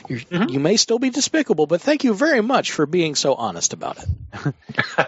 You're, 0.10 0.20
Mhm. 0.20 0.50
You 0.52 0.60
may 0.60 0.78
still 0.78 0.98
be 1.00 1.10
despicable, 1.10 1.68
but 1.68 1.82
thank 1.82 2.04
you 2.04 2.14
very 2.14 2.42
much 2.42 2.72
for 2.72 2.86
being 2.86 3.16
so 3.16 3.36
honest 3.36 3.74
about 3.74 3.98
it. 4.00 4.08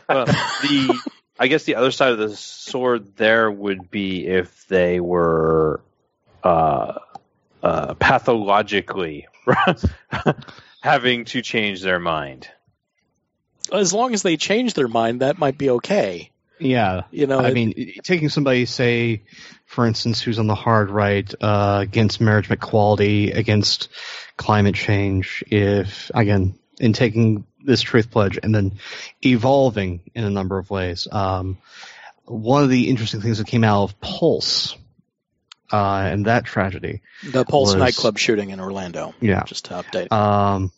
well, 0.10 0.26
the 0.26 1.00
I 1.40 1.48
guess 1.48 1.64
the 1.64 1.76
other 1.76 1.92
side 1.92 2.12
of 2.12 2.20
the 2.20 2.36
sword 2.36 3.16
there 3.16 3.50
would 3.50 3.90
be 3.90 4.28
if 4.28 4.68
they 4.68 5.00
were 5.00 5.82
uh, 6.44 7.00
uh, 7.64 7.94
pathologically 7.96 9.28
having 10.82 11.26
to 11.26 11.42
change 11.42 11.82
their 11.82 12.00
mind. 12.00 12.50
As 13.72 13.94
long 13.94 14.14
as 14.14 14.24
they 14.24 14.38
change 14.38 14.74
their 14.74 14.88
mind, 14.88 15.22
that 15.22 15.38
might 15.38 15.58
be 15.58 15.70
okay. 15.72 16.32
Yeah. 16.60 17.04
You 17.12 17.28
know, 17.28 17.40
I 17.40 17.50
it- 17.50 17.54
mean, 17.54 17.94
taking 18.04 18.30
somebody, 18.30 18.66
say, 18.66 19.24
for 19.66 19.86
instance, 19.86 20.22
who's 20.22 20.40
on 20.40 20.48
the 20.48 20.56
hard 20.56 20.90
right 20.90 21.32
uh, 21.42 21.80
against 21.82 22.20
marriage 22.20 22.50
equality, 22.50 23.32
against 23.32 23.90
climate 24.38 24.76
change, 24.76 25.44
if 25.48 26.12
again, 26.14 26.58
in 26.80 26.94
taking 26.94 27.46
this 27.64 27.82
truth 27.82 28.10
pledge 28.10 28.40
and 28.42 28.56
then 28.56 28.80
evolving 29.24 30.02
in 30.16 30.24
a 30.24 30.30
number 30.30 30.58
of 30.58 30.70
ways. 30.70 31.08
Um, 31.12 31.58
one 32.26 32.64
of 32.64 32.70
the 32.70 32.90
interesting 32.90 33.22
things 33.22 33.38
that 33.40 33.48
came 33.48 33.64
out 33.64 33.84
of 33.84 34.00
Pulse 34.00 34.76
uh, 35.72 36.02
and 36.12 36.26
that 36.26 36.46
tragedy, 36.46 37.02
the 37.32 37.46
Pulse 37.46 37.74
was- 37.74 37.76
nightclub 37.76 38.18
shooting 38.18 38.50
in 38.52 38.60
Orlando. 38.60 39.14
yeah, 39.22 39.44
Just 39.44 39.66
to 39.66 39.74
update. 39.76 40.12
um, 40.12 40.72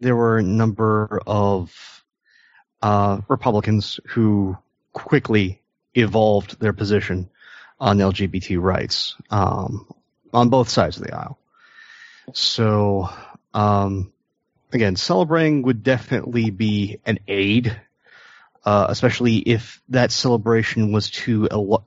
there 0.00 0.16
were 0.16 0.38
a 0.38 0.42
number 0.42 1.20
of 1.26 2.04
uh, 2.82 3.20
Republicans 3.28 4.00
who 4.08 4.56
quickly 4.92 5.60
evolved 5.94 6.58
their 6.58 6.72
position 6.72 7.28
on 7.78 7.98
LGBT 7.98 8.60
rights 8.60 9.14
um, 9.30 9.86
on 10.32 10.48
both 10.48 10.68
sides 10.68 10.96
of 10.96 11.04
the 11.04 11.14
aisle. 11.14 11.38
So, 12.32 13.08
um, 13.54 14.12
again, 14.72 14.96
celebrating 14.96 15.62
would 15.62 15.82
definitely 15.82 16.50
be 16.50 16.98
an 17.04 17.18
aid, 17.28 17.78
uh, 18.64 18.86
especially 18.88 19.36
if 19.36 19.82
that 19.88 20.12
celebration 20.12 20.92
was 20.92 21.10
to 21.10 21.48
a, 21.50 21.78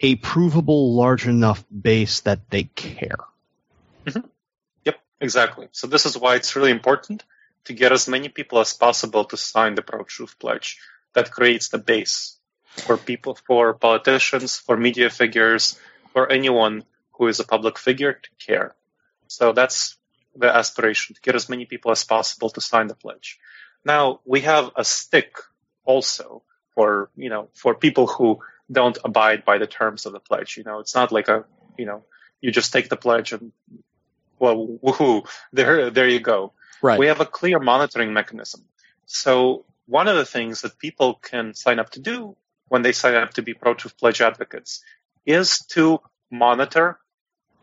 a 0.00 0.16
provable 0.16 0.94
large 0.94 1.26
enough 1.26 1.64
base 1.68 2.20
that 2.20 2.50
they 2.50 2.64
care. 2.64 3.18
Yep, 4.84 5.00
exactly. 5.20 5.68
So 5.72 5.86
this 5.86 6.06
is 6.06 6.16
why 6.16 6.36
it's 6.36 6.54
really 6.56 6.70
important 6.70 7.24
to 7.64 7.72
get 7.72 7.92
as 7.92 8.08
many 8.08 8.28
people 8.28 8.58
as 8.60 8.74
possible 8.74 9.24
to 9.26 9.36
sign 9.36 9.74
the 9.74 9.82
Pro 9.82 10.02
Truth 10.02 10.38
Pledge. 10.38 10.78
That 11.14 11.30
creates 11.30 11.68
the 11.68 11.78
base 11.78 12.38
for 12.68 12.96
people, 12.96 13.38
for 13.46 13.74
politicians, 13.74 14.58
for 14.58 14.76
media 14.76 15.10
figures, 15.10 15.78
for 16.12 16.30
anyone 16.30 16.84
who 17.12 17.26
is 17.26 17.40
a 17.40 17.44
public 17.44 17.78
figure 17.78 18.12
to 18.12 18.30
care. 18.46 18.74
So 19.26 19.52
that's 19.52 19.96
the 20.36 20.54
aspiration 20.54 21.14
to 21.14 21.20
get 21.20 21.34
as 21.34 21.48
many 21.48 21.64
people 21.64 21.90
as 21.90 22.04
possible 22.04 22.50
to 22.50 22.60
sign 22.60 22.86
the 22.86 22.94
pledge. 22.94 23.38
Now 23.84 24.20
we 24.24 24.42
have 24.42 24.70
a 24.76 24.84
stick 24.84 25.36
also 25.88 26.42
for 26.74 27.10
you 27.16 27.30
know 27.30 27.48
for 27.54 27.74
people 27.74 28.06
who 28.06 28.38
don't 28.70 28.98
abide 29.02 29.44
by 29.44 29.56
the 29.58 29.66
terms 29.66 30.06
of 30.06 30.12
the 30.12 30.20
pledge. 30.20 30.56
You 30.58 30.64
know, 30.64 30.78
it's 30.78 30.94
not 30.94 31.10
like 31.10 31.28
a 31.28 31.44
you 31.76 31.86
know 31.86 32.04
you 32.40 32.52
just 32.52 32.72
take 32.72 32.88
the 32.88 32.96
pledge 32.96 33.32
and 33.32 33.50
well 34.38 34.78
woohoo 34.84 35.26
there 35.52 35.90
there 35.90 36.08
you 36.08 36.20
go. 36.20 36.52
right. 36.82 37.00
We 37.00 37.08
have 37.08 37.20
a 37.20 37.26
clear 37.26 37.58
monitoring 37.58 38.12
mechanism. 38.12 38.62
So 39.06 39.64
one 39.86 40.06
of 40.06 40.16
the 40.16 40.26
things 40.26 40.60
that 40.60 40.78
people 40.78 41.14
can 41.14 41.54
sign 41.54 41.78
up 41.78 41.90
to 41.96 42.00
do 42.00 42.36
when 42.68 42.82
they 42.82 42.92
sign 42.92 43.14
up 43.14 43.32
to 43.34 43.42
be 43.42 43.54
Pro 43.54 43.72
Truth 43.74 43.96
Pledge 43.96 44.20
advocates 44.20 44.84
is 45.24 45.60
to 45.74 46.00
monitor 46.30 46.98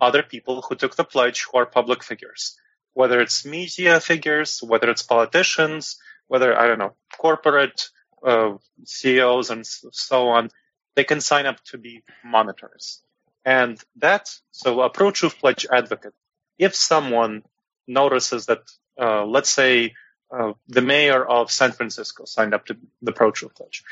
other 0.01 0.23
people 0.23 0.63
who 0.63 0.75
took 0.75 0.95
the 0.95 1.03
pledge 1.03 1.45
who 1.45 1.59
are 1.59 1.67
public 1.67 2.03
figures, 2.03 2.57
whether 2.93 3.21
it's 3.21 3.45
media 3.45 3.99
figures, 3.99 4.59
whether 4.61 4.89
it's 4.89 5.03
politicians, 5.03 5.99
whether, 6.27 6.57
I 6.57 6.67
don't 6.67 6.79
know, 6.79 6.95
corporate 7.17 7.89
uh, 8.25 8.57
CEOs 8.85 9.49
and 9.49 9.65
so 9.65 10.29
on. 10.29 10.49
They 10.95 11.03
can 11.03 11.21
sign 11.21 11.45
up 11.45 11.63
to 11.65 11.77
be 11.77 12.03
monitors. 12.23 13.01
And 13.45 13.79
that, 13.97 14.29
so 14.51 14.81
a 14.81 14.89
Pro 14.89 15.11
Truth 15.11 15.39
Pledge 15.39 15.67
advocate, 15.71 16.13
if 16.57 16.75
someone 16.75 17.43
notices 17.87 18.47
that, 18.47 18.63
uh, 18.99 19.25
let's 19.25 19.49
say, 19.51 19.93
uh, 20.35 20.53
the 20.67 20.81
mayor 20.81 21.23
of 21.23 21.51
San 21.51 21.71
Francisco 21.71 22.25
signed 22.25 22.53
up 22.53 22.65
to 22.65 22.77
the 23.01 23.11
Pro 23.11 23.29
Truth 23.31 23.55
Pledge, 23.55 23.83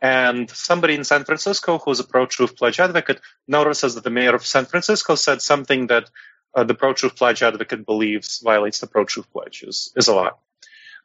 and 0.00 0.48
somebody 0.50 0.94
in 0.94 1.04
San 1.04 1.24
Francisco 1.24 1.78
who's 1.78 2.00
a 2.00 2.04
Pro 2.04 2.26
Truth 2.26 2.56
Pledge 2.56 2.78
advocate 2.78 3.20
notices 3.48 3.96
that 3.96 4.04
the 4.04 4.10
mayor 4.10 4.34
of 4.34 4.46
San 4.46 4.64
Francisco 4.66 5.16
said 5.16 5.42
something 5.42 5.88
that 5.88 6.08
uh, 6.54 6.64
the 6.64 6.74
Pro 6.74 6.92
Truth 6.92 7.16
Pledge 7.16 7.42
advocate 7.42 7.84
believes 7.84 8.40
violates 8.42 8.78
the 8.78 8.86
Pro 8.86 9.04
Truth 9.04 9.32
Pledge, 9.32 9.64
is, 9.66 9.92
is 9.96 10.08
a 10.08 10.14
lie. 10.14 10.30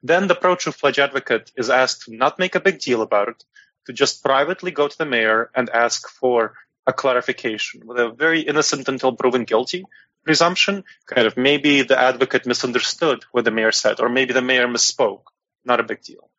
Then 0.03 0.27
the 0.27 0.35
Pro 0.35 0.55
Truth 0.55 0.79
Pledge 0.79 0.99
advocate 0.99 1.51
is 1.55 1.69
asked 1.69 2.03
to 2.03 2.15
not 2.15 2.39
make 2.39 2.55
a 2.55 2.59
big 2.59 2.79
deal 2.79 3.01
about 3.01 3.29
it, 3.29 3.43
to 3.85 3.93
just 3.93 4.23
privately 4.23 4.71
go 4.71 4.87
to 4.87 4.97
the 4.97 5.05
mayor 5.05 5.49
and 5.55 5.69
ask 5.69 6.07
for 6.09 6.55
a 6.87 6.93
clarification 6.93 7.85
with 7.85 7.97
a 7.97 8.09
very 8.09 8.41
innocent 8.41 8.87
until 8.87 9.13
proven 9.13 9.43
guilty 9.43 9.85
presumption. 10.23 10.83
Kind 11.05 11.27
of 11.27 11.37
maybe 11.37 11.83
the 11.83 11.99
advocate 11.99 12.45
misunderstood 12.45 13.23
what 13.31 13.45
the 13.45 13.51
mayor 13.51 13.71
said, 13.71 13.99
or 13.99 14.09
maybe 14.09 14.33
the 14.33 14.41
mayor 14.41 14.67
misspoke. 14.67 15.23
Not 15.63 15.79
a 15.79 15.83
big 15.83 16.01
deal. 16.01 16.29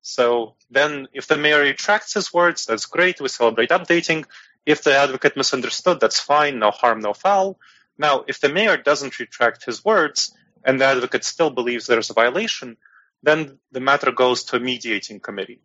So 0.00 0.54
then 0.70 1.08
if 1.12 1.28
the 1.28 1.36
mayor 1.36 1.60
retracts 1.60 2.14
his 2.14 2.32
words, 2.32 2.66
that's 2.66 2.86
great. 2.86 3.20
We 3.20 3.28
celebrate 3.28 3.70
updating. 3.70 4.24
If 4.66 4.82
the 4.82 4.96
advocate 4.96 5.36
misunderstood, 5.36 6.00
that's 6.00 6.20
fine. 6.20 6.58
No 6.58 6.70
harm, 6.70 7.00
no 7.00 7.12
foul. 7.12 7.58
Now, 7.98 8.24
if 8.26 8.40
the 8.40 8.48
mayor 8.48 8.76
doesn't 8.76 9.18
retract 9.18 9.64
his 9.64 9.84
words 9.84 10.34
and 10.64 10.80
the 10.80 10.86
advocate 10.86 11.24
still 11.24 11.50
believes 11.50 11.86
there's 11.86 12.10
a 12.10 12.14
violation, 12.14 12.76
then 13.22 13.58
the 13.70 13.80
matter 13.80 14.10
goes 14.12 14.44
to 14.44 14.56
a 14.56 14.60
mediating 14.60 15.20
committee. 15.20 15.60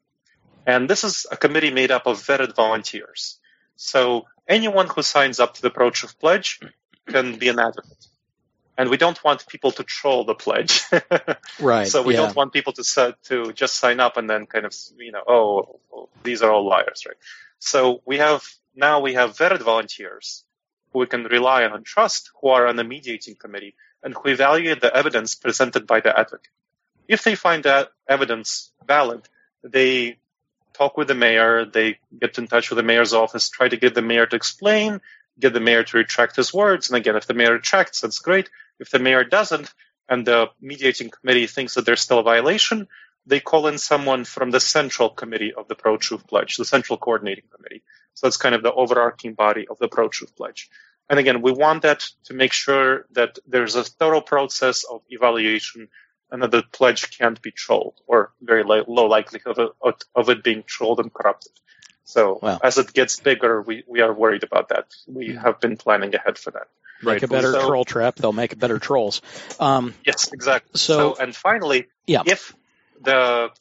And 0.66 0.90
this 0.90 1.04
is 1.04 1.26
a 1.32 1.38
committee 1.38 1.72
made 1.72 1.92
up 1.92 2.08
of 2.08 2.18
vetted 2.18 2.56
volunteers. 2.56 3.40
So 3.78 4.26
anyone 4.48 4.88
who 4.88 5.02
signs 5.02 5.40
up 5.40 5.56
to 5.56 5.62
the 5.62 5.70
Pro 5.70 5.90
Truth 5.90 6.20
Pledge 6.20 6.60
can 7.08 7.38
be 7.38 7.48
an 7.50 7.60
advocate. 7.60 8.08
and 8.78 8.90
we 8.90 8.98
don't 8.98 9.24
want 9.24 9.48
people 9.48 9.72
to 9.72 9.84
troll 9.84 10.24
the 10.24 10.36
pledge. 10.36 10.84
Right. 11.60 11.88
so 11.88 12.04
we 12.04 12.14
yeah. 12.14 12.22
don't 12.22 12.36
want 12.36 12.54
people 12.54 12.74
to 12.74 12.84
set, 12.84 13.24
to 13.24 13.52
just 13.52 13.76
sign 13.76 14.00
up 14.00 14.18
and 14.18 14.30
then 14.30 14.46
kind 14.46 14.66
of 14.66 14.74
you 14.98 15.12
know 15.12 15.24
oh, 15.28 15.80
oh 15.92 16.10
these 16.24 16.44
are 16.44 16.52
all 16.52 16.68
liars, 16.68 17.04
right? 17.08 17.18
So 17.58 18.02
we 18.06 18.18
have 18.18 18.44
now 18.76 19.00
we 19.00 19.14
have 19.16 19.38
vetted 19.38 19.62
volunteers 19.62 20.44
who 20.92 21.00
we 21.00 21.08
can 21.08 21.24
rely 21.24 21.64
on 21.64 21.74
and 21.74 21.86
trust 21.86 22.32
who 22.40 22.50
are 22.50 22.68
on 22.68 22.76
the 22.76 22.84
mediating 22.84 23.36
committee 23.36 23.74
and 24.04 24.14
who 24.14 24.30
evaluate 24.30 24.82
the 24.82 24.96
evidence 24.96 25.34
presented 25.36 25.88
by 25.88 26.00
the 26.00 26.18
advocate. 26.18 26.54
If 27.08 27.24
they 27.24 27.36
find 27.36 27.64
that 27.64 27.90
evidence 28.08 28.72
valid, 28.86 29.28
they 29.64 30.18
talk 30.74 30.98
with 30.98 31.08
the 31.08 31.16
mayor, 31.16 31.66
they 31.66 32.00
get 32.20 32.38
in 32.38 32.48
touch 32.48 32.70
with 32.70 32.78
the 32.78 32.84
mayor's 32.84 33.14
office, 33.14 33.50
try 33.50 33.68
to 33.68 33.78
get 33.78 33.96
the 33.96 34.02
mayor 34.02 34.26
to 34.26 34.36
explain, 34.36 35.02
get 35.40 35.54
the 35.54 35.60
mayor 35.60 35.84
to 35.84 35.98
retract 35.98 36.36
his 36.36 36.54
words. 36.54 36.90
And 36.90 36.98
again, 36.98 37.16
if 37.16 37.26
the 37.26 37.34
mayor 37.34 37.54
retracts, 37.54 38.02
that's 38.02 38.20
great. 38.20 38.50
If 38.80 38.92
the 38.92 39.00
mayor 39.00 39.24
doesn't, 39.24 39.74
and 40.10 40.26
the 40.26 40.48
mediating 40.62 41.10
committee 41.10 41.48
thinks 41.48 41.74
that 41.74 41.86
there's 41.86 42.02
still 42.02 42.20
a 42.20 42.24
violation, 42.24 42.88
they 43.26 43.40
call 43.40 43.68
in 43.68 43.78
someone 43.78 44.24
from 44.24 44.52
the 44.52 44.60
central 44.60 45.10
committee 45.10 45.54
of 45.54 45.68
the 45.68 45.76
Pro 45.76 45.98
Truth 45.98 46.28
Pledge, 46.28 46.56
the 46.56 46.66
central 46.66 46.98
coordinating 46.98 47.44
committee. 47.54 47.84
So 48.14 48.28
that's 48.28 48.38
kind 48.38 48.56
of 48.56 48.64
the 48.64 48.74
overarching 48.74 49.34
body 49.34 49.68
of 49.68 49.78
the 49.80 49.90
Pro 49.90 50.08
Truth 50.08 50.36
Pledge. 50.36 50.70
And 51.10 51.20
again, 51.20 51.42
we 51.42 51.52
want 51.52 51.84
that 51.84 52.06
to 52.26 52.34
make 52.34 52.54
sure 52.54 53.06
that 53.12 53.38
there's 53.46 53.76
a 53.76 53.84
thorough 53.84 54.22
process 54.22 54.84
of 54.86 55.02
evaluation 55.10 55.90
and 56.32 56.42
that 56.44 56.52
the 56.52 56.64
pledge 56.72 57.18
can't 57.18 57.42
be 57.42 57.52
trolled 57.52 57.96
or 58.08 58.32
very 58.42 58.64
low, 58.64 58.84
low 58.88 59.06
likelihood 59.08 59.58
of 59.60 59.72
it, 59.86 60.04
of 60.16 60.30
it 60.30 60.44
being 60.44 60.64
trolled 60.64 61.00
and 61.00 61.14
corrupted. 61.14 61.52
So 62.04 62.40
Wow. 62.42 62.60
as 62.64 62.78
it 62.78 62.94
gets 62.94 63.20
bigger, 63.20 63.62
we, 63.62 63.84
we 63.88 64.02
are 64.02 64.14
worried 64.14 64.44
about 64.44 64.70
that. 64.70 64.86
We 65.08 65.36
have 65.36 65.60
been 65.60 65.78
planning 65.78 66.16
ahead 66.16 66.38
for 66.38 66.52
that. 66.52 66.68
make 67.04 67.22
a 67.22 67.28
better 67.28 67.52
So- 67.52 67.68
troll 67.68 67.86
trap. 67.86 68.16
They'll 68.16 68.34
make 68.34 68.58
better 68.58 68.80
trolls. 68.80 69.22
Um, 69.60 69.94
Yes, 70.06 70.32
exactly. 70.34 70.72
So- 70.80 71.16
So, 71.16 71.22
and 71.22 71.36
finally, 71.36 71.88
Yeah. 72.08 72.24
if 72.26 72.56
the 73.02 73.52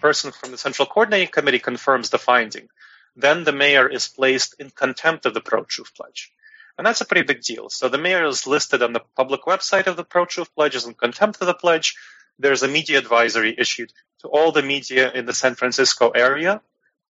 person 0.00 0.32
from 0.32 0.50
the 0.50 0.58
central 0.58 0.86
coordinating 0.86 1.28
committee 1.28 1.60
confirms 1.60 2.10
the 2.10 2.18
finding, 2.18 2.68
then 3.14 3.44
the 3.44 3.52
mayor 3.52 3.88
is 3.88 4.08
placed 4.08 4.56
in 4.58 4.70
contempt 4.70 5.26
of 5.26 5.32
the 5.34 5.40
Pro 5.40 5.62
Truth 5.64 5.94
Pledge. 5.94 6.32
And 6.78 6.86
that's 6.86 7.00
a 7.00 7.06
pretty 7.06 7.26
big 7.26 7.42
deal. 7.42 7.70
So 7.70 7.88
the 7.88 7.98
mayor 7.98 8.26
is 8.26 8.46
listed 8.46 8.82
on 8.82 8.92
the 8.92 9.02
public 9.16 9.42
website 9.42 9.86
of 9.86 9.96
the 9.96 10.04
Pro 10.04 10.26
Truth 10.26 10.54
Pledge 10.54 10.76
as 10.76 10.86
in 10.86 10.94
contempt 10.94 11.40
of 11.40 11.46
the 11.46 11.54
pledge. 11.54 11.96
There's 12.38 12.62
a 12.62 12.68
media 12.68 12.98
advisory 12.98 13.54
issued 13.56 13.92
to 14.20 14.28
all 14.28 14.52
the 14.52 14.62
media 14.62 15.10
in 15.12 15.24
the 15.24 15.32
San 15.32 15.54
Francisco 15.54 16.10
area 16.10 16.60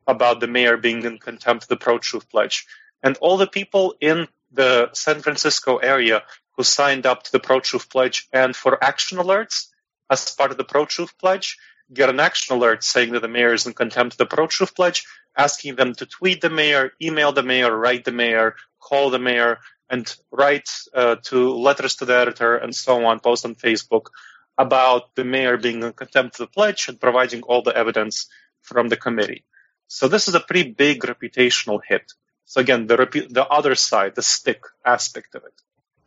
about 0.06 0.40
the 0.40 0.46
mayor 0.46 0.76
being 0.76 1.02
in 1.04 1.18
contempt 1.18 1.64
of 1.64 1.68
the 1.68 1.76
Pro 1.76 1.98
Truth 1.98 2.28
Pledge. 2.28 2.66
And 3.02 3.16
all 3.18 3.38
the 3.38 3.46
people 3.46 3.94
in 4.00 4.28
the 4.52 4.90
San 4.92 5.20
Francisco 5.22 5.78
area 5.78 6.22
who 6.56 6.62
signed 6.62 7.06
up 7.06 7.22
to 7.24 7.32
the 7.32 7.40
Pro 7.40 7.60
Truth 7.60 7.88
Pledge 7.88 8.28
and 8.32 8.54
for 8.54 8.82
action 8.82 9.18
alerts 9.18 9.68
as 10.10 10.30
part 10.34 10.50
of 10.50 10.58
the 10.58 10.64
Pro 10.64 10.84
Truth 10.84 11.18
Pledge 11.18 11.56
get 11.92 12.08
an 12.08 12.20
action 12.20 12.56
alert 12.56 12.82
saying 12.82 13.12
that 13.12 13.20
the 13.20 13.28
mayor 13.28 13.52
is 13.52 13.66
in 13.66 13.72
contempt 13.72 14.14
of 14.14 14.18
the 14.18 14.26
Pro 14.26 14.46
Truth 14.46 14.74
Pledge, 14.74 15.06
asking 15.36 15.76
them 15.76 15.94
to 15.94 16.06
tweet 16.06 16.40
the 16.40 16.50
mayor, 16.50 16.92
email 17.02 17.32
the 17.32 17.42
mayor, 17.42 17.76
write 17.76 18.04
the 18.04 18.12
mayor, 18.12 18.56
call 18.80 19.10
the 19.10 19.18
mayor, 19.18 19.58
and 19.90 20.14
write 20.30 20.68
uh, 20.94 21.16
to 21.22 21.54
letters 21.54 21.96
to 21.96 22.04
the 22.04 22.14
editor 22.14 22.56
and 22.56 22.74
so 22.74 23.04
on, 23.04 23.20
post 23.20 23.44
on 23.44 23.54
Facebook 23.54 24.06
about 24.56 25.14
the 25.14 25.24
mayor 25.24 25.56
being 25.56 25.82
in 25.82 25.92
contempt 25.92 26.36
of 26.36 26.46
the 26.46 26.52
pledge 26.52 26.88
and 26.88 27.00
providing 27.00 27.42
all 27.42 27.62
the 27.62 27.76
evidence 27.76 28.28
from 28.62 28.88
the 28.88 28.96
committee. 28.96 29.44
So 29.88 30.08
this 30.08 30.28
is 30.28 30.34
a 30.34 30.40
pretty 30.40 30.70
big 30.70 31.02
reputational 31.02 31.80
hit. 31.86 32.12
So 32.46 32.60
again, 32.60 32.86
the 32.86 32.96
repu- 32.96 33.28
the 33.28 33.46
other 33.46 33.74
side, 33.74 34.14
the 34.14 34.22
stick 34.22 34.62
aspect 34.84 35.34
of 35.34 35.44
it. 35.44 35.54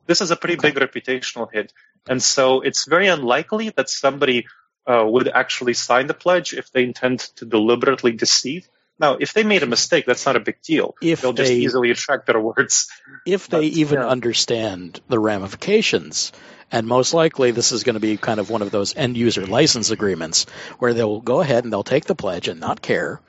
This 0.05 0.21
is 0.21 0.31
a 0.31 0.35
pretty 0.35 0.55
big 0.55 0.75
reputational 0.75 1.49
hit, 1.51 1.73
and 2.07 2.23
so 2.23 2.61
it's 2.61 2.87
very 2.87 3.07
unlikely 3.07 3.69
that 3.71 3.89
somebody 3.89 4.47
uh, 4.85 5.03
would 5.05 5.27
actually 5.27 5.73
sign 5.73 6.07
the 6.07 6.13
pledge 6.13 6.53
if 6.53 6.71
they 6.71 6.83
intend 6.83 7.19
to 7.37 7.45
deliberately 7.45 8.13
deceive. 8.13 8.69
Now, 8.99 9.17
if 9.19 9.33
they 9.33 9.43
made 9.43 9.63
a 9.63 9.67
mistake, 9.67 10.05
that's 10.07 10.25
not 10.25 10.35
a 10.35 10.39
big 10.39 10.61
deal. 10.61 10.95
If 11.01 11.21
They'll 11.21 11.33
just 11.33 11.49
they- 11.49 11.57
easily 11.57 11.89
retract 11.89 12.25
better 12.25 12.39
words. 12.39 12.89
if 13.25 13.47
they 13.47 13.63
even 13.65 13.99
yeah. 13.99 14.07
understand 14.07 14.99
the 15.07 15.19
ramifications. 15.19 16.31
And 16.71 16.85
most 16.87 17.13
likely, 17.13 17.51
this 17.51 17.71
is 17.71 17.83
going 17.83 17.93
to 17.93 17.99
be 18.01 18.17
kind 18.17 18.39
of 18.39 18.49
one 18.49 18.61
of 18.61 18.71
those 18.71 18.95
end 18.95 19.15
user 19.15 19.45
license 19.45 19.89
agreements 19.89 20.45
where 20.79 20.93
they'll 20.93 21.21
go 21.21 21.39
ahead 21.39 21.63
and 21.63 21.71
they'll 21.71 21.83
take 21.83 22.05
the 22.05 22.15
pledge 22.15 22.47
and 22.49 22.59
not 22.59 22.81
care 22.81 23.21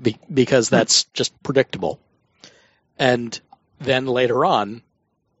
be, 0.00 0.18
because 0.32 0.68
that's 0.68 1.04
just 1.14 1.40
predictable. 1.42 1.98
And 2.98 3.40
then 3.80 4.06
later 4.06 4.44
on, 4.44 4.82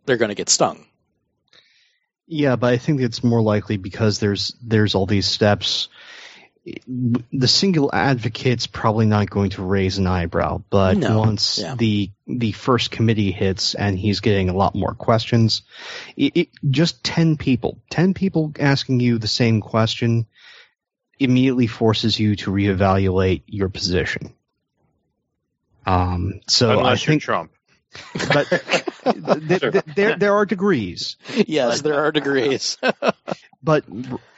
they're 0.06 0.16
going 0.16 0.30
to 0.30 0.34
get 0.34 0.48
stung. 0.48 0.86
Yeah, 2.26 2.56
but 2.56 2.72
I 2.72 2.78
think 2.78 3.00
it's 3.02 3.22
more 3.22 3.42
likely 3.42 3.76
because 3.76 4.18
there's 4.18 4.56
there's 4.62 4.94
all 4.94 5.04
these 5.06 5.26
steps. 5.26 5.88
The 6.66 7.46
single 7.48 7.90
advocate's 7.92 8.66
probably 8.66 9.04
not 9.04 9.28
going 9.28 9.50
to 9.50 9.62
raise 9.62 9.98
an 9.98 10.06
eyebrow, 10.06 10.62
but 10.70 10.96
No, 10.96 11.18
once 11.18 11.58
yeah. 11.58 11.74
the 11.74 12.10
the 12.26 12.52
first 12.52 12.90
committee 12.90 13.32
hits 13.32 13.74
and 13.74 13.98
he's 13.98 14.20
getting 14.20 14.48
a 14.48 14.56
lot 14.56 14.74
more 14.74 14.94
questions, 14.94 15.60
it, 16.16 16.32
it, 16.36 16.48
just 16.70 17.04
ten 17.04 17.36
people, 17.36 17.82
ten 17.90 18.14
people 18.14 18.52
asking 18.58 19.00
you 19.00 19.18
the 19.18 19.28
same 19.28 19.60
question, 19.60 20.26
immediately 21.18 21.66
forces 21.66 22.18
you 22.18 22.34
to 22.36 22.50
reevaluate 22.50 23.42
your 23.46 23.68
position. 23.68 24.34
Um, 25.84 26.40
so 26.48 26.70
I 26.70 26.74
Unless 26.78 27.06
you're 27.06 27.12
think, 27.12 27.22
Trump. 27.22 27.52
but 28.14 28.48
th- 29.04 29.48
th- 29.48 29.60
th- 29.72 29.84
there 29.94 30.16
there 30.16 30.34
are 30.34 30.46
degrees. 30.46 31.16
yes, 31.46 31.82
there 31.82 32.00
are 32.02 32.10
degrees. 32.10 32.78
But 33.64 33.84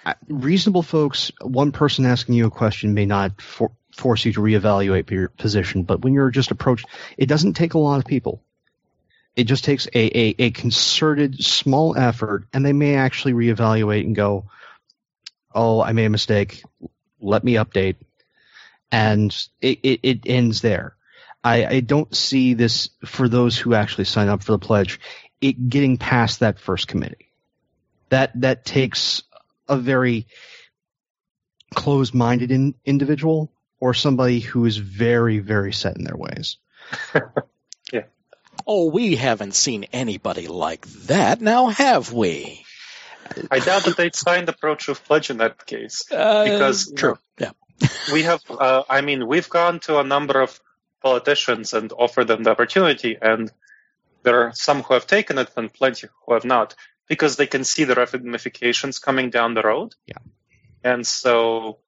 uh, 0.05 0.15
reasonable 0.29 0.85
folks, 0.85 1.33
one 1.43 1.73
person 1.73 2.07
asking 2.07 2.37
you 2.37 2.47
a 2.47 2.51
question 2.51 2.95
may 2.95 3.07
not 3.07 3.43
for, 3.43 3.73
force 3.93 4.25
you 4.25 4.33
to 4.35 4.41
reevaluate 4.41 5.11
your 5.11 5.31
position. 5.31 5.83
But 5.83 6.03
when 6.03 6.15
you're 6.15 6.31
just 6.31 6.53
approached, 6.53 6.87
it 7.19 7.27
doesn't 7.27 7.55
take 7.55 7.75
a 7.75 7.79
lot 7.79 7.99
of 7.99 8.05
people. 8.05 8.41
It 9.35 9.45
just 9.45 9.65
takes 9.65 9.87
a, 9.93 10.19
a, 10.19 10.35
a 10.39 10.51
concerted 10.53 11.43
small 11.43 11.99
effort, 11.99 12.47
and 12.53 12.65
they 12.65 12.73
may 12.73 12.95
actually 12.95 13.33
reevaluate 13.33 14.05
and 14.05 14.15
go, 14.15 14.49
"Oh, 15.53 15.83
I 15.83 15.93
made 15.93 16.07
a 16.07 16.11
mistake. 16.11 16.63
Let 17.21 17.43
me 17.43 17.55
update," 17.55 17.97
and 18.93 19.37
it, 19.61 19.81
it, 19.83 20.01
it 20.05 20.21
ends 20.27 20.61
there. 20.61 20.95
I, 21.43 21.67
I 21.67 21.81
don't 21.81 22.15
see 22.15 22.55
this 22.55 22.91
for 23.05 23.29
those 23.29 23.59
who 23.59 23.75
actually 23.75 24.05
sign 24.05 24.29
up 24.29 24.43
for 24.43 24.53
the 24.53 24.59
pledge. 24.59 25.01
It 25.41 25.69
getting 25.69 25.99
past 25.99 26.41
that 26.41 26.61
first 26.61 26.89
committee 26.89 27.26
that 28.11 28.41
that 28.41 28.65
takes 28.65 29.23
a 29.69 29.77
very 29.77 30.27
closed-minded 31.75 32.51
in, 32.51 32.75
individual 32.85 33.53
or 33.81 33.93
somebody 33.93 34.41
who 34.41 34.65
is 34.65 34.77
very 34.77 35.39
very 35.39 35.73
set 35.73 35.97
in 35.97 36.05
their 36.05 36.17
ways. 36.17 36.57
yeah. 37.93 38.05
oh, 38.67 38.91
we 38.91 39.17
haven't 39.17 39.55
seen 39.55 39.85
anybody 39.93 40.47
like 40.47 40.87
that, 41.07 41.41
now 41.41 41.67
have 41.67 42.13
we? 42.13 42.65
I 43.51 43.59
doubt 43.59 43.85
that 43.85 43.97
they'd 43.97 44.15
sign 44.15 44.45
the 44.45 44.53
Pro 44.53 44.77
Truth 44.77 45.05
Pledge 45.05 45.31
in 45.31 45.39
that 45.39 45.67
case. 45.67 46.05
Uh, 46.13 46.45
Because, 46.45 46.89
you 46.89 46.97
true. 46.97 47.19
Yeah. 47.39 47.51
we 48.13 48.23
have 48.23 48.41
uh, 48.51 48.83
i 48.89 49.01
mean 49.01 49.27
we've 49.27 49.49
gone 49.49 49.81
to 49.81 49.99
a 49.99 50.05
number 50.05 50.41
of 50.41 50.59
politicians 51.03 51.75
and 51.75 51.93
offered 51.93 52.29
them 52.29 52.43
the 52.43 52.51
opportunity 52.51 53.17
and 53.21 53.53
there 54.23 54.41
are 54.43 54.53
some 54.55 54.83
who 54.83 54.95
have 54.95 55.07
taken 55.07 55.39
it 55.39 55.51
and 55.57 55.73
plenty 55.73 56.09
who 56.25 56.35
have 56.35 56.45
not 56.45 56.75
because 57.09 57.37
they 57.37 57.47
can 57.47 57.65
see 57.65 57.85
the 57.85 57.95
ramifications 57.95 58.99
coming 58.99 59.31
down 59.31 59.55
the 59.55 59.63
road 59.63 59.95
Yeah. 60.07 60.19
and 60.83 61.07
so 61.07 61.79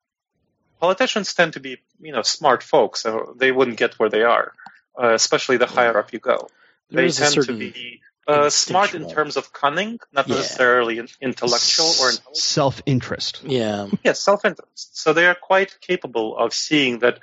politicians 0.81 1.35
tend 1.35 1.53
to 1.55 1.61
be 1.61 1.79
you 2.01 2.12
know 2.12 2.23
smart 2.23 2.62
folks 2.62 3.03
so 3.03 3.35
they 3.39 3.51
wouldn't 3.53 3.79
get 3.79 3.95
where 3.99 4.09
they 4.11 4.23
are 4.23 4.53
uh, 5.01 5.12
especially 5.14 5.57
the 5.57 5.66
higher 5.66 5.99
up 5.99 6.12
you 6.12 6.19
go 6.21 6.49
There 6.91 7.03
they 7.03 7.11
tend 7.11 7.35
to 7.47 7.53
be 7.53 8.01
uh, 8.29 8.51
smart 8.51 8.95
in 8.95 9.09
terms 9.09 9.37
of 9.37 9.53
cunning 9.53 9.99
not 10.12 10.29
Yeah. 10.29 10.37
necessarily 10.37 10.99
in- 10.99 11.09
intellectual 11.21 11.87
or 12.01 12.11
intelligent. 12.11 12.37
self-interest. 12.37 13.41
Yeah. 13.45 13.87
Yes, 14.05 14.21
self-interest. 14.21 14.99
So 15.03 15.14
they 15.14 15.27
are 15.27 15.35
quite 15.35 15.81
capable 15.81 16.37
of 16.37 16.53
seeing 16.53 16.99
that, 16.99 17.21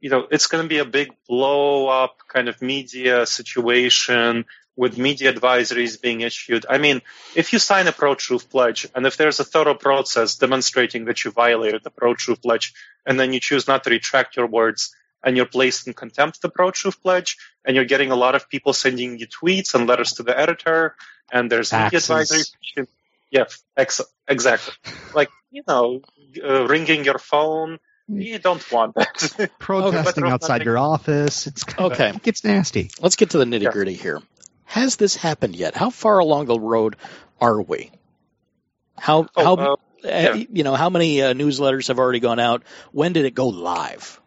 you 0.00 0.10
know, 0.10 0.28
it's 0.30 0.46
going 0.46 0.62
to 0.62 0.68
be 0.68 0.78
a 0.78 0.84
big 0.84 1.08
blow 1.28 1.88
up 1.88 2.18
kind 2.28 2.48
of 2.48 2.62
media 2.62 3.26
situation 3.26 4.44
with 4.76 4.98
media 4.98 5.32
advisories 5.32 6.00
being 6.00 6.20
issued. 6.20 6.66
I 6.68 6.78
mean, 6.78 7.00
if 7.36 7.52
you 7.52 7.58
sign 7.58 7.86
a 7.86 7.92
pro-truth 7.92 8.50
pledge 8.50 8.88
and 8.94 9.06
if 9.06 9.16
there's 9.16 9.38
a 9.40 9.44
thorough 9.44 9.74
process 9.74 10.36
demonstrating 10.36 11.04
that 11.04 11.24
you 11.24 11.30
violated 11.30 11.82
the 11.84 11.90
pro-truth 11.90 12.42
pledge 12.42 12.74
and 13.06 13.18
then 13.18 13.32
you 13.32 13.40
choose 13.40 13.68
not 13.68 13.84
to 13.84 13.90
retract 13.90 14.36
your 14.36 14.46
words 14.46 14.94
and 15.22 15.36
you're 15.36 15.46
placed 15.46 15.86
in 15.86 15.92
contempt 15.92 16.38
of 16.38 16.42
the 16.42 16.48
pro-truth 16.48 17.00
pledge 17.02 17.36
and 17.64 17.76
you're 17.76 17.84
getting 17.84 18.10
a 18.10 18.16
lot 18.16 18.34
of 18.34 18.48
people 18.48 18.72
sending 18.72 19.18
you 19.18 19.26
tweets 19.28 19.74
and 19.74 19.86
letters 19.86 20.14
to 20.14 20.22
the 20.24 20.38
editor 20.38 20.96
and 21.32 21.50
there's 21.50 21.72
media 21.72 22.00
advisories. 22.00 22.52
advisory. 22.76 22.88
Yeah, 23.30 23.44
ex- 23.76 24.00
exactly. 24.28 24.74
Like, 25.14 25.30
you 25.50 25.62
know, 25.66 26.00
uh, 26.42 26.66
ringing 26.66 27.04
your 27.04 27.18
phone. 27.18 27.78
You 28.06 28.38
don't 28.38 28.70
want 28.70 28.96
that. 28.96 29.50
Protesting 29.58 30.24
outside 30.24 30.62
your 30.62 30.76
office. 30.78 31.46
It's 31.46 31.64
Okay. 31.78 32.10
it 32.10 32.22
gets 32.22 32.44
nasty. 32.44 32.90
Let's 33.00 33.16
get 33.16 33.30
to 33.30 33.38
the 33.38 33.46
nitty 33.46 33.72
gritty 33.72 33.94
here. 33.94 34.20
Has 34.74 34.96
this 34.96 35.14
happened 35.14 35.54
yet? 35.54 35.76
How 35.76 35.90
far 35.90 36.18
along 36.18 36.46
the 36.46 36.58
road 36.58 36.96
are 37.40 37.62
we? 37.62 37.92
How 38.98 39.28
Oh, 39.36 39.44
how 39.44 39.54
uh, 39.64 39.76
yeah. 40.02 40.34
you 40.34 40.64
know 40.64 40.74
how 40.74 40.90
many 40.90 41.22
uh, 41.22 41.32
newsletters 41.32 41.86
have 41.86 42.00
already 42.00 42.18
gone 42.18 42.40
out? 42.40 42.64
When 42.90 43.12
did 43.12 43.24
it 43.24 43.36
go 43.36 43.46
live? 43.46 44.20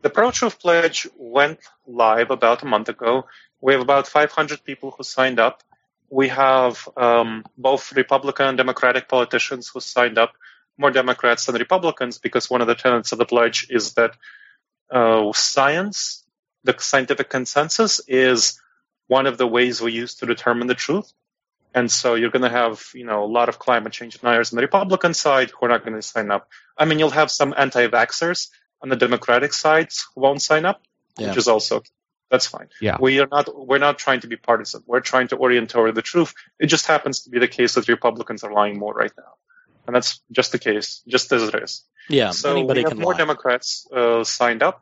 The 0.00 0.10
Pro-Truth 0.10 0.58
Pledge 0.58 1.06
went 1.16 1.60
live 1.86 2.32
about 2.32 2.64
a 2.64 2.66
month 2.66 2.88
ago. 2.88 3.26
We 3.60 3.74
have 3.74 3.80
about 3.80 4.08
500 4.08 4.64
people 4.64 4.90
who 4.90 5.04
signed 5.04 5.38
up. 5.38 5.62
We 6.10 6.26
have 6.26 6.88
um, 6.96 7.44
both 7.56 7.92
Republican 7.92 8.46
and 8.46 8.58
Democratic 8.58 9.08
politicians 9.08 9.68
who 9.68 9.78
signed 9.78 10.18
up, 10.18 10.32
more 10.76 10.90
Democrats 10.90 11.46
than 11.46 11.54
Republicans, 11.54 12.18
because 12.18 12.50
one 12.50 12.62
of 12.62 12.66
the 12.66 12.74
tenets 12.74 13.12
of 13.12 13.18
the 13.18 13.26
pledge 13.26 13.68
is 13.70 13.94
that 13.94 14.16
uh, 14.90 15.32
science, 15.34 16.24
the 16.64 16.74
scientific 16.80 17.30
consensus, 17.30 18.00
is 18.08 18.58
one 19.16 19.26
of 19.30 19.36
the 19.40 19.46
ways 19.56 19.80
we 19.80 19.92
use 20.02 20.12
to 20.16 20.26
determine 20.34 20.68
the 20.72 20.80
truth. 20.86 21.08
And 21.74 21.90
so 21.90 22.14
you're 22.18 22.34
going 22.36 22.48
to 22.50 22.56
have, 22.62 22.76
you 23.00 23.06
know, 23.10 23.20
a 23.24 23.30
lot 23.38 23.48
of 23.50 23.58
climate 23.66 23.92
change 23.98 24.14
deniers 24.18 24.52
on 24.52 24.56
the 24.56 24.66
Republican 24.68 25.14
side 25.14 25.48
who 25.50 25.60
are 25.64 25.68
not 25.74 25.84
going 25.84 25.96
to 26.00 26.02
sign 26.14 26.30
up. 26.36 26.42
I 26.80 26.84
mean, 26.86 26.98
you'll 26.98 27.18
have 27.22 27.30
some 27.30 27.54
anti-vaxxers 27.64 28.40
on 28.82 28.88
the 28.92 28.96
Democratic 29.06 29.52
side 29.64 29.88
who 30.14 30.20
won't 30.24 30.42
sign 30.50 30.64
up, 30.70 30.78
Yeah. 31.18 31.28
which 31.28 31.38
is 31.44 31.48
also 31.48 31.82
that's 32.32 32.48
fine. 32.56 32.68
Yeah. 32.88 32.96
We 33.06 33.20
are 33.22 33.28
not 33.36 33.46
we're 33.68 33.84
not 33.88 33.96
trying 34.04 34.20
to 34.24 34.28
be 34.32 34.38
partisan. 34.48 34.80
We're 34.90 35.06
trying 35.12 35.28
to 35.32 35.36
orient 35.44 35.68
toward 35.70 35.94
the 35.94 36.06
truth. 36.12 36.30
It 36.64 36.68
just 36.74 36.86
happens 36.92 37.16
to 37.22 37.30
be 37.34 37.38
the 37.44 37.52
case 37.58 37.74
that 37.74 37.88
Republicans 37.96 38.42
are 38.44 38.52
lying 38.60 38.76
more 38.84 38.94
right 39.02 39.14
now. 39.24 39.32
And 39.86 39.92
that's 39.94 40.12
just 40.38 40.50
the 40.52 40.58
case, 40.68 40.88
just 41.14 41.32
as 41.36 41.42
it 41.48 41.54
is. 41.64 41.72
Yeah, 42.08 42.30
so 42.30 42.52
anybody 42.56 42.80
we 42.84 42.88
have 42.90 42.98
more 43.06 43.12
lie. 43.12 43.18
Democrats 43.24 43.68
uh, 44.00 44.24
signed 44.24 44.62
up, 44.62 44.78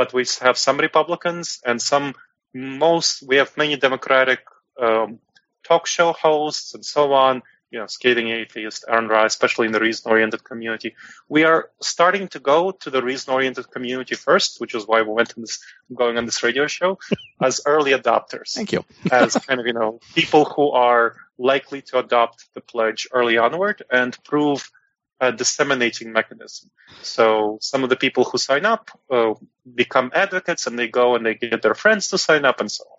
but 0.00 0.08
we 0.16 0.24
have 0.46 0.56
some 0.66 0.76
Republicans 0.88 1.46
and 1.68 1.80
some 1.92 2.06
most 2.54 3.22
we 3.26 3.36
have 3.36 3.56
many 3.56 3.76
Democratic 3.76 4.40
um, 4.80 5.18
talk 5.62 5.86
show 5.86 6.12
hosts 6.12 6.74
and 6.74 6.84
so 6.84 7.12
on. 7.12 7.42
You 7.70 7.78
know, 7.78 7.86
scathing 7.86 8.26
atheist, 8.30 8.84
Aaron 8.88 9.06
Ra, 9.06 9.24
especially 9.24 9.66
in 9.66 9.72
the 9.72 9.78
reason-oriented 9.78 10.42
community. 10.42 10.96
We 11.28 11.44
are 11.44 11.70
starting 11.80 12.26
to 12.28 12.40
go 12.40 12.72
to 12.72 12.90
the 12.90 13.00
reason-oriented 13.00 13.70
community 13.70 14.16
first, 14.16 14.60
which 14.60 14.74
is 14.74 14.88
why 14.88 15.02
we 15.02 15.12
went 15.12 15.34
on 15.36 15.42
this, 15.42 15.62
going 15.94 16.18
on 16.18 16.26
this 16.26 16.42
radio 16.42 16.66
show 16.66 16.98
as 17.40 17.60
early 17.66 17.92
adopters 17.92 18.54
Thank 18.54 18.72
you. 18.72 18.84
as 19.12 19.34
kind 19.36 19.60
of 19.60 19.66
you 19.66 19.72
know 19.72 20.00
people 20.16 20.46
who 20.46 20.70
are 20.70 21.14
likely 21.38 21.80
to 21.82 21.98
adopt 22.00 22.52
the 22.54 22.60
pledge 22.60 23.06
early 23.12 23.38
onward 23.38 23.84
and 23.88 24.18
prove 24.24 24.68
a 25.20 25.32
disseminating 25.32 26.12
mechanism. 26.12 26.70
So 27.02 27.58
some 27.60 27.84
of 27.84 27.90
the 27.90 27.96
people 27.96 28.24
who 28.24 28.38
sign 28.38 28.64
up 28.64 28.90
uh, 29.10 29.34
become 29.74 30.10
advocates, 30.14 30.66
and 30.66 30.78
they 30.78 30.88
go 30.88 31.14
and 31.14 31.24
they 31.24 31.34
get 31.34 31.62
their 31.62 31.74
friends 31.74 32.08
to 32.08 32.18
sign 32.18 32.44
up, 32.44 32.60
and 32.60 32.70
so 32.70 32.84
on. 32.84 32.96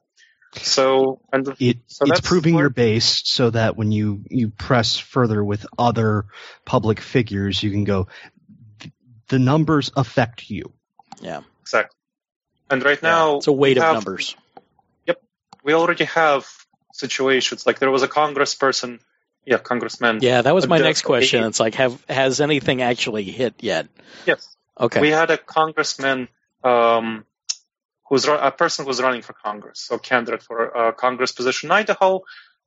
So 0.63 1.21
and 1.31 1.47
It, 1.59 1.77
So 1.87 2.05
it's 2.05 2.21
proving 2.21 2.55
where- 2.55 2.63
your 2.65 2.69
base 2.69 3.21
so 3.25 3.49
that 3.49 3.75
when 3.77 3.91
you, 3.91 4.23
you 4.29 4.49
press 4.49 4.97
further 4.97 5.43
with 5.43 5.65
other 5.79 6.25
public 6.65 6.99
figures, 6.99 7.63
you 7.63 7.71
can 7.71 7.85
go, 7.85 8.07
the 9.29 9.39
numbers 9.39 9.91
affect 9.95 10.49
you. 10.49 10.73
Yeah, 11.21 11.41
exactly. 11.61 11.95
And 12.69 12.83
right 12.83 13.01
now, 13.01 13.37
it's 13.37 13.47
a 13.47 13.51
weight 13.51 13.77
of 13.77 13.83
have- 13.83 13.93
numbers. 13.95 14.35
Yep, 15.07 15.21
we 15.63 15.73
already 15.73 16.05
have 16.05 16.45
situations 16.93 17.65
like 17.65 17.79
there 17.79 17.91
was 17.91 18.03
a 18.03 18.07
congressperson, 18.07 18.99
yeah, 19.45 19.57
congressman. 19.57 20.19
Yeah, 20.21 20.41
that 20.41 20.53
was 20.53 20.67
my 20.67 20.77
next 20.77 21.01
question. 21.03 21.43
It's 21.43 21.59
like, 21.59 21.75
have 21.75 22.03
has 22.07 22.41
anything 22.41 22.81
actually 22.81 23.23
hit 23.23 23.55
yet? 23.59 23.87
Yes. 24.25 24.55
Okay. 24.79 25.01
We 25.01 25.09
had 25.09 25.31
a 25.31 25.37
congressman, 25.37 26.27
um, 26.63 27.25
who's 28.09 28.25
a 28.25 28.53
person 28.55 28.85
who's 28.85 29.01
running 29.01 29.21
for 29.21 29.33
Congress, 29.33 29.79
so 29.79 29.97
candidate 29.97 30.43
for 30.43 30.65
a 30.65 30.93
Congress 30.93 31.31
position 31.31 31.67
in 31.67 31.71
Idaho, 31.71 32.21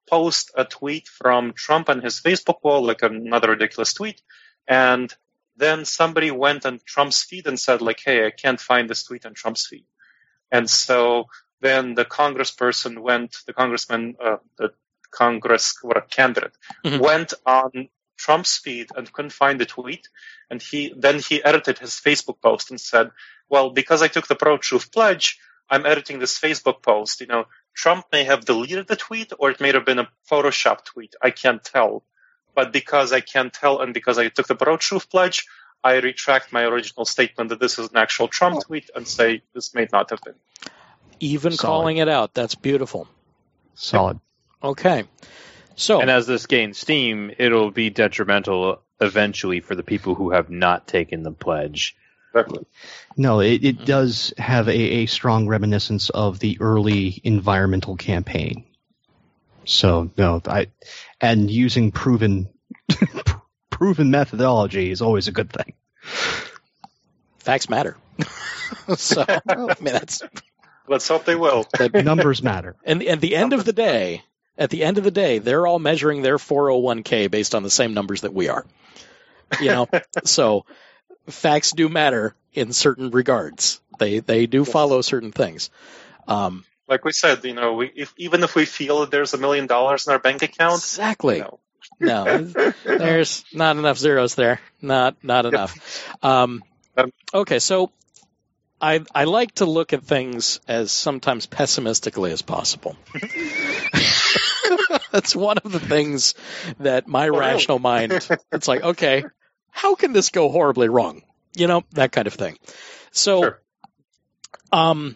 post 0.08 0.50
a 0.56 0.64
tweet 0.64 1.08
from 1.08 1.52
Trump 1.52 1.88
on 1.88 2.00
his 2.00 2.20
Facebook 2.20 2.62
wall, 2.62 2.84
like 2.84 3.02
another 3.02 3.50
ridiculous 3.50 3.94
tweet, 3.94 4.22
and 4.66 5.12
then 5.56 5.84
somebody 5.84 6.30
went 6.30 6.66
on 6.66 6.80
Trump's 6.84 7.22
feed 7.22 7.46
and 7.46 7.58
said, 7.58 7.80
like, 7.82 8.00
"Hey, 8.04 8.26
I 8.26 8.30
can't 8.30 8.60
find 8.60 8.88
this 8.88 9.04
tweet 9.04 9.26
on 9.26 9.34
Trump's 9.34 9.66
feed," 9.66 9.86
and 10.50 10.68
so 10.68 11.28
then 11.60 11.94
the 11.94 12.04
congressperson 12.04 12.98
went, 12.98 13.36
the 13.46 13.52
congressman, 13.52 14.16
uh, 14.22 14.36
the 14.58 14.72
Congress 15.22 15.64
what 15.82 15.96
a 15.96 16.02
candidate 16.18 16.56
Mhm. 16.84 16.98
went 17.08 17.30
on 17.46 17.88
Trump's 18.16 18.56
feed 18.64 18.88
and 18.96 19.12
couldn't 19.14 19.40
find 19.42 19.56
the 19.60 19.66
tweet, 19.66 20.04
and 20.50 20.58
he 20.68 20.80
then 21.04 21.18
he 21.28 21.42
edited 21.50 21.78
his 21.78 21.94
Facebook 22.06 22.38
post 22.40 22.70
and 22.70 22.80
said, 22.80 23.10
"Well, 23.52 23.70
because 23.80 24.00
I 24.02 24.08
took 24.08 24.26
the 24.28 24.40
pro-truth 24.44 24.86
pledge, 24.96 25.26
I'm 25.72 25.86
editing 25.92 26.18
this 26.18 26.38
Facebook 26.38 26.78
post. 26.82 27.20
You 27.22 27.28
know, 27.32 27.44
Trump 27.82 28.06
may 28.12 28.24
have 28.24 28.44
deleted 28.44 28.86
the 28.86 29.02
tweet, 29.06 29.32
or 29.38 29.50
it 29.50 29.60
may 29.60 29.72
have 29.72 29.86
been 29.90 29.98
a 30.04 30.10
Photoshop 30.30 30.84
tweet. 30.84 31.12
I 31.28 31.30
can't 31.42 31.62
tell, 31.74 32.04
but 32.54 32.72
because 32.72 33.12
I 33.12 33.20
can't 33.20 33.52
tell, 33.52 33.80
and 33.82 33.92
because 33.98 34.16
I 34.18 34.28
took 34.28 34.46
the 34.46 34.60
pro-truth 34.64 35.08
pledge." 35.10 35.38
I 35.92 35.96
retract 36.00 36.46
my 36.50 36.62
original 36.72 37.04
statement 37.04 37.50
that 37.50 37.60
this 37.60 37.78
is 37.78 37.90
an 37.90 37.98
actual 37.98 38.28
Trump 38.28 38.64
tweet 38.64 38.88
and 38.96 39.06
say 39.06 39.42
this 39.52 39.74
may 39.74 39.86
not 39.92 40.08
have 40.12 40.22
been. 40.22 40.38
Even 41.20 41.52
Solid. 41.52 41.68
calling 41.68 41.96
it 41.98 42.08
out. 42.08 42.32
That's 42.32 42.54
beautiful. 42.54 43.06
Solid. 43.74 44.18
Okay. 44.64 45.04
So 45.76 46.00
And 46.00 46.10
as 46.10 46.26
this 46.26 46.46
gains 46.46 46.78
steam, 46.78 47.30
it'll 47.38 47.70
be 47.70 47.90
detrimental 47.90 48.80
eventually 49.00 49.60
for 49.60 49.74
the 49.74 49.82
people 49.82 50.14
who 50.14 50.30
have 50.30 50.48
not 50.48 50.88
taken 50.88 51.22
the 51.22 51.32
pledge. 51.32 51.96
Exactly. 52.32 52.64
No, 53.16 53.40
it, 53.40 53.64
it 53.64 53.84
does 53.84 54.32
have 54.38 54.68
a, 54.68 54.72
a 54.72 55.06
strong 55.06 55.46
reminiscence 55.46 56.10
of 56.10 56.38
the 56.38 56.58
early 56.60 57.20
environmental 57.22 57.96
campaign. 57.96 58.64
So 59.66 60.10
no, 60.16 60.40
I 60.46 60.68
and 61.20 61.50
using 61.50 61.92
proven 61.92 62.48
proven 63.70 64.10
methodology 64.10 64.90
is 64.90 65.02
always 65.02 65.28
a 65.28 65.32
good 65.32 65.52
thing. 65.52 65.74
facts 67.38 67.68
matter. 67.68 67.96
so 68.96 69.24
I 69.28 69.40
mean, 69.80 69.92
that's 69.92 70.22
Let's 70.86 71.08
hope 71.08 71.24
they 71.24 71.34
will. 71.34 71.66
Numbers 71.94 72.42
matter. 72.42 72.76
and 72.84 73.02
at 73.02 73.20
the 73.20 73.36
end 73.36 73.52
of 73.52 73.64
the 73.64 73.72
day, 73.72 74.22
at 74.57 74.70
the 74.70 74.84
end 74.84 74.98
of 74.98 75.05
the 75.05 75.11
day, 75.11 75.38
they're 75.38 75.66
all 75.66 75.78
measuring 75.78 76.22
their 76.22 76.38
401k 76.38 77.30
based 77.30 77.55
on 77.55 77.62
the 77.62 77.70
same 77.70 77.94
numbers 77.94 78.22
that 78.22 78.32
we 78.32 78.48
are. 78.48 78.64
You 79.61 79.68
know, 79.68 79.88
so 80.24 80.64
facts 81.28 81.72
do 81.72 81.88
matter 81.88 82.34
in 82.52 82.72
certain 82.72 83.11
regards. 83.11 83.80
They 83.98 84.20
they 84.20 84.46
do 84.46 84.64
follow 84.64 85.00
certain 85.00 85.32
things. 85.32 85.70
Um, 86.26 86.64
Like 86.88 87.05
we 87.05 87.12
said, 87.12 87.44
you 87.44 87.55
know, 87.55 87.74
we, 87.74 87.90
if, 87.94 88.12
even 88.16 88.42
if 88.42 88.55
we 88.55 88.64
feel 88.64 89.00
that 89.00 89.11
there's 89.11 89.34
a 89.34 89.38
million 89.38 89.66
dollars 89.66 90.07
in 90.07 90.12
our 90.12 90.18
bank 90.18 90.42
account, 90.42 90.74
exactly. 90.74 91.40
know, 91.40 91.59
No, 92.00 92.42
there's 92.84 93.44
not 93.52 93.76
enough 93.76 93.98
zeros 93.98 94.34
there. 94.34 94.61
Not 94.80 95.16
not 95.22 95.46
enough. 95.46 96.14
Um, 96.22 96.62
okay, 97.32 97.59
so 97.59 97.90
I 98.80 99.05
I 99.14 99.24
like 99.24 99.52
to 99.57 99.66
look 99.66 99.92
at 99.92 100.02
things 100.02 100.61
as 100.68 100.92
sometimes 100.92 101.46
pessimistically 101.46 102.32
as 102.32 102.42
possible. 102.42 102.96
That's 105.22 105.36
one 105.36 105.58
of 105.58 105.70
the 105.70 105.78
things 105.78 106.34
that 106.80 107.06
my 107.06 107.26
really? 107.26 107.38
rational 107.38 107.78
mind. 107.78 108.28
It's 108.50 108.66
like, 108.66 108.82
okay, 108.82 109.22
how 109.70 109.94
can 109.94 110.12
this 110.12 110.30
go 110.30 110.48
horribly 110.50 110.88
wrong? 110.88 111.22
You 111.54 111.68
know 111.68 111.84
that 111.92 112.10
kind 112.10 112.26
of 112.26 112.34
thing. 112.34 112.58
So, 113.12 113.42
Sure. 113.42 113.60
um, 114.72 115.14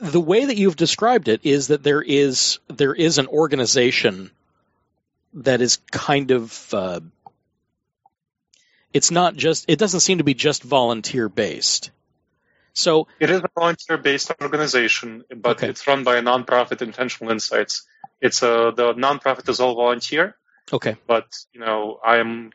the 0.00 0.20
way 0.20 0.44
that 0.44 0.58
you've 0.58 0.76
described 0.76 1.28
it 1.28 1.40
is 1.44 1.68
that 1.68 1.82
there 1.82 2.02
is 2.02 2.58
there 2.68 2.92
is 2.92 3.16
an 3.16 3.26
organization 3.26 4.30
that 5.32 5.62
is 5.62 5.78
kind 5.90 6.30
of 6.30 6.74
uh, 6.74 7.00
it's 8.92 9.10
not 9.10 9.34
just 9.34 9.64
it 9.68 9.78
doesn't 9.78 10.00
seem 10.00 10.18
to 10.18 10.24
be 10.24 10.34
just 10.34 10.62
volunteer 10.62 11.30
based. 11.30 11.90
So 12.74 13.08
It 13.18 13.30
is 13.30 13.40
a 13.40 13.48
volunteer-based 13.58 14.32
organization, 14.42 15.24
but 15.34 15.56
Okay. 15.56 15.68
it's 15.68 15.86
run 15.86 16.04
by 16.04 16.16
a 16.18 16.22
nonprofit, 16.22 16.82
Intentional 16.82 17.32
Insights. 17.32 17.86
It's 18.20 18.42
a 18.42 18.72
the 18.74 18.94
nonprofit 18.94 19.48
is 19.48 19.60
all 19.60 19.74
volunteer, 19.74 20.36
okay, 20.72 20.96
but 21.06 21.26
you 21.52 21.60
know, 21.60 22.00
I 22.04 22.16
am 22.18 22.50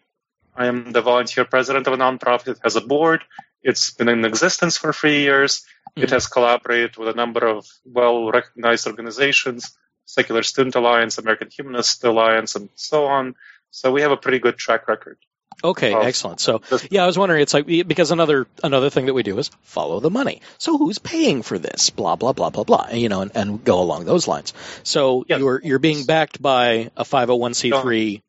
I 0.55 0.67
am 0.67 0.91
the 0.91 1.01
volunteer 1.01 1.45
president 1.45 1.87
of 1.87 1.93
a 1.93 1.97
nonprofit. 1.97 2.47
It 2.49 2.59
has 2.63 2.75
a 2.75 2.81
board. 2.81 3.23
It's 3.61 3.91
been 3.91 4.09
in 4.09 4.25
existence 4.25 4.77
for 4.77 4.91
three 4.93 5.21
years. 5.21 5.65
It 5.95 6.09
Mhm. 6.09 6.11
has 6.11 6.27
collaborated 6.27 6.97
with 6.97 7.07
a 7.07 7.13
number 7.13 7.47
of 7.47 7.65
well-recognized 7.85 8.87
organizations, 8.87 9.77
Secular 10.05 10.43
Student 10.43 10.75
Alliance, 10.75 11.17
American 11.17 11.49
Humanist 11.49 12.03
Alliance, 12.03 12.55
and 12.55 12.69
so 12.75 13.05
on. 13.05 13.35
So 13.71 13.91
we 13.91 14.01
have 14.01 14.11
a 14.11 14.17
pretty 14.17 14.39
good 14.39 14.57
track 14.57 14.87
record. 14.87 15.17
Okay, 15.63 15.93
Oh. 15.93 16.01
excellent. 16.01 16.39
So 16.39 16.61
yeah, 16.89 17.03
I 17.03 17.07
was 17.07 17.17
wondering. 17.17 17.41
It's 17.41 17.53
like 17.53 17.65
because 17.65 18.11
another 18.11 18.47
another 18.63 18.89
thing 18.89 19.07
that 19.07 19.13
we 19.13 19.23
do 19.23 19.37
is 19.39 19.49
follow 19.63 19.99
the 19.99 20.09
money. 20.09 20.41
So 20.57 20.77
who's 20.77 20.99
paying 20.99 21.41
for 21.41 21.57
this? 21.59 21.89
Blah 21.89 22.15
blah 22.15 22.33
blah 22.33 22.49
blah 22.49 22.63
blah. 22.63 22.89
You 22.91 23.09
know, 23.09 23.21
and, 23.21 23.31
and 23.35 23.63
go 23.63 23.81
along 23.81 24.05
those 24.05 24.27
lines. 24.27 24.53
So 24.83 25.25
you're 25.27 25.61
you're 25.63 25.79
being 25.79 26.05
backed 26.05 26.41
by 26.41 26.91
a 26.95 27.03
501c3 27.03 28.21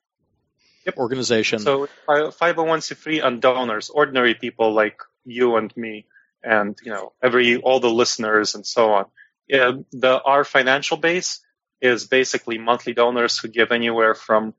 Yep. 0.87 0.99
organization. 0.99 1.59
So 1.61 1.85
uh, 2.07 2.31
501c3 2.31 3.25
and 3.25 3.41
donors, 3.41 3.89
ordinary 3.89 4.35
people 4.35 4.75
like 4.75 4.99
you 5.25 5.57
and 5.57 5.75
me, 5.79 6.05
and 6.43 6.79
you 6.85 6.91
know 6.93 7.13
every 7.23 7.57
all 7.57 7.81
the 7.81 7.89
listeners 7.91 8.55
and 8.55 8.67
so 8.67 8.93
on. 8.93 9.07
Yeah, 9.49 9.73
the 9.93 10.21
our 10.23 10.45
financial 10.45 10.99
base 10.99 11.41
is 11.81 12.07
basically 12.07 12.59
monthly 12.59 12.93
donors 12.93 13.39
who 13.39 13.49
give 13.49 13.73
anywhere 13.73 14.15
from 14.15 14.53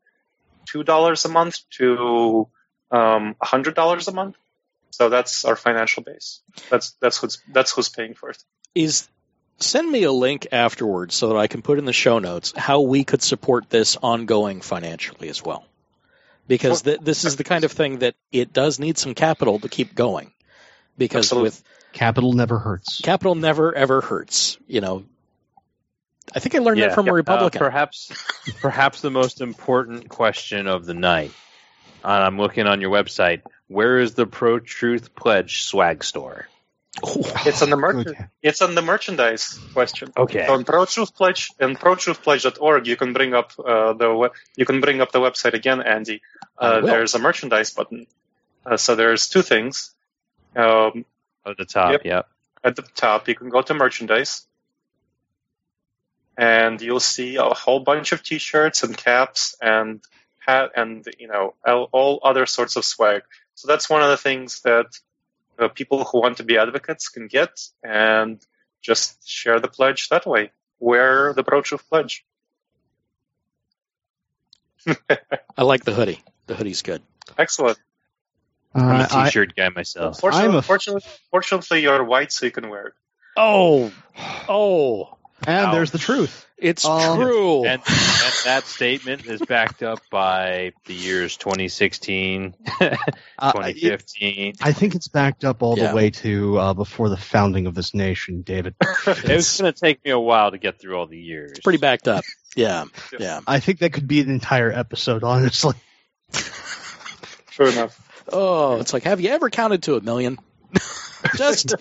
two 0.68 0.84
dollars 0.84 1.26
a 1.26 1.30
month 1.30 1.60
to 1.78 2.48
um, 2.96 3.36
hundred 3.42 3.76
dollars 3.76 4.08
a 4.08 4.12
month. 4.12 4.36
So 4.92 5.10
that's 5.10 5.44
our 5.46 5.56
financial 5.56 6.04
base. 6.04 6.42
That's 6.70 6.92
that's 7.02 7.18
who's 7.18 7.40
that's 7.52 7.72
who's 7.72 7.90
paying 7.90 8.14
for 8.14 8.30
it. 8.30 8.38
Is 8.74 9.08
send 9.58 9.90
me 9.92 10.04
a 10.04 10.12
link 10.12 10.48
afterwards 10.52 11.16
so 11.16 11.30
that 11.30 11.38
I 11.38 11.48
can 11.48 11.62
put 11.62 11.80
in 11.80 11.86
the 11.86 11.94
show 11.94 12.20
notes 12.20 12.54
how 12.56 12.82
we 12.82 13.04
could 13.04 13.22
support 13.22 13.70
this 13.70 13.98
ongoing 14.02 14.62
financially 14.62 15.30
as 15.30 15.44
well. 15.44 15.66
Because 16.48 16.84
th- 16.84 17.00
this 17.02 17.26
is 17.26 17.38
the 17.38 17.44
kind 17.44 17.64
of 17.64 17.72
thing 17.72 18.00
that 18.00 18.16
it 18.32 18.54
does 18.54 18.80
need 18.80 18.98
some 18.98 19.16
capital 19.16 19.60
to 19.60 19.68
keep 19.70 19.96
going. 19.96 20.32
Because 20.98 21.26
Absolutely. 21.26 21.48
with 21.50 21.64
Capital 21.92 22.34
never 22.34 22.60
hurts. 22.60 23.02
capital 23.02 23.36
never 23.36 23.74
ever 23.74 24.02
hurts. 24.02 24.58
You 24.68 24.82
know, 24.82 25.06
I 26.34 26.40
think 26.40 26.54
I 26.56 26.60
learned 26.60 26.82
that 26.82 26.94
from 26.94 27.08
a 27.08 27.12
Uh, 27.12 27.16
Republican. 27.16 27.60
perhaps, 27.60 28.12
perhaps 28.62 29.02
the 29.02 29.10
most 29.12 29.42
important 29.42 30.08
question 30.10 30.68
of 30.68 30.86
the 30.86 30.94
night. 30.94 31.32
Uh, 32.06 32.10
I'm 32.28 32.38
looking 32.38 32.68
on 32.68 32.82
your 32.82 32.92
website. 32.92 33.42
Where 33.68 33.98
is 34.00 34.14
the 34.14 34.28
Pro 34.28 34.60
Truth 34.60 35.16
Pledge 35.16 35.64
swag 35.64 36.04
store? 36.04 36.48
It's 37.04 37.62
on 37.64 37.72
the 37.72 37.76
Good. 37.78 38.06
merch- 38.06 38.18
It's 38.44 38.62
on 38.62 38.76
the 38.76 38.82
merchandise 38.84 39.60
question. 39.74 40.14
Okay. 40.16 40.46
So 40.46 40.54
on 40.54 40.64
Pro 40.64 40.86
Truth 40.86 41.16
Pledge 41.16 41.50
and 41.60 41.78
ProTruthPledge.org, 41.80 42.88
you 42.88 42.96
can 42.96 43.12
bring 43.14 43.34
up 43.34 43.52
uh, 43.60 43.94
the 43.94 44.14
we- 44.16 44.30
you 44.56 44.66
can 44.66 44.82
bring 44.82 45.02
up 45.02 45.12
the 45.12 45.20
website 45.20 45.54
again, 45.54 45.82
Andy. 45.82 46.22
Uh, 46.58 46.82
there's 46.82 47.16
a 47.16 47.20
merchandise 47.20 47.72
button. 47.72 48.06
Uh, 48.66 48.78
so 48.78 48.96
there's 48.96 49.28
two 49.28 49.42
things. 49.42 49.92
Um, 50.56 51.06
At 51.46 51.58
the 51.58 51.66
top, 51.66 51.92
Yep. 51.92 52.06
yep. 52.06 52.28
at 52.64 52.76
the 52.78 52.84
top, 52.96 53.28
you 53.28 53.36
can 53.36 53.50
go 53.50 53.62
to 53.62 53.74
merchandise, 53.74 54.48
and 56.38 56.82
you'll 56.82 57.00
see 57.00 57.36
a 57.36 57.44
whole 57.50 57.80
bunch 57.82 58.12
of 58.14 58.24
T-shirts 58.24 58.84
and 58.84 58.96
caps 58.96 59.56
and 59.62 60.02
hat 60.46 60.72
and 60.76 61.06
you 61.20 61.28
know 61.28 61.54
all, 61.66 61.90
all 61.92 62.20
other 62.24 62.46
sorts 62.46 62.76
of 62.76 62.86
swag. 62.86 63.22
So 63.56 63.68
that's 63.68 63.90
one 63.90 64.02
of 64.02 64.10
the 64.10 64.18
things 64.18 64.62
that 64.62 64.88
uh, 65.60 65.68
people 65.70 66.04
who 66.04 66.22
want 66.22 66.38
to 66.38 66.44
be 66.44 66.58
advocates 66.58 67.10
can 67.10 67.28
get, 67.28 67.60
and 67.84 68.42
just 68.82 69.28
share 69.28 69.60
the 69.60 69.68
pledge 69.70 70.10
that 70.10 70.26
way. 70.26 70.52
Wear 70.80 71.34
the 71.34 71.44
Pro 71.44 71.62
Truth 71.62 71.88
Pledge. 71.90 72.26
I 75.58 75.64
like 75.64 75.84
the 75.84 75.94
hoodie. 75.94 76.22
The 76.48 76.56
hoodie's 76.56 76.82
good. 76.82 77.02
Excellent. 77.38 77.80
I'm 78.74 79.00
a 79.02 79.04
Uh, 79.04 79.08
I- 79.10 79.26
t-shirt 79.26 79.56
guy 79.56 79.70
myself. 79.70 80.20
Fortunately, 80.20 80.50
I'm 80.50 80.56
a- 80.56 80.62
fortunately, 80.62 81.10
fortunately, 81.32 81.82
you're 81.82 82.04
white, 82.04 82.32
so 82.32 82.46
you 82.46 82.52
can 82.52 82.70
wear 82.70 82.88
it. 82.88 82.94
Oh, 83.38 83.92
oh, 84.50 85.18
and 85.48 85.68
Ouch. 85.68 85.74
there's 85.74 85.92
the 85.92 85.98
truth. 85.98 86.46
it's 86.58 86.86
Um, 86.86 87.18
true. 87.18 87.66
And, 87.66 87.82
and 87.86 88.34
that 88.46 88.64
statement 88.66 89.26
is 89.26 89.42
backed 89.42 89.84
up 89.84 90.00
by 90.10 90.74
the 90.86 90.94
years 90.94 91.38
2016, 91.38 92.54
Uh, 92.80 92.86
it- 92.90 93.76
2015. 93.76 94.54
I 94.62 94.72
think 94.72 94.96
it's 94.96 95.08
backed 95.08 95.44
up 95.44 95.62
all 95.64 95.78
Yeah. 95.78 95.90
the 95.90 95.96
way 95.96 96.10
to 96.12 96.58
uh, 96.58 96.74
before 96.74 97.10
the 97.10 97.18
founding 97.18 97.68
of 97.68 97.76
this 97.76 97.94
nation, 97.94 98.42
David. 98.42 98.76
It's 99.08 99.60
going 99.60 99.72
to 99.74 99.80
take 99.80 100.04
me 100.06 100.12
a 100.12 100.20
while 100.20 100.52
to 100.52 100.58
get 100.58 100.80
through 100.80 100.98
all 100.98 101.08
the 101.08 101.20
years. 101.20 101.52
It's 101.52 101.60
Pretty 101.62 101.78
backed 101.80 102.08
up. 102.08 102.24
Yeah, 102.56 102.86
yeah. 103.20 103.42
I 103.46 103.60
think 103.60 103.80
that 103.80 103.92
could 103.94 104.08
be 104.08 104.22
an 104.22 104.30
entire 104.30 104.72
episode, 104.72 105.24
honestly. 105.24 105.74
True 107.52 107.70
enough. 107.70 108.02
Oh, 108.32 108.80
it's 108.80 108.94
like, 108.94 109.04
have 109.04 109.22
you 109.22 109.30
ever 109.30 109.50
counted 109.50 109.84
to 109.84 109.96
a 109.96 110.02
million? 110.02 110.38
Just 111.36 111.76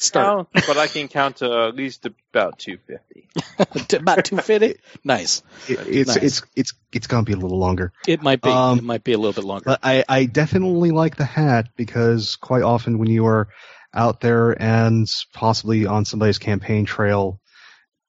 start 0.00 0.48
No, 0.54 0.62
but 0.66 0.78
I 0.78 0.86
can 0.86 1.08
count 1.08 1.36
to 1.36 1.68
at 1.68 1.76
least 1.76 2.06
about 2.06 2.58
250. 2.58 3.96
about 3.96 4.24
two 4.24 4.38
fifty. 4.38 4.76
Nice. 5.04 5.42
It, 5.68 5.78
it's 5.86 6.08
Nice. 6.08 6.16
it's 6.16 6.42
it's 6.56 6.72
it's 6.92 7.06
gonna 7.06 7.22
be 7.22 7.32
a 7.32 7.36
little 7.36 7.58
longer, 7.58 7.92
It 8.08 8.22
might 8.22 8.40
be. 8.42 8.50
Um, 8.50 8.78
it 8.78 8.84
might 8.84 9.04
be 9.04 9.12
a 9.12 9.18
little 9.18 9.32
bit 9.40 9.44
longer. 9.46 9.64
but 9.66 9.80
I 9.82 10.04
I 10.08 10.24
definitely 10.24 10.90
like 10.90 11.16
the 11.16 11.24
hat 11.24 11.68
because 11.76 12.36
quite 12.36 12.62
often 12.62 12.98
when 12.98 13.08
you 13.08 13.26
are 13.26 13.48
out 13.92 14.20
there 14.20 14.60
and 14.60 15.08
possibly 15.32 15.86
on 15.86 16.04
somebody's 16.04 16.38
campaign 16.38 16.86
trail 16.86 17.40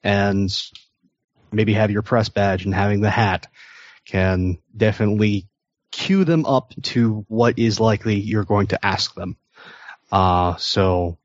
and 0.03 0.49
maybe 1.51 1.73
have 1.73 1.91
your 1.91 2.01
press 2.01 2.29
badge 2.29 2.65
and 2.65 2.73
having 2.73 3.01
the 3.01 3.09
hat 3.09 3.47
can 4.05 4.57
definitely 4.75 5.47
cue 5.91 6.23
them 6.23 6.45
up 6.45 6.73
to 6.81 7.25
what 7.27 7.59
is 7.59 7.79
likely 7.79 8.15
you're 8.15 8.45
going 8.45 8.67
to 8.67 8.83
ask 8.85 9.13
them. 9.15 9.37
Uh, 10.11 10.55
so, 10.57 11.17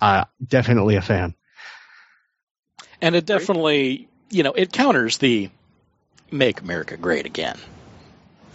uh, 0.00 0.24
definitely 0.46 0.96
a 0.96 1.02
fan. 1.02 1.34
and 3.00 3.14
it 3.14 3.26
definitely, 3.26 4.08
you 4.30 4.42
know, 4.42 4.52
it 4.52 4.72
counters 4.72 5.18
the 5.18 5.50
"Make 6.30 6.60
America 6.60 6.96
Great 6.96 7.26
Again" 7.26 7.58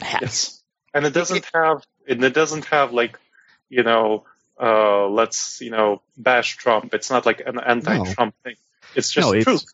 hats. 0.02 0.22
Yes. 0.22 0.64
And 0.94 1.06
it 1.06 1.14
doesn't 1.14 1.46
have 1.54 1.84
and 2.08 2.24
it 2.24 2.34
doesn't 2.34 2.66
have 2.66 2.92
like 2.94 3.18
you 3.70 3.84
know 3.84 4.26
uh, 4.60 5.08
let's 5.08 5.62
you 5.62 5.72
know 5.72 6.02
bash 6.18 6.58
Trump. 6.58 6.94
It's 6.94 7.10
not 7.10 7.26
like 7.26 7.42
an 7.46 7.60
anti-Trump 7.60 8.36
thing. 8.44 8.56
It's 8.96 9.12
just 9.12 9.28
No, 9.28 9.34
it's- 9.34 9.44
truth. 9.46 9.66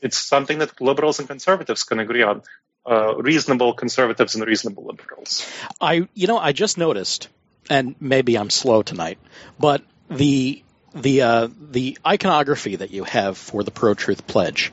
It's 0.00 0.18
something 0.18 0.58
that 0.58 0.80
liberals 0.80 1.20
and 1.20 1.28
conservatives 1.28 1.84
can 1.84 2.00
agree 2.00 2.22
on. 2.24 2.42
Uh, 2.84 3.14
reasonable 3.18 3.72
conservatives 3.74 4.34
and 4.34 4.44
reasonable 4.44 4.84
liberals. 4.84 5.46
I, 5.80 6.08
you 6.14 6.26
know, 6.26 6.36
I 6.38 6.50
just 6.50 6.76
noticed, 6.76 7.28
and 7.70 7.94
maybe 8.00 8.36
I'm 8.36 8.50
slow 8.50 8.82
tonight, 8.82 9.18
but 9.60 9.82
the 10.10 10.60
the 10.94 11.22
uh, 11.22 11.48
the 11.70 11.98
iconography 12.06 12.76
that 12.76 12.90
you 12.90 13.04
have 13.04 13.38
for 13.38 13.62
the 13.64 13.70
Pro 13.70 13.94
Truth 13.94 14.26
Pledge, 14.26 14.72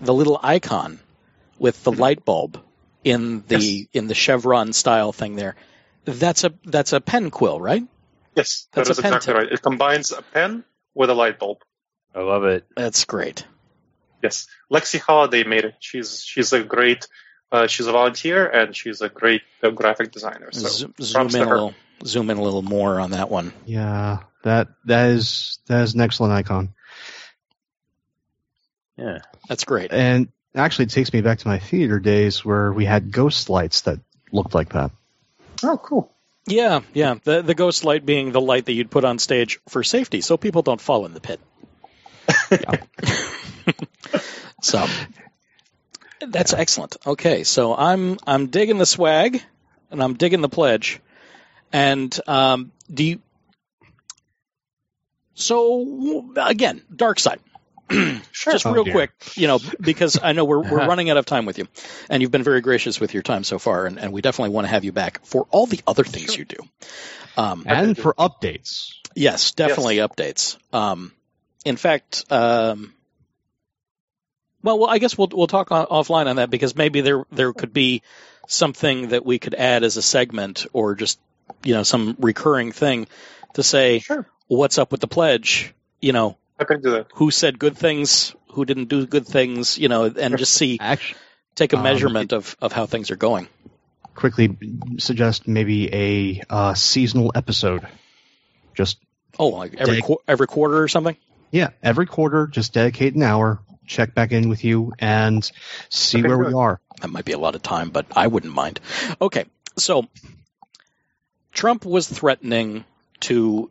the 0.00 0.14
little 0.14 0.38
icon 0.42 0.98
with 1.58 1.82
the 1.84 1.92
light 1.92 2.24
bulb 2.24 2.60
in 3.04 3.44
the 3.48 3.58
Yes. 3.58 3.86
in 3.92 4.06
the 4.06 4.14
chevron 4.14 4.72
style 4.72 5.12
thing 5.12 5.36
there, 5.36 5.56
that's 6.04 6.44
a 6.44 6.52
that's 6.64 6.92
a 6.92 7.00
pen 7.00 7.30
quill, 7.30 7.60
right? 7.60 7.82
Yes, 8.36 8.68
That's 8.72 8.88
that 8.88 8.92
is 8.92 8.98
a 8.98 9.02
pen 9.02 9.14
exactly 9.14 9.32
tip. 9.34 9.42
right. 9.42 9.52
It 9.52 9.62
combines 9.62 10.12
a 10.12 10.22
pen 10.22 10.64
with 10.94 11.10
a 11.10 11.14
light 11.14 11.38
bulb. 11.38 11.58
I 12.14 12.20
love 12.20 12.44
it. 12.44 12.64
That's 12.76 13.04
great. 13.04 13.44
Yes, 14.22 14.46
Lexi 14.70 14.98
Holiday 15.00 15.44
made 15.44 15.64
it. 15.64 15.74
She's 15.80 16.22
she's 16.24 16.52
a 16.52 16.62
great. 16.62 17.06
Uh, 17.52 17.66
she's 17.66 17.88
a 17.88 17.92
volunteer 17.92 18.46
and 18.46 18.76
she's 18.76 19.00
a 19.00 19.08
great 19.08 19.42
uh, 19.62 19.70
graphic 19.70 20.12
designer. 20.12 20.50
So 20.52 20.68
Zo- 20.68 20.92
zoom 21.02 21.26
in 21.34 21.42
a 21.42 21.50
little, 21.50 21.74
zoom 22.04 22.30
in 22.30 22.38
a 22.38 22.42
little 22.42 22.62
more 22.62 23.00
on 23.00 23.10
that 23.10 23.28
one. 23.28 23.52
Yeah, 23.66 24.18
that 24.42 24.68
that 24.86 25.10
is 25.10 25.58
that 25.66 25.82
is 25.82 25.94
an 25.94 26.00
excellent 26.00 26.32
icon. 26.32 26.74
Yeah. 28.96 29.18
That's 29.48 29.64
great. 29.64 29.92
And 29.92 30.28
actually, 30.54 30.84
it 30.84 30.90
takes 30.90 31.12
me 31.12 31.22
back 31.22 31.38
to 31.38 31.48
my 31.48 31.58
theater 31.58 31.98
days 31.98 32.44
where 32.44 32.72
we 32.72 32.84
had 32.84 33.10
ghost 33.10 33.48
lights 33.48 33.82
that 33.82 33.98
looked 34.30 34.54
like 34.54 34.70
that. 34.70 34.90
Oh, 35.62 35.78
cool. 35.78 36.12
Yeah, 36.46 36.80
yeah. 36.94 37.16
The 37.22 37.42
the 37.42 37.54
ghost 37.54 37.84
light 37.84 38.04
being 38.04 38.32
the 38.32 38.40
light 38.40 38.66
that 38.66 38.72
you'd 38.72 38.90
put 38.90 39.04
on 39.04 39.18
stage 39.18 39.60
for 39.68 39.82
safety, 39.82 40.20
so 40.20 40.36
people 40.36 40.62
don't 40.62 40.80
fall 40.80 41.06
in 41.06 41.14
the 41.14 41.20
pit. 41.20 41.40
so 44.62 44.86
that's 46.20 46.52
excellent. 46.52 46.96
Okay, 47.06 47.44
so 47.44 47.74
I'm 47.74 48.18
I'm 48.26 48.46
digging 48.46 48.78
the 48.78 48.86
swag, 48.86 49.42
and 49.90 50.02
I'm 50.02 50.14
digging 50.14 50.40
the 50.40 50.48
pledge, 50.48 51.00
and 51.72 52.18
um, 52.26 52.72
do 52.92 53.04
you? 53.04 53.20
So 55.34 56.32
again, 56.36 56.82
dark 56.94 57.18
side. 57.18 57.40
Sure. 58.32 58.52
Just 58.54 58.64
Oh, 58.64 58.72
real 58.72 58.84
dear. 58.84 58.92
quick, 58.94 59.10
you 59.34 59.46
know, 59.48 59.58
because 59.80 60.18
I 60.22 60.32
know 60.32 60.44
we're 60.46 60.60
we're 60.62 60.86
running 60.86 61.10
out 61.10 61.16
of 61.18 61.26
time 61.26 61.44
with 61.44 61.58
you, 61.58 61.66
and 62.08 62.22
you've 62.22 62.30
been 62.30 62.44
very 62.44 62.60
gracious 62.62 62.98
with 63.00 63.12
your 63.12 63.22
time 63.22 63.44
so 63.44 63.58
far, 63.58 63.84
and, 63.84 63.98
and 63.98 64.12
we 64.12 64.22
definitely 64.22 64.54
want 64.54 64.66
to 64.66 64.70
have 64.70 64.84
you 64.84 64.92
back 64.92 65.24
for 65.26 65.46
all 65.50 65.66
the 65.66 65.80
other 65.86 66.04
things 66.04 66.36
you 66.38 66.44
do. 66.46 66.56
Um, 67.36 67.64
And 67.66 67.98
for 67.98 68.14
updates, 68.14 68.92
yes, 69.14 69.52
definitely 69.52 69.96
updates. 69.96 70.56
Um, 70.72 71.12
in 71.66 71.76
fact, 71.76 72.24
um, 72.30 72.94
well, 74.62 74.78
well, 74.78 74.88
I 74.90 74.98
guess 74.98 75.18
we'll 75.18 75.28
we'll 75.32 75.46
talk 75.48 75.72
on, 75.72 75.86
offline 75.86 76.26
on 76.26 76.36
that 76.36 76.48
because 76.50 76.76
maybe 76.76 77.00
there 77.00 77.24
there 77.32 77.52
could 77.52 77.72
be 77.72 78.02
something 78.46 79.08
that 79.08 79.26
we 79.26 79.38
could 79.38 79.54
add 79.54 79.84
as 79.84 79.96
a 79.96 80.02
segment 80.02 80.66
or 80.72 80.94
just 80.94 81.18
you 81.64 81.74
know 81.74 81.82
some 81.82 82.16
recurring 82.20 82.72
thing 82.72 83.06
to 83.54 83.62
say 83.62 83.98
Sure. 84.00 84.26
what's 84.48 84.78
up 84.78 84.92
with 84.92 85.00
the 85.00 85.08
pledge, 85.08 85.74
you 86.00 86.12
know, 86.12 86.36
I 86.58 86.64
can 86.64 86.80
do 86.80 86.90
that. 86.92 87.06
who 87.14 87.30
said 87.30 87.58
good 87.58 87.76
things, 87.76 88.34
who 88.52 88.64
didn't 88.64 88.88
do 88.88 89.06
good 89.06 89.26
things, 89.26 89.78
you 89.78 89.88
know, 89.88 90.04
and 90.04 90.36
just 90.38 90.52
see 90.52 90.78
actually, 90.80 91.18
take 91.54 91.72
a 91.72 91.76
Um, 91.76 91.82
measurement 91.82 92.32
of, 92.32 92.56
of 92.60 92.72
how 92.72 92.86
things 92.86 93.10
are 93.10 93.16
going. 93.16 93.48
quickly 94.14 94.56
suggest 94.98 95.48
maybe 95.48 95.88
a 95.94 96.42
uh, 96.50 96.74
seasonal 96.74 97.32
episode. 97.34 97.86
Just 98.74 98.98
Oh, 99.38 99.48
like 99.48 99.74
every 99.78 99.96
Take- 99.96 100.04
qu- 100.04 100.18
every 100.28 100.46
quarter 100.46 100.82
or 100.82 100.88
something. 100.88 101.16
yeah, 101.50 101.70
every 101.82 102.06
quarter, 102.06 102.46
just 102.46 102.72
dedicate 102.74 103.14
an 103.14 103.22
hour, 103.22 103.60
check 103.86 104.14
back 104.14 104.32
in 104.32 104.48
with 104.50 104.64
you, 104.64 104.92
and 104.98 105.50
see 105.88 106.18
Okay, 106.18 106.28
where 106.28 106.36
good. 106.38 106.48
we 106.48 106.54
are. 106.54 106.80
That 107.00 107.08
might 107.08 107.24
be 107.24 107.32
a 107.32 107.38
lot 107.38 107.54
of 107.54 107.62
time, 107.62 107.88
but 107.90 108.06
I 108.14 108.26
wouldn't 108.26 108.52
mind. 108.52 108.80
Okay, 109.22 109.46
so 109.78 110.06
Trump 111.52 111.84
was 111.84 112.08
threatening 112.08 112.84
to 113.20 113.70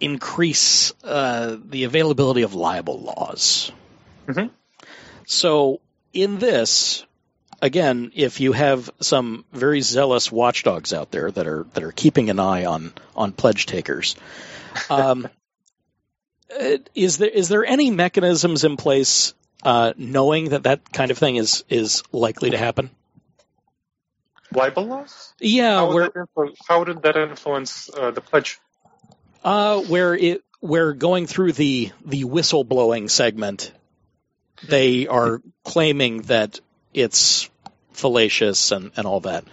increase 0.00 0.92
uh, 1.04 1.56
the 1.64 1.84
availability 1.84 2.42
of 2.42 2.54
libel 2.54 3.00
laws. 3.00 3.70
Mhm. 4.26 4.50
So 5.26 5.80
in 6.12 6.38
this, 6.38 7.04
again, 7.60 8.10
if 8.14 8.40
you 8.40 8.52
have 8.52 8.90
some 9.00 9.44
very 9.52 9.80
zealous 9.80 10.30
watchdogs 10.30 10.92
out 10.92 11.10
there 11.10 11.30
that 11.30 11.46
are 11.46 11.66
that 11.74 11.84
are 11.84 11.92
keeping 11.92 12.30
an 12.30 12.40
eye 12.40 12.64
on 12.64 12.92
on 13.14 13.32
pledge 13.32 13.66
takers, 13.66 14.16
um, 14.90 15.28
is 16.94 17.18
there 17.18 17.28
is 17.28 17.48
there 17.48 17.64
any 17.64 17.90
mechanisms 17.90 18.64
in 18.64 18.76
place 18.76 19.34
uh, 19.62 19.92
knowing 19.96 20.50
that 20.50 20.64
that 20.64 20.92
kind 20.92 21.10
of 21.10 21.18
thing 21.18 21.36
is 21.36 21.64
is 21.68 22.02
likely 22.12 22.50
to 22.50 22.58
happen? 22.58 22.90
Libel 24.54 24.84
laws? 24.86 25.32
Yeah, 25.40 25.76
How, 25.76 25.92
where 25.92 26.10
influ- 26.10 26.54
how 26.68 26.84
did 26.84 27.02
that 27.02 27.16
influence 27.16 27.90
uh, 27.96 28.10
the 28.10 28.20
pledge? 28.20 28.58
uh, 29.44 29.80
where 29.80 30.14
it 30.14 30.42
where 30.60 30.92
going 30.92 31.26
through 31.26 31.52
the 31.52 31.90
the 32.04 32.24
whistleblowing 32.24 33.10
segment, 33.10 33.72
they 34.68 35.06
are 35.08 35.42
claiming 35.64 36.22
that 36.22 36.60
it's 36.94 37.50
fallacious 37.92 38.70
and, 38.72 38.92
and 38.96 39.06
all 39.06 39.20
that. 39.20 39.44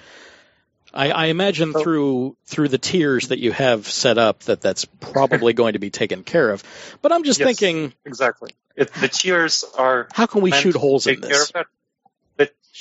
I, 0.93 1.12
I 1.12 1.26
imagine 1.28 1.74
So- 1.74 1.82
through 1.84 2.38
through 2.45 2.68
the 2.70 2.78
tiers 2.78 3.28
that 3.30 3.39
you 3.39 3.52
have 3.52 3.88
set 3.88 4.18
up 4.18 4.39
that 4.43 4.62
that's 4.62 4.86
probably 4.86 5.54
going 5.54 5.74
to 5.74 5.80
be 5.80 5.89
taken 5.89 6.24
care 6.24 6.52
of. 6.52 6.64
But 7.02 7.12
I'm 7.12 7.24
just 7.24 7.39
Yes. 7.39 7.47
thinking, 7.47 7.93
Exactly. 8.06 8.52
It, 8.76 8.93
the 8.93 9.08
tiers 9.08 9.66
are 9.78 10.08
how 10.14 10.26
can 10.26 10.41
we 10.41 10.52
shoot 10.52 10.76
holes 10.76 11.06
in 11.08 11.20
this? 11.22 11.52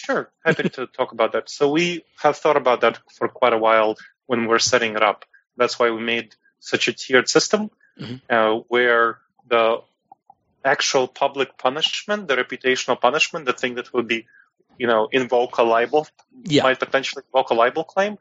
Of 0.08 0.16
that. 0.16 0.32
But 0.44 0.54
sure, 0.54 0.62
happy 0.62 0.68
to 0.70 0.86
talk 0.86 1.12
about 1.12 1.32
that. 1.32 1.48
So 1.50 1.70
we 1.70 2.04
have 2.22 2.36
thought 2.36 2.56
about 2.56 2.80
that 2.82 2.98
for 3.16 3.28
quite 3.28 3.52
a 3.52 3.58
while 3.58 3.96
when 4.26 4.46
we're 4.46 4.58
setting 4.58 4.96
it 4.96 5.02
up. 5.02 5.24
That's 5.56 5.78
why 5.78 5.90
we 5.90 6.00
made 6.00 6.34
such 6.60 6.88
a 6.88 6.92
tiered 6.92 7.28
system 7.28 7.70
Mhm. 7.98 8.20
uh, 8.30 8.62
where 8.68 9.18
the 9.48 9.82
actual 10.64 11.08
public 11.08 11.56
punishment, 11.56 12.28
the 12.28 12.36
reputational 12.36 13.00
punishment, 13.00 13.46
the 13.46 13.52
thing 13.52 13.74
that 13.76 13.92
would 13.92 14.06
be, 14.08 14.26
you 14.78 14.86
know, 14.86 15.08
invoke 15.12 15.58
a 15.58 15.62
libel, 15.62 16.06
Yeah, 16.44 16.62
might 16.62 16.78
potentially 16.78 17.24
invoke 17.26 17.50
a 17.50 17.54
libel 17.54 17.84
claim, 17.84 18.18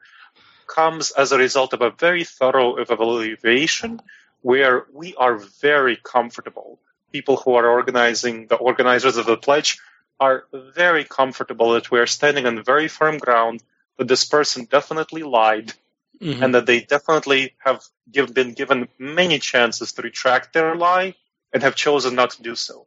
comes 0.66 1.10
as 1.12 1.32
a 1.32 1.38
result 1.38 1.72
of 1.72 1.82
a 1.82 1.90
very 1.90 2.24
thorough 2.24 2.76
evaluation 2.76 4.00
where 4.42 4.86
we 4.92 5.14
are 5.16 5.36
very 5.60 5.96
comfortable. 5.96 6.80
People 7.12 7.36
who 7.36 7.54
are 7.54 7.68
organizing, 7.68 8.48
the 8.48 8.56
organizers 8.56 9.16
of 9.16 9.26
the 9.26 9.36
pledge, 9.36 9.78
are 10.20 10.44
very 10.52 11.04
comfortable 11.04 11.72
that 11.72 11.90
we 11.90 11.98
are 11.98 12.06
standing 12.06 12.46
on 12.46 12.62
very 12.64 12.88
firm 12.88 13.18
ground, 13.18 13.62
that 13.98 14.08
this 14.08 14.24
person 14.24 14.64
definitely 14.64 15.22
lied, 15.22 15.72
Mhm. 16.20 16.42
and 16.42 16.54
that 16.54 16.66
they 16.66 16.80
definitely 16.80 17.54
have 17.58 17.82
give, 18.10 18.34
been 18.34 18.52
given 18.52 18.88
many 18.98 19.38
chances 19.38 19.92
to 19.92 20.02
retract 20.02 20.52
their 20.52 20.74
lie 20.74 21.14
and 21.52 21.62
have 21.62 21.76
chosen 21.76 22.14
not 22.14 22.30
to 22.30 22.42
do 22.42 22.54
so. 22.54 22.86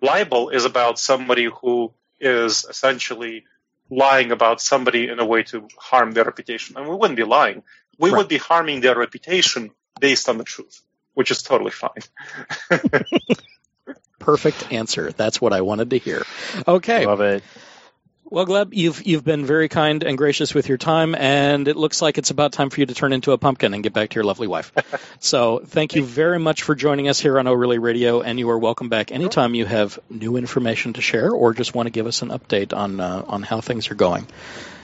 Libel 0.00 0.50
is 0.50 0.64
about 0.64 0.98
somebody 0.98 1.44
who 1.60 1.92
is 2.20 2.64
essentially 2.68 3.44
lying 3.90 4.32
about 4.32 4.60
somebody 4.60 5.08
in 5.08 5.18
a 5.20 5.24
way 5.24 5.42
to 5.44 5.68
harm 5.78 6.12
their 6.12 6.24
reputation. 6.24 6.76
And 6.76 6.88
we 6.88 6.96
wouldn't 6.96 7.16
be 7.16 7.24
lying. 7.24 7.62
We 7.98 8.10
Right. 8.10 8.18
would 8.18 8.28
be 8.28 8.38
harming 8.38 8.80
their 8.80 8.96
reputation 8.96 9.70
based 10.00 10.28
on 10.28 10.38
the 10.38 10.44
truth, 10.44 10.82
which 11.14 11.30
is 11.30 11.42
totally 11.42 11.70
fine. 11.70 12.02
perfect 14.24 14.72
answer. 14.72 15.12
That's 15.12 15.40
what 15.40 15.52
I 15.52 15.60
wanted 15.60 15.90
to 15.90 15.98
hear. 15.98 16.22
Okay, 16.66 17.06
Love 17.06 17.20
it. 17.20 17.42
Well, 18.34 18.46
Gleb, 18.46 18.70
you've 18.72 19.06
you've 19.06 19.22
been 19.22 19.44
very 19.44 19.68
kind 19.68 20.02
and 20.02 20.16
gracious 20.16 20.54
with 20.54 20.68
your 20.68 20.78
time, 20.78 21.14
and 21.14 21.68
it 21.68 21.76
looks 21.76 22.00
like 22.00 22.16
it's 22.16 22.30
about 22.30 22.52
time 22.52 22.70
for 22.70 22.80
you 22.80 22.86
to 22.86 22.94
turn 22.94 23.12
into 23.12 23.32
a 23.32 23.38
pumpkin 23.38 23.74
and 23.74 23.82
get 23.82 23.92
back 23.92 24.10
to 24.10 24.14
your 24.14 24.24
lovely 24.24 24.46
wife. 24.48 24.72
so, 25.20 25.60
thank 25.64 25.94
you 25.94 26.02
very 26.02 26.38
much 26.38 26.62
for 26.62 26.74
joining 26.74 27.08
us 27.08 27.20
here 27.20 27.38
on 27.38 27.46
O'Reilly 27.46 27.78
Radio, 27.78 28.22
and 28.22 28.38
you 28.38 28.48
are 28.50 28.58
welcome 28.58 28.88
back 28.88 29.12
anytime 29.12 29.54
you 29.54 29.66
have 29.66 29.98
new 30.08 30.36
information 30.36 30.94
to 30.94 31.02
share 31.02 31.30
or 31.30 31.52
just 31.52 31.74
want 31.74 31.86
to 31.86 31.90
give 31.90 32.06
us 32.06 32.22
an 32.22 32.30
update 32.30 32.74
on 32.74 32.98
uh, 32.98 33.24
on 33.28 33.42
how 33.42 33.60
things 33.60 33.90
are 33.90 33.94
going. 33.94 34.26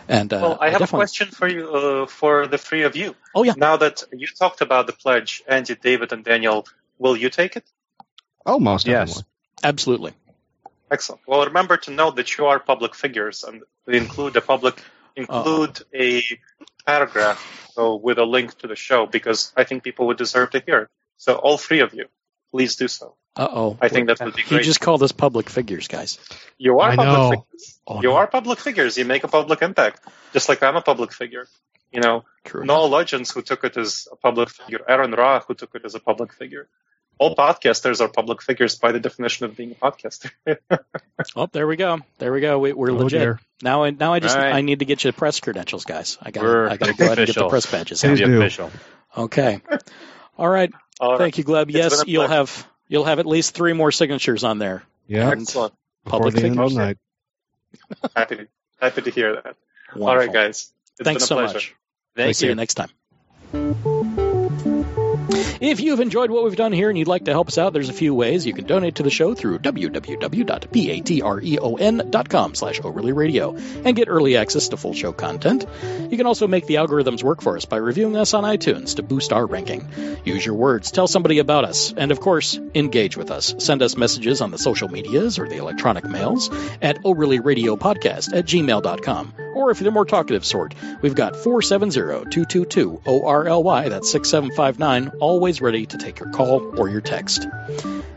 And 0.07 0.33
uh, 0.33 0.41
well, 0.43 0.59
I 0.61 0.71
have 0.71 0.83
a 0.83 0.87
question 0.87 1.29
for 1.29 1.49
you, 1.49 1.73
uh, 1.73 2.07
for 2.07 2.47
the 2.47 2.59
three 2.59 2.83
of 2.83 2.95
you. 2.95 3.17
Oh 3.35 3.43
yeah, 3.43 3.55
Now 3.57 3.79
that 3.79 4.05
you 4.13 4.27
talked 4.27 4.61
about 4.61 4.87
the 4.87 4.93
pledge, 4.93 5.43
Andy, 5.49 5.75
David, 5.75 6.13
and 6.13 6.23
Daniel, 6.23 6.67
will 6.99 7.17
you 7.17 7.31
take 7.31 7.57
it? 7.57 7.65
Oh, 8.45 8.59
most 8.59 8.87
Yes. 8.87 9.09
definitely. 9.09 9.30
Absolutely. 9.63 10.13
Excellent. 10.91 11.21
Well, 11.27 11.45
remember 11.45 11.77
to 11.79 11.91
note 11.91 12.17
that 12.17 12.37
you 12.37 12.47
are 12.47 12.59
public 12.59 12.95
figures, 12.95 13.45
and 13.45 13.63
we 13.87 13.97
include 13.97 14.37
a 14.37 14.41
public 14.41 14.83
include 15.17 15.81
a 15.95 16.23
paragraph 16.87 17.71
so 17.75 17.97
with 17.97 18.19
a 18.19 18.25
link 18.25 18.57
to 18.59 18.67
the 18.69 18.77
show 18.77 19.07
because 19.07 19.53
I 19.57 19.65
think 19.65 19.83
people 19.83 20.07
would 20.09 20.17
deserve 20.17 20.51
to 20.51 20.63
hear. 20.65 20.83
it. 20.83 20.89
So 21.17 21.35
all 21.35 21.59
three 21.59 21.81
of 21.81 21.95
you, 21.95 22.07
please 22.53 22.77
do 22.77 22.89
so. 22.89 23.15
Uh 23.37 23.49
oh. 23.51 23.79
I 23.81 23.89
think 23.89 24.09
that 24.09 24.21
would 24.21 24.35
be 24.35 24.43
He 24.43 24.49
great. 24.49 24.65
just 24.65 24.81
called 24.81 25.03
us 25.03 25.13
public 25.13 25.49
figures, 25.51 25.87
guys. 25.89 26.19
you 26.59 26.81
are 26.81 26.91
I 26.91 26.97
public 26.97 27.15
know. 27.15 27.31
figures. 27.31 27.81
Oh, 27.87 27.97
you 28.03 28.09
no. 28.11 28.17
are 28.17 28.27
public 28.27 28.59
figures. 28.59 28.99
You 28.99 29.05
make 29.05 29.23
a 29.25 29.29
public 29.29 29.63
impact, 29.63 30.01
just 30.33 30.49
like 30.49 30.63
I'm 30.63 30.77
a 30.77 30.83
public 30.83 31.13
figure. 31.13 31.47
You 31.93 32.01
know, 32.01 32.25
True. 32.45 32.65
Noah 32.65 32.87
Lugeons, 32.89 33.31
who 33.33 33.43
took 33.43 33.65
it 33.65 33.77
as 33.77 34.09
a 34.11 34.17
public 34.17 34.49
figure, 34.49 34.81
Aaron 34.89 35.13
Ra, 35.13 35.41
who 35.41 35.55
took 35.55 35.75
it 35.75 35.85
as 35.85 35.95
a 35.95 36.01
public 36.01 36.33
figure. 36.33 36.69
All 37.21 37.37
podcasters 37.37 38.01
are 38.01 38.09
public 38.09 38.41
figures 38.41 38.77
by 38.77 38.93
the 38.93 38.99
definition 38.99 39.45
of 39.45 39.55
being 39.55 39.73
a 39.73 39.75
podcaster. 39.75 40.31
Oh, 41.37 41.47
there 41.53 41.67
we 41.67 41.77
go. 41.77 41.99
There 42.17 42.33
we 42.33 42.41
go. 42.41 42.59
We, 42.59 42.73
we're 42.73 42.91
Oh, 42.91 42.95
legit. 42.95 43.21
dear. 43.21 43.41
Now, 43.63 43.85
I 43.85 43.91
now 43.91 44.15
I 44.15 44.21
just 44.21 44.35
All 44.35 44.43
right. 44.43 44.55
I 44.55 44.63
need 44.63 44.79
to 44.79 44.87
get 44.87 45.05
you 45.05 45.13
press 45.13 45.39
credentials, 45.39 45.85
guys. 45.85 46.17
I 46.23 46.31
got 46.31 46.47
I 46.47 46.77
got 46.79 46.87
to 46.87 46.95
go 46.95 47.05
ahead 47.05 47.19
and 47.19 47.27
get 47.27 47.37
the 47.37 47.49
press 47.49 47.67
badges. 47.71 48.01
Please 48.01 48.23
out. 48.23 48.27
Be 48.27 48.33
do. 48.33 48.39
official. 48.39 48.71
Okay. 49.15 49.61
All 50.39 50.49
right. 50.49 50.73
All 51.01 51.11
right. 51.13 51.19
Thank 51.19 51.37
you, 51.37 51.45
Gleb. 51.45 51.65
It's 51.69 51.75
Yes, 51.77 52.05
you'll 52.07 52.25
pleasure. 52.27 52.35
have 52.39 52.67
you'll 52.89 53.05
have 53.05 53.19
at 53.19 53.27
least 53.27 53.55
three 53.55 53.75
more 53.75 53.93
signatures 53.93 54.45
on 54.45 54.59
there. 54.59 54.83
Yeah. 55.07 55.29
Excellent. 55.31 55.75
Public 56.07 56.35
the 56.35 56.41
figures. 56.41 56.75
night. 56.75 56.97
Happy 58.17 58.37
to, 58.37 58.49
happy 58.81 59.03
to 59.03 59.11
hear 59.11 59.35
that. 59.35 59.57
All 59.95 60.01
Wonderful. 60.01 60.33
right, 60.33 60.33
guys. 60.47 60.73
It's 60.99 61.05
Thanks 61.05 61.27
so 61.27 61.37
been 61.37 61.45
a 61.45 61.49
pleasure. 61.49 61.57
much. 61.59 61.75
Thank 62.17 62.35
See 62.35 62.47
you. 62.47 62.53
you 62.53 62.57
next 62.57 62.75
time. 62.75 63.90
If 65.33 65.81
you've 65.81 66.01
enjoyed 66.01 66.31
what 66.31 66.45
we've 66.45 66.57
done 66.57 66.73
here 66.73 66.89
and 66.89 66.99
you'd 66.99 67.09
like 67.09 67.27
to 67.27 67.33
help 67.33 67.49
us 67.49 67.59
out, 67.59 67.73
there's 67.73 67.89
a 67.89 67.95
few 67.95 68.15
ways. 68.15 68.47
You 68.47 68.53
can 68.53 68.67
donate 68.67 68.97
to 68.97 69.03
the 69.03 69.11
show 69.11 69.35
through 69.35 69.59
www.patreon.com 69.59 72.55
slash 72.55 72.81
O'Reilly 72.85 73.11
and 73.85 73.97
get 73.97 74.09
early 74.09 74.37
access 74.37 74.69
to 74.69 74.77
full 74.77 74.95
show 74.95 75.13
content. 75.13 75.67
You 76.11 76.17
can 76.17 76.27
also 76.27 76.47
make 76.49 76.67
the 76.67 76.77
algorithms 76.77 77.23
work 77.23 77.43
for 77.43 77.57
us 77.57 77.65
by 77.65 77.77
reviewing 77.77 78.17
us 78.17 78.35
on 78.35 78.43
iTunes 78.45 78.97
to 78.97 79.03
boost 79.03 79.33
our 79.33 79.47
ranking. 79.47 79.89
Use 80.25 80.45
your 80.45 80.57
words, 80.57 80.91
tell 80.91 81.07
somebody 81.07 81.39
about 81.39 81.65
us, 81.65 81.95
and 81.97 82.11
of 82.11 82.19
course, 82.21 82.59
engage 82.75 83.17
with 83.17 83.31
us. 83.31 83.55
Send 83.59 83.83
us 83.83 83.97
messages 83.97 84.41
on 84.41 84.51
the 84.51 84.59
social 84.59 84.89
medias 84.89 85.39
or 85.39 85.49
the 85.49 85.59
electronic 85.59 86.05
mails 86.05 86.51
at 86.83 87.05
O'Reilly 87.05 87.37
at 87.37 87.45
gmail.com. 87.45 89.35
Or 89.55 89.71
if 89.71 89.81
you're 89.81 89.85
the 89.85 89.91
more 89.91 90.07
talkative 90.07 90.45
sort, 90.45 90.75
we've 91.03 91.15
got 91.15 91.35
470-222-ORLY, 91.35 93.89
that's 93.89 94.11
6759, 94.11 95.20
always 95.21 95.61
ready 95.61 95.87
to 95.87 95.99
take 95.99 96.19
your 96.19 96.31
call 96.31 96.63
or 96.79 96.89
your 96.89 97.01
text. 97.01 97.47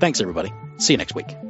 Thanks, 0.00 0.20
everybody. 0.20 0.52
See 0.78 0.92
you 0.92 0.98
next 0.98 1.14
week. 1.14 1.45